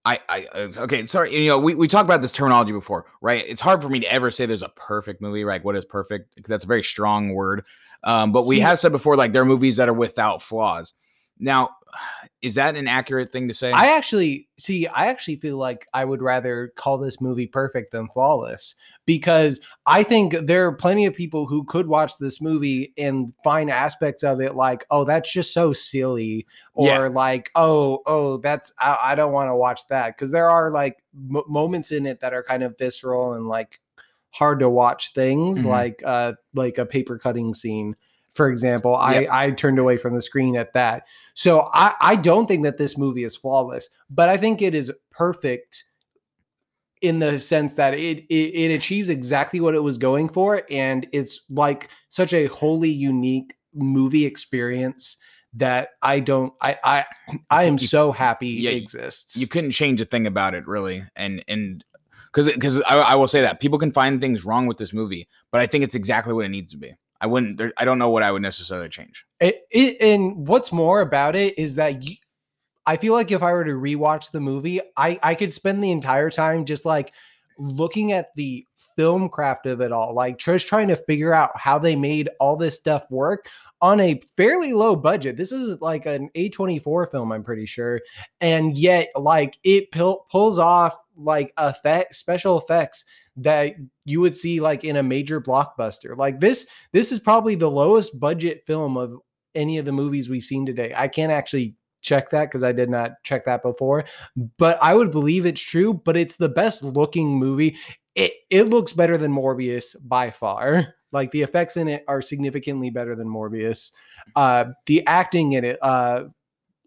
I, 0.05 0.19
I 0.29 0.47
okay, 0.55 1.05
sorry. 1.05 1.35
You 1.35 1.49
know, 1.49 1.59
we, 1.59 1.73
we 1.73 1.87
talked 1.87 2.05
about 2.05 2.21
this 2.21 2.31
terminology 2.31 2.71
before, 2.71 3.05
right? 3.21 3.43
It's 3.47 3.59
hard 3.59 3.81
for 3.81 3.89
me 3.89 3.99
to 4.01 4.11
ever 4.11 4.29
say 4.29 4.45
there's 4.45 4.61
a 4.61 4.69
perfect 4.69 5.19
movie, 5.21 5.43
right? 5.43 5.63
what 5.63 5.75
is 5.75 5.83
perfect? 5.83 6.47
That's 6.47 6.63
a 6.63 6.67
very 6.67 6.83
strong 6.83 7.33
word. 7.33 7.65
Um, 8.03 8.31
but 8.31 8.45
we 8.45 8.59
have 8.59 8.77
said 8.77 8.91
before, 8.91 9.15
like 9.15 9.33
there 9.33 9.41
are 9.41 9.45
movies 9.45 9.77
that 9.77 9.89
are 9.89 9.93
without 9.93 10.43
flaws. 10.43 10.93
Now, 11.39 11.71
is 12.45 12.53
that 12.55 12.75
an 12.75 12.87
accurate 12.87 13.31
thing 13.31 13.47
to 13.47 13.55
say? 13.55 13.71
I 13.71 13.87
actually 13.97 14.47
see. 14.59 14.85
I 14.85 15.07
actually 15.07 15.37
feel 15.37 15.57
like 15.57 15.87
I 15.95 16.05
would 16.05 16.21
rather 16.21 16.71
call 16.75 16.99
this 16.99 17.19
movie 17.19 17.47
perfect 17.47 17.91
than 17.91 18.07
flawless 18.09 18.75
because 19.07 19.59
I 19.87 20.03
think 20.03 20.35
there 20.43 20.67
are 20.67 20.71
plenty 20.71 21.07
of 21.07 21.15
people 21.15 21.47
who 21.47 21.63
could 21.63 21.87
watch 21.87 22.19
this 22.19 22.39
movie 22.39 22.93
and 22.99 23.33
find 23.43 23.71
aspects 23.71 24.23
of 24.23 24.41
it 24.41 24.55
like, 24.55 24.85
oh, 24.91 25.05
that's 25.05 25.31
just 25.31 25.53
so 25.55 25.73
silly, 25.73 26.45
or 26.75 26.85
Yeah. 26.85 27.07
like, 27.07 27.49
oh, 27.55 28.03
oh, 28.05 28.37
that's 28.37 28.71
I, 28.77 28.97
I 29.01 29.15
don't 29.15 29.33
want 29.33 29.49
to 29.49 29.55
watch 29.55 29.87
that 29.87 30.15
because 30.15 30.29
there 30.29 30.47
are 30.47 30.69
like 30.69 31.03
m- 31.15 31.41
moments 31.47 31.91
in 31.91 32.05
it 32.05 32.19
that 32.19 32.35
are 32.35 32.43
kind 32.43 32.61
of 32.61 32.77
visceral 32.77 33.33
and 33.33 33.47
like 33.47 33.79
hard 34.29 34.59
to 34.59 34.69
watch 34.69 35.13
things 35.13 35.63
Mhm. 35.63 35.65
like 35.65 36.01
uh 36.05 36.33
like 36.53 36.77
a 36.77 36.85
paper 36.85 37.17
cutting 37.17 37.53
scene 37.55 37.95
for 38.35 38.47
example 38.49 38.95
i 38.95 39.19
Yep. 39.21 39.29
i 39.31 39.51
turned 39.51 39.79
away 39.79 39.97
from 39.97 40.13
the 40.13 40.21
screen 40.21 40.55
at 40.55 40.73
that 40.73 41.07
so 41.33 41.69
I, 41.73 41.93
I 42.01 42.15
don't 42.15 42.45
think 42.47 42.63
that 42.63 42.77
this 42.77 42.97
movie 42.97 43.23
is 43.25 43.35
flawless, 43.35 43.89
but 44.09 44.29
I 44.29 44.37
think 44.37 44.61
it 44.61 44.73
is 44.73 44.89
perfect 45.11 45.83
in 47.01 47.19
the 47.19 47.39
sense 47.39 47.75
that 47.75 47.93
it, 47.93 48.19
it 48.29 48.33
it 48.55 48.73
achieves 48.73 49.09
exactly 49.09 49.59
what 49.59 49.75
it 49.75 49.81
was 49.83 49.97
going 49.97 50.29
for, 50.29 50.63
and 50.71 51.05
it's 51.11 51.41
like 51.49 51.89
such 52.07 52.33
a 52.33 52.45
wholly 52.47 52.89
unique 52.89 53.55
movie 53.73 54.25
experience 54.25 55.17
that 55.53 55.89
I 56.01 56.21
don't 56.21 56.53
I 56.61 56.77
I 56.85 57.05
I 57.49 57.63
am 57.65 57.73
You- 57.79 57.87
so 57.87 58.11
happy 58.13 58.47
yeah, 58.47 58.71
it 58.71 58.77
exists. 58.77 59.35
you 59.35 59.47
couldn't 59.47 59.71
change 59.71 59.99
a 59.99 60.05
thing 60.05 60.25
about 60.25 60.53
it 60.53 60.65
really 60.67 61.03
and 61.17 61.43
and 61.49 61.83
because 62.27 62.47
because 62.47 62.81
I, 62.83 62.99
I 62.99 63.15
will 63.15 63.27
say 63.27 63.41
that 63.41 63.59
people 63.59 63.77
can 63.77 63.91
find 63.91 64.21
things 64.21 64.45
wrong 64.45 64.67
with 64.67 64.77
this 64.77 64.93
movie 64.93 65.27
but 65.51 65.59
i 65.61 65.67
think 65.67 65.83
it's 65.83 65.95
exactly 65.95 66.33
what 66.33 66.45
it 66.45 66.49
needs 66.49 66.71
to 66.71 66.77
be 66.77 66.93
i 67.21 67.27
wouldn't 67.27 67.57
there, 67.57 67.73
i 67.77 67.85
don't 67.85 67.99
know 67.99 68.09
what 68.09 68.23
i 68.23 68.31
would 68.31 68.41
necessarily 68.41 68.89
change. 68.89 69.25
It, 69.39 69.63
it, 69.71 69.97
and 70.01 70.47
what's 70.47 70.71
more 70.71 71.01
about 71.01 71.35
it 71.35 71.57
is 71.57 71.75
that 71.75 72.03
you, 72.03 72.15
I 72.85 72.97
feel 72.97 73.13
like 73.13 73.31
if 73.31 73.41
I 73.41 73.51
were 73.51 73.65
to 73.65 73.73
rewatch 73.73 74.31
the 74.31 74.39
movie, 74.39 74.79
I 74.95 75.19
I 75.23 75.35
could 75.35 75.53
spend 75.53 75.83
the 75.83 75.91
entire 75.91 76.29
time 76.29 76.65
just 76.65 76.85
like 76.85 77.13
looking 77.57 78.11
at 78.11 78.33
the 78.35 78.65
film 78.95 79.27
craft 79.27 79.65
of 79.65 79.81
it 79.81 79.91
all, 79.91 80.13
like 80.13 80.37
just 80.37 80.67
trying 80.67 80.87
to 80.87 80.95
figure 80.95 81.33
out 81.33 81.51
how 81.55 81.77
they 81.77 81.95
made 81.95 82.29
all 82.39 82.55
this 82.55 82.75
stuff 82.75 83.03
work 83.09 83.47
on 83.81 83.99
a 83.99 84.19
fairly 84.35 84.73
low 84.73 84.95
budget. 84.95 85.37
This 85.37 85.51
is 85.51 85.79
like 85.81 86.05
an 86.05 86.29
A24 86.35 87.11
film, 87.11 87.31
I'm 87.31 87.43
pretty 87.43 87.65
sure, 87.65 88.01
and 88.41 88.77
yet 88.77 89.09
like 89.15 89.57
it 89.63 89.91
pull, 89.91 90.25
pulls 90.29 90.59
off 90.59 90.95
like 91.17 91.53
effect 91.57 92.15
special 92.15 92.57
effects 92.57 93.05
that 93.37 93.75
you 94.05 94.21
would 94.21 94.35
see 94.35 94.59
like 94.59 94.83
in 94.83 94.97
a 94.97 95.03
major 95.03 95.41
blockbuster. 95.41 96.15
Like 96.15 96.39
this 96.39 96.67
this 96.93 97.11
is 97.11 97.19
probably 97.19 97.55
the 97.55 97.71
lowest 97.71 98.19
budget 98.19 98.63
film 98.65 98.97
of 98.97 99.17
any 99.55 99.77
of 99.77 99.85
the 99.85 99.91
movies 99.91 100.29
we've 100.29 100.43
seen 100.43 100.65
today. 100.65 100.93
I 100.95 101.07
can't 101.07 101.31
actually 101.31 101.75
check 102.01 102.29
that 102.29 102.45
because 102.45 102.63
I 102.63 102.71
did 102.71 102.89
not 102.89 103.11
check 103.23 103.45
that 103.45 103.63
before, 103.63 104.05
but 104.57 104.77
I 104.81 104.93
would 104.93 105.11
believe 105.11 105.45
it's 105.45 105.61
true. 105.61 105.93
But 105.93 106.17
it's 106.17 106.37
the 106.37 106.49
best 106.49 106.83
looking 106.83 107.37
movie. 107.37 107.77
It 108.15 108.33
it 108.49 108.63
looks 108.63 108.93
better 108.93 109.17
than 109.17 109.31
Morbius 109.31 109.95
by 110.01 110.31
far. 110.31 110.95
Like 111.11 111.31
the 111.31 111.43
effects 111.43 111.77
in 111.77 111.87
it 111.87 112.03
are 112.09 112.21
significantly 112.21 112.89
better 112.89 113.15
than 113.15 113.27
Morbius. 113.29 113.93
Uh, 114.35 114.65
the 114.85 115.01
acting 115.07 115.53
in 115.53 115.63
it 115.63 115.79
uh, 115.81 116.25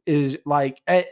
is 0.05 0.37
like. 0.45 0.83
eh, 0.87 1.05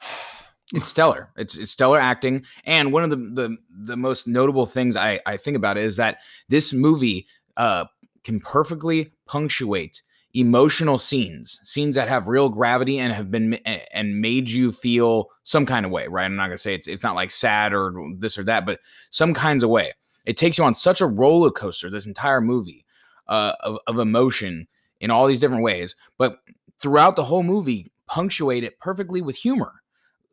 it's 0.72 0.88
stellar 0.88 1.30
it's, 1.36 1.56
it's 1.58 1.70
stellar 1.72 1.98
acting 1.98 2.44
and 2.64 2.92
one 2.92 3.04
of 3.04 3.10
the, 3.10 3.16
the 3.16 3.56
the 3.70 3.96
most 3.96 4.26
notable 4.26 4.64
things 4.66 4.96
i 4.96 5.20
i 5.26 5.36
think 5.36 5.56
about 5.56 5.76
it 5.76 5.84
is 5.84 5.96
that 5.96 6.18
this 6.48 6.72
movie 6.72 7.26
uh 7.58 7.84
can 8.24 8.40
perfectly 8.40 9.12
punctuate 9.26 10.02
emotional 10.34 10.98
scenes 10.98 11.60
scenes 11.62 11.94
that 11.94 12.08
have 12.08 12.26
real 12.26 12.48
gravity 12.48 12.98
and 12.98 13.12
have 13.12 13.30
been 13.30 13.54
and 13.92 14.20
made 14.20 14.50
you 14.50 14.72
feel 14.72 15.28
some 15.44 15.64
kind 15.64 15.86
of 15.86 15.92
way 15.92 16.06
right? 16.08 16.24
I'm 16.24 16.36
not 16.36 16.46
gonna 16.46 16.58
say 16.58 16.74
it's 16.74 16.86
it's 16.86 17.02
not 17.04 17.14
like 17.14 17.30
sad 17.30 17.72
or 17.72 17.92
this 18.18 18.36
or 18.36 18.44
that 18.44 18.66
but 18.66 18.80
some 19.10 19.32
kinds 19.32 19.62
of 19.62 19.70
way. 19.70 19.92
It 20.26 20.36
takes 20.36 20.58
you 20.58 20.64
on 20.64 20.74
such 20.74 21.00
a 21.00 21.06
roller 21.06 21.50
coaster 21.50 21.90
this 21.90 22.06
entire 22.06 22.40
movie 22.40 22.84
uh 23.28 23.52
of, 23.60 23.78
of 23.86 23.98
emotion 23.98 24.66
in 25.00 25.10
all 25.10 25.26
these 25.26 25.40
different 25.40 25.62
ways 25.62 25.96
but 26.18 26.38
throughout 26.80 27.16
the 27.16 27.24
whole 27.24 27.42
movie 27.42 27.90
punctuate 28.06 28.64
it 28.64 28.78
perfectly 28.78 29.22
with 29.22 29.36
humor. 29.36 29.72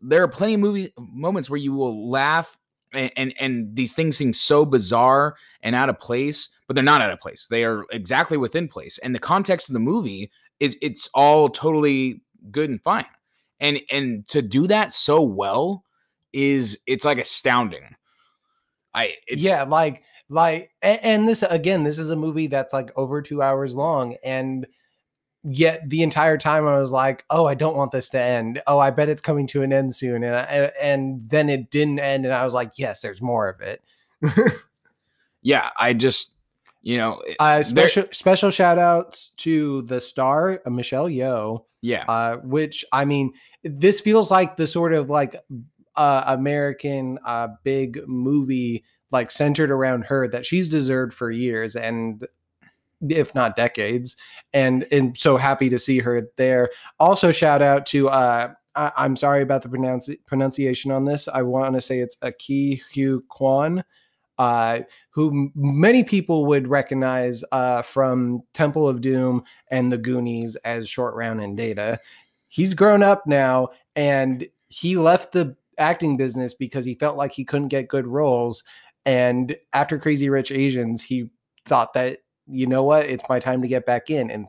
There 0.01 0.23
are 0.23 0.27
plenty 0.27 0.55
of 0.55 0.59
movie 0.59 0.93
moments 0.97 1.49
where 1.49 1.59
you 1.59 1.73
will 1.73 2.09
laugh 2.09 2.57
and, 2.93 3.33
and 3.39 3.75
these 3.75 3.93
things 3.93 4.17
seem 4.17 4.33
so 4.33 4.65
bizarre 4.65 5.35
and 5.61 5.75
out 5.75 5.89
of 5.89 5.99
place 5.99 6.49
but 6.67 6.75
they're 6.75 6.83
not 6.85 7.01
out 7.01 7.11
of 7.11 7.19
place. 7.19 7.47
They 7.47 7.65
are 7.65 7.83
exactly 7.91 8.37
within 8.37 8.69
place 8.69 8.97
and 8.99 9.13
the 9.13 9.19
context 9.19 9.69
of 9.69 9.73
the 9.73 9.79
movie 9.79 10.31
is 10.61 10.77
it's 10.81 11.09
all 11.13 11.49
totally 11.49 12.21
good 12.49 12.69
and 12.69 12.81
fine. 12.81 13.05
And 13.59 13.81
and 13.91 14.25
to 14.29 14.41
do 14.41 14.67
that 14.67 14.93
so 14.93 15.21
well 15.21 15.83
is 16.31 16.79
it's 16.87 17.03
like 17.03 17.17
astounding. 17.17 17.95
I 18.93 19.15
yeah, 19.29 19.63
like 19.63 20.03
like 20.29 20.71
and 20.81 21.27
this 21.27 21.43
again, 21.43 21.83
this 21.83 21.99
is 21.99 22.09
a 22.09 22.15
movie 22.15 22.47
that's 22.47 22.71
like 22.73 22.91
over 22.95 23.21
two 23.21 23.41
hours 23.41 23.75
long, 23.75 24.15
and 24.23 24.65
yet 25.43 25.89
the 25.89 26.03
entire 26.03 26.37
time 26.37 26.67
I 26.67 26.77
was 26.79 26.91
like, 26.91 27.25
oh, 27.29 27.45
I 27.45 27.55
don't 27.55 27.75
want 27.75 27.91
this 27.91 28.09
to 28.09 28.21
end. 28.21 28.61
Oh, 28.67 28.79
I 28.79 28.91
bet 28.91 29.09
it's 29.09 29.21
coming 29.21 29.47
to 29.47 29.63
an 29.63 29.73
end 29.73 29.95
soon, 29.95 30.23
and 30.23 30.35
I, 30.35 30.71
and 30.81 31.25
then 31.25 31.49
it 31.49 31.69
didn't 31.71 31.99
end, 31.99 32.25
and 32.25 32.33
I 32.33 32.43
was 32.43 32.53
like, 32.53 32.73
yes, 32.77 33.01
there's 33.01 33.21
more 33.21 33.49
of 33.49 33.61
it. 33.61 33.81
yeah 35.41 35.69
i 35.77 35.93
just 35.93 36.33
you 36.81 36.97
know 36.97 37.21
Uh, 37.39 37.61
special 37.61 38.05
special 38.11 38.49
shout 38.49 38.79
outs 38.79 39.31
to 39.37 39.83
the 39.83 40.01
star 40.01 40.61
uh, 40.65 40.69
Michelle 40.69 41.07
Yeoh, 41.07 41.63
yeah 41.81 42.05
uh, 42.07 42.37
which 42.37 42.83
I 42.91 43.05
mean, 43.05 43.33
this 43.63 43.99
feels 43.99 44.31
like 44.31 44.55
the 44.55 44.67
sort 44.67 44.93
of 44.93 45.09
like 45.09 45.35
uh, 45.95 46.23
American 46.25 47.19
uh, 47.25 47.49
big 47.63 47.99
movie 48.07 48.83
like 49.11 49.29
centered 49.29 49.69
around 49.69 50.05
her 50.05 50.27
that 50.29 50.45
she's 50.45 50.69
deserved 50.69 51.13
for 51.13 51.29
years 51.29 51.75
and 51.75 52.25
if 53.09 53.33
not 53.33 53.55
decades 53.55 54.17
and 54.53 54.85
and 54.91 55.17
so 55.17 55.37
happy 55.37 55.69
to 55.69 55.79
see 55.79 55.99
her 55.99 56.27
there 56.37 56.69
also 56.99 57.31
shout 57.31 57.61
out 57.61 57.85
to 57.85 58.09
uh 58.09 58.51
I, 58.75 58.91
i'm 58.97 59.15
sorry 59.15 59.41
about 59.41 59.61
the 59.61 59.69
pronounci- 59.69 60.23
pronunciation 60.25 60.91
on 60.91 61.05
this 61.05 61.27
i 61.27 61.41
want 61.41 61.75
to 61.75 61.81
say 61.81 61.99
it's 61.99 62.17
aki 62.21 62.81
Huy 62.93 63.21
Quan 63.27 63.83
uh, 64.41 64.79
who 65.11 65.51
many 65.53 66.03
people 66.03 66.47
would 66.47 66.67
recognize 66.67 67.43
uh, 67.51 67.83
from 67.83 68.41
Temple 68.55 68.87
of 68.87 68.99
Doom 68.99 69.43
and 69.69 69.91
The 69.91 69.99
Goonies 69.99 70.55
as 70.65 70.89
Short 70.89 71.13
Round 71.13 71.41
and 71.41 71.55
Data. 71.55 71.99
He's 72.47 72.73
grown 72.73 73.03
up 73.03 73.27
now, 73.27 73.69
and 73.95 74.47
he 74.69 74.97
left 74.97 75.31
the 75.31 75.55
acting 75.77 76.17
business 76.17 76.55
because 76.55 76.85
he 76.85 76.95
felt 76.95 77.17
like 77.17 77.31
he 77.31 77.45
couldn't 77.45 77.67
get 77.67 77.87
good 77.87 78.07
roles. 78.07 78.63
And 79.05 79.55
after 79.73 79.99
Crazy 79.99 80.27
Rich 80.27 80.51
Asians, 80.51 81.03
he 81.03 81.29
thought 81.65 81.93
that 81.93 82.19
you 82.51 82.67
know 82.67 82.83
what, 82.83 83.05
it's 83.05 83.23
my 83.29 83.39
time 83.39 83.61
to 83.61 83.67
get 83.67 83.85
back 83.85 84.09
in. 84.09 84.29
And 84.31 84.47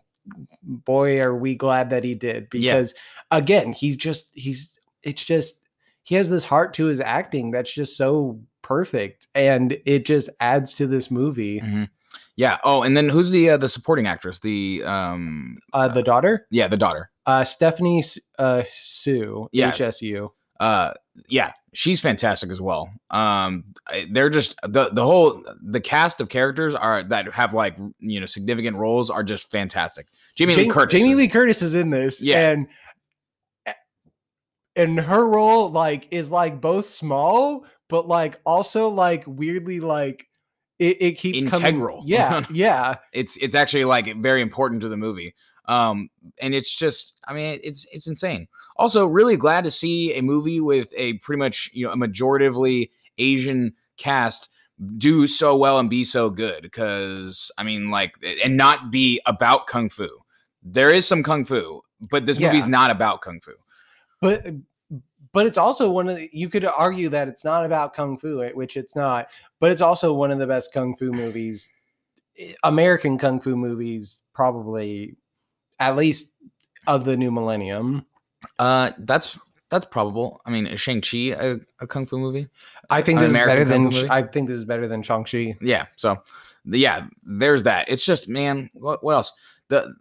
boy, 0.62 1.20
are 1.20 1.34
we 1.34 1.55
glad 1.55 1.90
that 1.90 2.05
he 2.05 2.14
did 2.14 2.48
Yeah. 2.53 2.74
because 2.74 2.94
again, 3.30 3.72
he's 3.72 3.96
just 3.96 4.30
he's 4.34 4.78
it's 5.03 5.24
just 5.24 5.61
he 6.05 6.14
has 6.16 6.30
this 6.30 6.44
heart 6.44 6.74
to 6.74 6.86
his 6.86 7.00
acting 7.00 7.50
that's 7.50 7.72
just 7.72 7.96
so 7.96 8.40
perfect. 8.62 9.26
And 9.34 9.78
it 9.86 10.05
just 10.05 10.30
adds 10.40 10.74
to 10.74 10.86
this 10.86 11.11
movie. 11.11 11.61
Mhm. 11.61 11.88
yeah. 12.36 12.59
Oh 12.64 12.82
and 12.82 12.96
then 12.96 13.09
who's 13.09 13.30
the 13.30 13.50
uh, 13.50 13.57
the 13.57 13.68
supporting 13.68 14.07
actress? 14.07 14.40
The 14.40 14.82
um 14.84 15.59
uh 15.72 15.88
the 15.88 16.03
daughter? 16.03 16.46
Yeah 16.50 16.68
the 16.68 16.76
daughter. 16.76 17.11
Uh 17.26 17.44
stephanie 17.44 18.03
uh 18.38 18.62
sue 18.70 19.48
Yeah. 19.53 19.70
hsu 19.72 20.30
uh 20.61 20.92
yeah 21.28 21.53
she's 21.75 22.01
fantastic 22.01 22.51
as 22.51 22.61
well 22.61 22.91
um 23.11 23.64
they're 24.11 24.29
just 24.31 24.55
the 24.62 24.91
the 24.91 25.05
whole 25.05 25.43
the 25.62 25.81
cast 25.81 26.20
of 26.20 26.29
characters 26.29 26.75
are 26.75 27.03
that 27.03 27.33
have 27.33 27.55
like 27.55 27.77
you 27.99 28.20
know 28.20 28.27
significant 28.27 28.77
roles 28.77 29.09
are 29.09 29.23
just 29.23 29.51
fantastic 29.51 30.07
jamie 30.37 30.55
lee 30.55 30.68
curtis 30.68 31.01
Jamie 31.01 31.12
is- 31.12 31.18
Lee 31.18 31.29
Curtis 31.29 31.62
is 31.62 31.75
in 31.75 31.89
this 31.91 32.20
Yeah. 32.20 32.51
and 32.51 32.66
and 34.77 34.99
her 35.01 35.27
role 35.27 35.70
like 35.70 36.09
is 36.11 36.31
like 36.31 36.61
both 36.61 36.89
small 36.89 37.64
but 37.89 38.09
like 38.09 38.41
also 38.47 38.89
like 38.89 39.25
weirdly 39.27 39.81
like 39.81 40.27
it, 40.79 40.97
it 41.01 41.12
keeps 41.12 41.43
Integral. 41.45 41.99
coming 41.99 42.11
yeah 42.11 42.45
yeah 42.51 42.97
it's 43.12 43.37
it's 43.39 43.55
actually 43.55 43.85
like 43.85 44.14
very 44.20 44.41
important 44.41 44.81
to 44.83 44.89
the 44.89 44.97
movie 44.97 45.35
um 45.66 46.08
and 46.40 46.54
it's 46.54 46.74
just 46.74 47.18
i 47.28 47.32
mean 47.32 47.60
it's 47.62 47.86
it's 47.92 48.06
insane. 48.06 48.48
Also 48.76 49.06
really 49.06 49.36
glad 49.36 49.64
to 49.64 49.70
see 49.70 50.12
a 50.14 50.22
movie 50.22 50.60
with 50.60 50.92
a 50.96 51.14
pretty 51.18 51.38
much 51.38 51.70
you 51.72 51.86
know 51.86 51.92
a 51.92 51.96
majoritively 51.96 52.90
asian 53.18 53.72
cast 53.96 54.48
do 54.96 55.26
so 55.26 55.56
well 55.56 55.78
and 55.78 55.88
be 55.90 56.02
so 56.04 56.30
good 56.30 56.62
because 56.62 57.50
i 57.58 57.62
mean 57.62 57.90
like 57.90 58.14
and 58.44 58.56
not 58.56 58.90
be 58.90 59.20
about 59.26 59.66
kung 59.66 59.88
fu. 59.88 60.08
There 60.62 60.90
is 60.90 61.06
some 61.06 61.22
kung 61.22 61.44
fu 61.44 61.82
but 62.10 62.26
this 62.26 62.40
movie's 62.40 62.64
Yeah. 62.64 62.70
not 62.70 62.90
about 62.90 63.20
kung 63.20 63.40
fu. 63.40 63.52
But 64.20 64.46
but 65.32 65.46
it's 65.46 65.56
also 65.56 65.90
one 65.90 66.08
of 66.08 66.16
the, 66.16 66.28
you 66.32 66.48
could 66.48 66.64
argue 66.64 67.08
that 67.08 67.26
it's 67.26 67.44
not 67.44 67.64
about 67.64 67.94
kung 67.94 68.18
fu, 68.18 68.42
eh, 68.42 68.50
which 68.52 68.76
it's 68.76 68.94
not, 68.94 69.28
but 69.60 69.70
it's 69.70 69.80
also 69.80 70.12
one 70.12 70.30
of 70.30 70.38
the 70.38 70.46
best 70.46 70.72
kung 70.74 70.94
fu 70.94 71.10
movies, 71.10 71.68
eh, 72.38 72.52
American 72.64 73.16
kung 73.18 73.40
fu 73.40 73.56
movies, 73.56 74.22
probably 74.34 75.16
at 75.83 75.97
least 75.97 76.35
of 76.87 77.05
the 77.05 77.16
new 77.16 77.30
millennium. 77.30 78.07
Uh, 78.59 78.93
that's 78.99 79.39
that's 79.70 79.87
probable. 79.87 80.41
I 80.45 80.51
mean, 80.51 80.66
is 80.66 80.80
Shang 80.80 81.01
Chi 81.01 81.35
a, 81.39 81.57
a 81.80 81.87
kung 81.87 82.07
fu 82.07 82.18
movie? 82.18 82.49
I 82.91 83.03
think 83.03 83.20
this 83.20 83.33
American 83.33 83.62
is 83.62 83.68
better 83.68 83.78
kung 83.78 83.91
than? 83.91 84.11
I 84.11 84.22
think 84.22 84.49
this 84.49 84.59
is 84.59 84.64
better 84.64 84.87
than 84.87 85.03
Shang 85.03 85.24
Chi. 85.24 85.57
Yeah. 85.61 85.87
So, 85.97 86.18
yeah, 86.64 87.07
there's 87.22 87.62
that. 87.62 87.89
It's 87.89 88.05
just, 88.05 88.28
man, 88.28 88.70
what 88.74 89.03
what 89.03 89.14
else? 89.14 89.33
The 89.68 89.95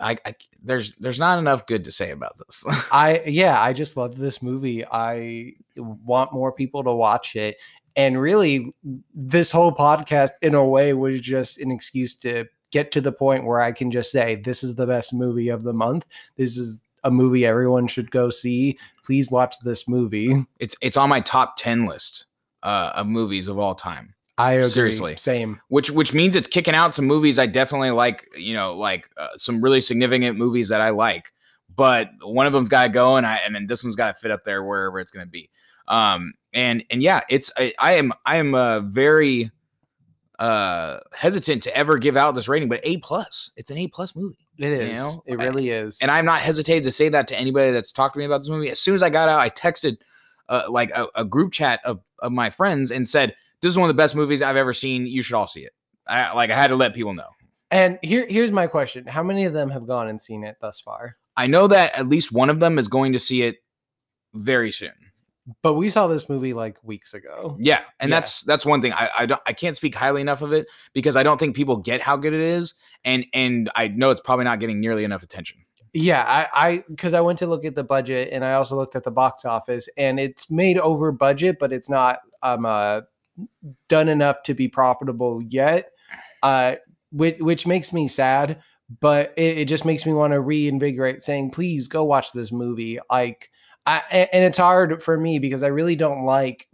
I, 0.00 0.16
I 0.24 0.34
there's 0.62 0.94
there's 0.96 1.18
not 1.18 1.38
enough 1.38 1.66
good 1.66 1.84
to 1.84 1.92
say 1.92 2.10
about 2.10 2.36
this. 2.38 2.64
I 2.92 3.22
yeah, 3.26 3.60
I 3.60 3.72
just 3.72 3.96
loved 3.96 4.18
this 4.18 4.42
movie. 4.42 4.84
I 4.86 5.52
want 5.76 6.32
more 6.32 6.52
people 6.52 6.84
to 6.84 6.94
watch 6.94 7.36
it. 7.36 7.56
And 7.96 8.20
really 8.20 8.74
this 9.14 9.52
whole 9.52 9.72
podcast 9.72 10.30
in 10.42 10.54
a 10.54 10.64
way 10.64 10.94
was 10.94 11.20
just 11.20 11.58
an 11.58 11.70
excuse 11.70 12.16
to 12.16 12.46
get 12.74 12.90
to 12.90 13.00
the 13.00 13.12
point 13.12 13.44
where 13.44 13.60
I 13.60 13.70
can 13.70 13.92
just 13.92 14.10
say 14.10 14.34
this 14.34 14.64
is 14.64 14.74
the 14.74 14.86
best 14.86 15.14
movie 15.14 15.48
of 15.48 15.62
the 15.62 15.72
month. 15.72 16.06
This 16.36 16.58
is 16.58 16.82
a 17.04 17.10
movie 17.10 17.46
everyone 17.46 17.86
should 17.86 18.10
go 18.10 18.30
see. 18.30 18.76
Please 19.06 19.30
watch 19.30 19.54
this 19.60 19.86
movie. 19.86 20.44
it's 20.58 20.76
it's 20.82 20.96
on 20.96 21.08
my 21.08 21.20
top 21.20 21.54
ten 21.56 21.86
list 21.86 22.26
uh, 22.64 22.90
of 22.96 23.06
movies 23.06 23.46
of 23.46 23.58
all 23.58 23.76
time. 23.76 24.12
I 24.36 24.54
agree. 24.54 24.68
Seriously. 24.68 25.16
Same. 25.16 25.60
which 25.68 25.92
which 25.92 26.12
means 26.12 26.34
it's 26.34 26.48
kicking 26.48 26.74
out 26.74 26.92
some 26.92 27.04
movies 27.04 27.38
I 27.38 27.46
definitely 27.46 27.92
like. 27.92 28.28
You 28.36 28.54
know, 28.54 28.74
like 28.74 29.08
uh, 29.16 29.28
some 29.36 29.60
really 29.60 29.80
significant 29.80 30.36
movies 30.36 30.68
that 30.70 30.80
I 30.80 30.90
like. 30.90 31.32
But 31.76 32.08
one 32.22 32.46
of 32.46 32.52
them's 32.52 32.68
got 32.68 32.82
to 32.84 32.88
go, 32.88 33.14
and 33.16 33.24
I 33.24 33.36
and 33.46 33.54
then 33.54 33.68
this 33.68 33.84
one's 33.84 33.94
got 33.94 34.08
to 34.08 34.20
fit 34.20 34.32
up 34.32 34.42
there 34.42 34.64
wherever 34.64 34.98
it's 34.98 35.12
going 35.12 35.24
to 35.24 35.30
be. 35.30 35.48
Um, 35.86 36.34
and 36.52 36.82
and 36.90 37.02
yeah, 37.02 37.20
it's 37.28 37.52
I, 37.56 37.72
I 37.78 37.92
am 37.92 38.12
I 38.26 38.36
am 38.36 38.56
a 38.56 38.80
very 38.80 39.52
uh 40.38 40.98
hesitant 41.12 41.62
to 41.62 41.76
ever 41.76 41.96
give 41.98 42.16
out 42.16 42.34
this 42.34 42.48
rating, 42.48 42.68
but 42.68 42.80
A 42.82 42.98
plus, 42.98 43.50
it's 43.56 43.70
an 43.70 43.78
A 43.78 43.86
plus 43.88 44.14
movie. 44.16 44.46
It 44.58 44.66
is. 44.72 44.96
know, 44.96 45.22
it 45.26 45.40
I- 45.40 45.44
really 45.44 45.70
is. 45.70 46.00
and 46.02 46.10
I'm 46.10 46.24
not 46.24 46.40
hesitated 46.40 46.84
to 46.84 46.92
say 46.92 47.08
that 47.08 47.28
to 47.28 47.38
anybody 47.38 47.70
that's 47.70 47.92
talked 47.92 48.14
to 48.14 48.18
me 48.18 48.24
about 48.24 48.38
this 48.38 48.48
movie. 48.48 48.70
As 48.70 48.80
soon 48.80 48.94
as 48.94 49.02
I 49.02 49.10
got 49.10 49.28
out, 49.28 49.40
I 49.40 49.50
texted 49.50 49.96
uh, 50.48 50.64
like 50.68 50.90
a, 50.90 51.06
a 51.14 51.24
group 51.24 51.52
chat 51.52 51.80
of, 51.84 52.00
of 52.18 52.30
my 52.32 52.50
friends 52.50 52.90
and 52.90 53.08
said, 53.08 53.34
"This 53.60 53.70
is 53.70 53.78
one 53.78 53.88
of 53.88 53.96
the 53.96 54.00
best 54.00 54.14
movies 54.14 54.42
I've 54.42 54.56
ever 54.56 54.72
seen. 54.72 55.06
You 55.06 55.22
should 55.22 55.34
all 55.36 55.46
see 55.46 55.62
it." 55.64 55.72
I 56.06 56.32
like 56.34 56.50
I 56.50 56.54
had 56.56 56.66
to 56.68 56.76
let 56.76 56.94
people 56.94 57.14
know. 57.14 57.28
and 57.70 57.98
here 58.02 58.26
here's 58.28 58.52
my 58.52 58.66
question. 58.66 59.06
How 59.06 59.22
many 59.22 59.44
of 59.46 59.52
them 59.52 59.70
have 59.70 59.86
gone 59.86 60.08
and 60.08 60.20
seen 60.20 60.44
it 60.44 60.56
thus 60.60 60.80
far? 60.80 61.16
I 61.36 61.46
know 61.46 61.66
that 61.68 61.96
at 61.96 62.08
least 62.08 62.30
one 62.32 62.50
of 62.50 62.60
them 62.60 62.78
is 62.78 62.86
going 62.88 63.12
to 63.14 63.18
see 63.20 63.42
it 63.42 63.56
very 64.34 64.70
soon. 64.70 64.92
But 65.62 65.74
we 65.74 65.90
saw 65.90 66.06
this 66.06 66.28
movie 66.28 66.54
like 66.54 66.78
weeks 66.82 67.12
ago. 67.12 67.56
Yeah, 67.60 67.82
and 68.00 68.10
Yeah. 68.10 68.16
that's 68.16 68.42
that's 68.44 68.64
one 68.64 68.80
thing 68.80 68.92
I 68.94 69.10
I 69.18 69.26
don't 69.26 69.40
I 69.46 69.52
can't 69.52 69.76
speak 69.76 69.94
highly 69.94 70.20
enough 70.22 70.40
of 70.42 70.52
it 70.52 70.66
because 70.94 71.16
I 71.16 71.22
don't 71.22 71.38
think 71.38 71.54
people 71.54 71.76
get 71.76 72.00
how 72.00 72.16
good 72.16 72.32
it 72.32 72.40
is, 72.40 72.74
and 73.04 73.26
and 73.34 73.70
I 73.74 73.88
know 73.88 74.10
it's 74.10 74.20
probably 74.20 74.46
not 74.46 74.58
getting 74.60 74.80
nearly 74.80 75.04
enough 75.04 75.22
attention. 75.22 75.58
Yeah, 75.92 76.24
I 76.26 76.48
I 76.54 76.84
because 76.88 77.12
I 77.14 77.20
went 77.20 77.38
to 77.40 77.46
look 77.46 77.64
at 77.64 77.74
the 77.74 77.84
budget 77.84 78.30
and 78.32 78.44
I 78.44 78.54
also 78.54 78.74
looked 78.74 78.96
at 78.96 79.04
the 79.04 79.10
box 79.10 79.44
office 79.44 79.88
and 79.96 80.18
it's 80.18 80.50
made 80.50 80.78
over 80.78 81.12
budget, 81.12 81.58
but 81.60 81.72
it's 81.72 81.90
not 81.90 82.20
um 82.42 82.64
uh 82.64 83.02
done 83.88 84.08
enough 84.08 84.42
to 84.44 84.54
be 84.54 84.66
profitable 84.68 85.42
yet. 85.42 85.90
Uh 86.42 86.76
which 87.12 87.38
which 87.38 87.66
makes 87.66 87.92
me 87.92 88.08
sad, 88.08 88.60
but 89.00 89.34
it, 89.36 89.58
it 89.58 89.64
just 89.66 89.84
makes 89.84 90.04
me 90.06 90.12
want 90.12 90.32
to 90.32 90.40
reinvigorate 90.40 91.22
saying, 91.22 91.50
please 91.50 91.86
go 91.86 92.02
watch 92.02 92.32
this 92.32 92.50
movie. 92.50 92.98
Like 93.10 93.50
I 93.86 94.28
and 94.32 94.44
it's 94.44 94.58
hard 94.58 95.02
for 95.02 95.18
me 95.18 95.38
because 95.38 95.62
I 95.62 95.68
really 95.68 95.96
don't 95.96 96.24
like 96.24 96.68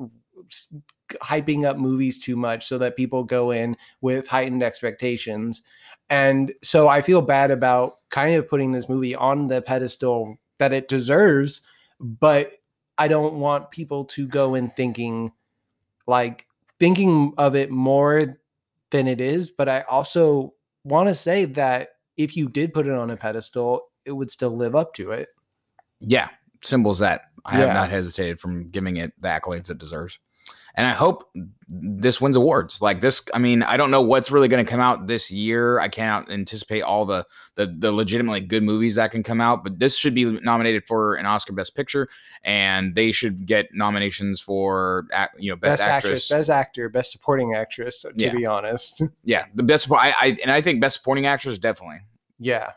hyping 1.22 1.64
up 1.64 1.76
movies 1.76 2.18
too 2.18 2.36
much 2.36 2.66
so 2.66 2.78
that 2.78 2.96
people 2.96 3.24
go 3.24 3.50
in 3.50 3.76
with 4.00 4.28
heightened 4.28 4.62
expectations. 4.62 5.62
And 6.08 6.52
so 6.62 6.88
I 6.88 7.02
feel 7.02 7.20
bad 7.20 7.50
about 7.50 7.94
kind 8.10 8.34
of 8.34 8.48
putting 8.48 8.72
this 8.72 8.88
movie 8.88 9.14
on 9.14 9.48
the 9.48 9.62
pedestal 9.62 10.38
that 10.58 10.72
it 10.72 10.88
deserves, 10.88 11.62
but 11.98 12.52
I 12.98 13.08
don't 13.08 13.34
want 13.34 13.70
people 13.70 14.04
to 14.06 14.26
go 14.26 14.54
in 14.54 14.70
thinking 14.70 15.32
like 16.06 16.46
thinking 16.78 17.32
of 17.38 17.54
it 17.54 17.70
more 17.70 18.36
than 18.90 19.06
it 19.06 19.20
is. 19.20 19.50
But 19.50 19.68
I 19.68 19.82
also 19.82 20.54
want 20.84 21.08
to 21.08 21.14
say 21.14 21.44
that 21.44 21.90
if 22.16 22.36
you 22.36 22.48
did 22.48 22.74
put 22.74 22.86
it 22.86 22.92
on 22.92 23.10
a 23.10 23.16
pedestal, 23.16 23.82
it 24.04 24.12
would 24.12 24.30
still 24.30 24.50
live 24.50 24.74
up 24.74 24.94
to 24.94 25.12
it. 25.12 25.28
Yeah, 26.00 26.28
symbols 26.62 26.98
that 27.00 27.22
I 27.44 27.56
have 27.56 27.72
not 27.74 27.90
hesitated 27.90 28.40
from 28.40 28.70
giving 28.70 28.96
it 28.98 29.12
the 29.20 29.28
accolades 29.28 29.70
it 29.70 29.78
deserves. 29.78 30.18
And 30.76 30.86
I 30.86 30.92
hope 30.92 31.28
this 31.68 32.20
wins 32.20 32.36
awards. 32.36 32.80
Like 32.80 33.00
this, 33.00 33.22
I 33.34 33.38
mean, 33.38 33.64
I 33.64 33.76
don't 33.76 33.90
know 33.90 34.00
what's 34.02 34.30
really 34.30 34.46
going 34.46 34.64
to 34.64 34.70
come 34.70 34.78
out 34.80 35.08
this 35.08 35.28
year. 35.30 35.80
I 35.80 35.88
can't 35.88 36.30
anticipate 36.30 36.82
all 36.82 37.04
the, 37.04 37.26
the 37.56 37.74
the 37.76 37.90
legitimately 37.90 38.42
good 38.42 38.62
movies 38.62 38.94
that 38.94 39.10
can 39.10 39.24
come 39.24 39.40
out, 39.40 39.64
but 39.64 39.80
this 39.80 39.96
should 39.96 40.14
be 40.14 40.24
nominated 40.26 40.84
for 40.86 41.16
an 41.16 41.26
Oscar 41.26 41.52
Best 41.52 41.74
Picture, 41.74 42.08
and 42.44 42.94
they 42.94 43.10
should 43.10 43.46
get 43.46 43.66
nominations 43.74 44.40
for 44.40 45.08
you 45.38 45.50
know 45.50 45.56
Best, 45.56 45.82
Actress. 45.82 46.28
best 46.28 46.50
actor, 46.50 46.88
best 46.88 47.10
supporting 47.10 47.52
actress. 47.52 48.02
To 48.02 48.12
Yeah. 48.16 48.32
be 48.32 48.46
honest, 48.46 49.02
yeah, 49.24 49.46
the 49.56 49.64
best. 49.64 49.90
I, 49.90 50.14
I 50.20 50.36
and 50.40 50.52
I 50.52 50.60
think 50.62 50.80
Best 50.80 50.96
Supporting 50.98 51.26
Actress 51.26 51.58
definitely. 51.58 51.98
yeah, 52.38 52.72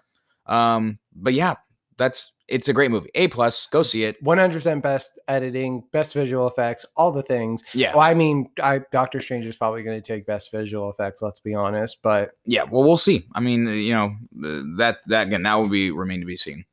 Um, 0.47 0.97
but 1.15 1.33
yeah, 1.35 1.55
that's 1.97 2.31
it's 2.53 2.67
a 2.67 2.73
great 2.73 2.91
movie. 2.91 3.09
A 3.15 3.27
plus, 3.29 3.67
go 3.71 3.81
see 3.81 4.03
it. 4.03 4.21
one 4.21 4.37
hundred 4.37 4.53
percent 4.53 4.83
best 4.83 5.17
editing, 5.27 5.83
best 5.91 6.13
visual 6.13 6.47
effects, 6.47 6.85
all 6.95 7.11
the 7.11 7.23
things. 7.23 7.63
Yeah, 7.73 7.91
Well, 7.93 8.01
I 8.01 8.13
mean, 8.13 8.49
I 8.61 8.81
Doctor 8.91 9.19
Strange 9.19 9.45
is 9.45 9.55
probably 9.55 9.81
going 9.81 9.99
to 9.99 10.05
take 10.05 10.27
best 10.27 10.51
visual 10.51 10.89
effects. 10.91 11.21
Let's 11.21 11.39
be 11.39 11.55
honest, 11.55 12.01
but 12.03 12.31
yeah. 12.45 12.63
Well, 12.63 12.83
we'll 12.83 12.97
see. 12.97 13.25
I 13.33 13.39
mean, 13.39 13.67
uh, 13.67 13.71
you 13.71 13.93
know, 13.93 14.15
uh, 14.45 14.61
that 14.77 14.99
that 15.07 15.27
again, 15.27 15.43
that 15.43 15.55
will 15.55 15.69
be 15.69 15.89
remain 15.91 16.19
to 16.19 16.25
be 16.25 16.37
seen. 16.37 16.63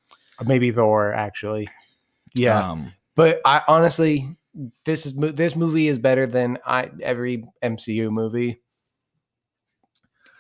maybe 0.45 0.71
Thor 0.71 1.13
actually. 1.15 1.69
Yeah, 2.35 2.71
Um, 2.71 2.93
but 3.17 3.41
I 3.45 3.63
honestly, 3.67 4.37
this 4.85 5.07
is 5.07 5.17
this 5.17 5.57
movie 5.57 5.89
is 5.89 5.99
better 5.99 6.27
than 6.27 6.59
I 6.67 6.91
every 7.03 7.45
MCU 7.63 8.11
movie. 8.11 8.61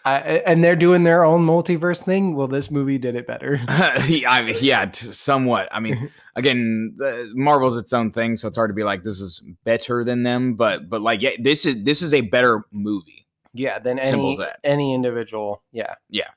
I, 0.04 0.18
and 0.46 0.64
they're 0.64 0.76
doing 0.76 1.04
their 1.04 1.24
own 1.24 1.46
multiverse 1.46 2.02
thing. 2.02 2.34
Well, 2.34 2.48
this 2.48 2.70
movie 2.70 2.96
did 2.98 3.16
it 3.16 3.26
better. 3.26 3.60
I 3.68 4.42
mean, 4.42 4.54
yeah, 4.60 4.86
t- 4.86 5.06
somewhat. 5.06 5.68
I 5.72 5.80
mean, 5.80 6.10
again, 6.36 6.96
uh, 7.04 7.24
Marvel's 7.34 7.76
its 7.76 7.92
own 7.92 8.10
thing, 8.10 8.36
so 8.36 8.48
it's 8.48 8.56
hard 8.56 8.70
to 8.70 8.74
be 8.74 8.84
like 8.84 9.02
this 9.04 9.20
is 9.20 9.42
better 9.64 10.02
than 10.02 10.22
them. 10.22 10.54
But 10.54 10.88
but 10.88 11.02
like, 11.02 11.20
yeah, 11.20 11.32
this 11.38 11.66
is 11.66 11.84
this 11.84 12.00
is 12.00 12.14
a 12.14 12.22
better 12.22 12.62
movie. 12.72 13.26
yeah, 13.52 13.78
than 13.78 13.98
any 13.98 14.38
any 14.64 14.94
individual. 14.94 15.62
Yeah, 15.72 15.94
yeah. 16.08 16.28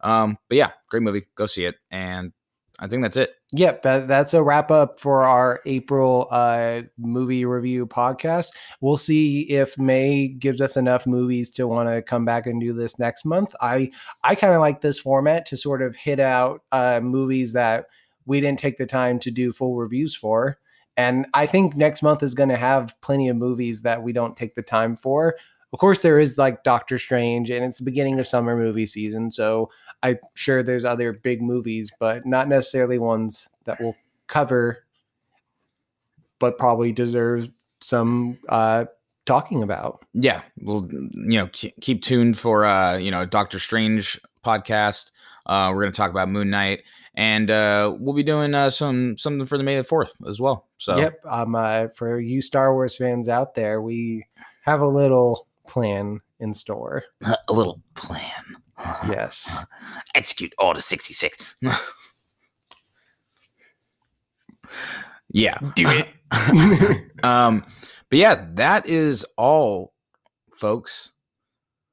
Um, 0.00 0.38
but 0.48 0.56
yeah, 0.56 0.70
great 0.88 1.02
movie. 1.02 1.26
Go 1.34 1.46
see 1.46 1.66
it, 1.66 1.76
and 1.90 2.32
I 2.82 2.88
think 2.88 3.02
that's 3.02 3.16
it. 3.16 3.36
Yep, 3.52 3.82
that, 3.82 4.08
that's 4.08 4.34
a 4.34 4.42
wrap 4.42 4.72
up 4.72 4.98
for 4.98 5.22
our 5.22 5.60
April 5.66 6.26
uh, 6.32 6.82
movie 6.98 7.44
review 7.44 7.86
podcast. 7.86 8.48
We'll 8.80 8.96
see 8.96 9.42
if 9.42 9.78
May 9.78 10.26
gives 10.26 10.60
us 10.60 10.76
enough 10.76 11.06
movies 11.06 11.48
to 11.50 11.68
want 11.68 11.88
to 11.88 12.02
come 12.02 12.24
back 12.24 12.48
and 12.48 12.60
do 12.60 12.72
this 12.72 12.98
next 12.98 13.24
month. 13.24 13.54
I 13.60 13.92
I 14.24 14.34
kind 14.34 14.52
of 14.52 14.60
like 14.60 14.80
this 14.80 14.98
format 14.98 15.46
to 15.46 15.56
sort 15.56 15.80
of 15.80 15.94
hit 15.94 16.18
out 16.18 16.62
uh, 16.72 16.98
movies 17.00 17.52
that 17.52 17.86
we 18.26 18.40
didn't 18.40 18.58
take 18.58 18.78
the 18.78 18.86
time 18.86 19.20
to 19.20 19.30
do 19.30 19.52
full 19.52 19.76
reviews 19.76 20.16
for. 20.16 20.58
And 20.96 21.26
I 21.34 21.46
think 21.46 21.76
next 21.76 22.02
month 22.02 22.24
is 22.24 22.34
going 22.34 22.48
to 22.48 22.56
have 22.56 23.00
plenty 23.00 23.28
of 23.28 23.36
movies 23.36 23.82
that 23.82 24.02
we 24.02 24.12
don't 24.12 24.36
take 24.36 24.56
the 24.56 24.62
time 24.62 24.96
for. 24.96 25.36
Of 25.72 25.78
course, 25.78 26.00
there 26.00 26.18
is 26.18 26.36
like 26.36 26.64
Doctor 26.64 26.98
Strange, 26.98 27.48
and 27.48 27.64
it's 27.64 27.78
the 27.78 27.84
beginning 27.84 28.18
of 28.18 28.26
summer 28.26 28.56
movie 28.56 28.86
season. 28.86 29.30
So 29.30 29.70
I'm 30.02 30.18
sure 30.34 30.62
there's 30.62 30.84
other 30.84 31.12
big 31.12 31.42
movies, 31.42 31.90
but 31.98 32.26
not 32.26 32.48
necessarily 32.48 32.98
ones 32.98 33.48
that 33.64 33.80
will 33.80 33.96
cover, 34.26 34.84
but 36.38 36.58
probably 36.58 36.92
deserve 36.92 37.48
some 37.80 38.38
uh, 38.48 38.86
talking 39.26 39.62
about. 39.62 40.04
Yeah, 40.12 40.42
we'll 40.60 40.88
you 40.90 41.38
know, 41.38 41.48
keep, 41.52 41.74
keep 41.80 42.02
tuned 42.02 42.38
for 42.38 42.64
uh, 42.64 42.96
you 42.96 43.10
know, 43.10 43.24
Doctor 43.24 43.58
Strange 43.58 44.20
podcast. 44.44 45.10
Uh, 45.46 45.70
we're 45.74 45.82
gonna 45.82 45.92
talk 45.92 46.10
about 46.10 46.28
Moon 46.28 46.50
Knight, 46.50 46.82
and 47.14 47.50
uh, 47.50 47.94
we'll 47.98 48.14
be 48.14 48.22
doing 48.22 48.54
uh, 48.54 48.70
some 48.70 49.16
something 49.16 49.46
for 49.46 49.58
the 49.58 49.64
May 49.64 49.76
the 49.76 49.84
Fourth 49.84 50.16
as 50.28 50.40
well. 50.40 50.68
So 50.78 50.96
Yep. 50.96 51.20
Um, 51.28 51.54
uh, 51.54 51.88
for 51.94 52.20
you 52.20 52.42
Star 52.42 52.74
Wars 52.74 52.96
fans 52.96 53.28
out 53.28 53.54
there, 53.54 53.82
we 53.82 54.26
have 54.62 54.80
a 54.80 54.86
little 54.86 55.46
plan 55.66 56.20
in 56.40 56.54
store. 56.54 57.04
a 57.48 57.52
little 57.52 57.80
plan. 57.94 58.56
Yes. 59.08 59.64
Execute 60.14 60.52
Order 60.58 60.80
sixty 60.80 61.12
six. 61.14 61.54
yeah, 65.30 65.58
Do 65.74 65.88
it. 65.88 66.08
um, 67.24 67.64
but 68.10 68.18
yeah, 68.18 68.46
that 68.54 68.86
is 68.86 69.24
all, 69.36 69.92
folks. 70.54 71.12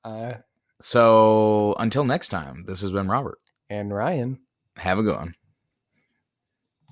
uh, 0.04 0.34
So 0.82 1.76
until 1.80 2.04
next 2.04 2.30
time, 2.30 2.64
this 2.66 2.82
has 2.82 2.92
been 2.92 3.08
Robert. 3.08 3.38
and 3.70 3.94
Ryan. 3.94 4.40
Have 4.78 4.98
a 5.00 5.04
good 5.04 5.16
one. 5.16 5.36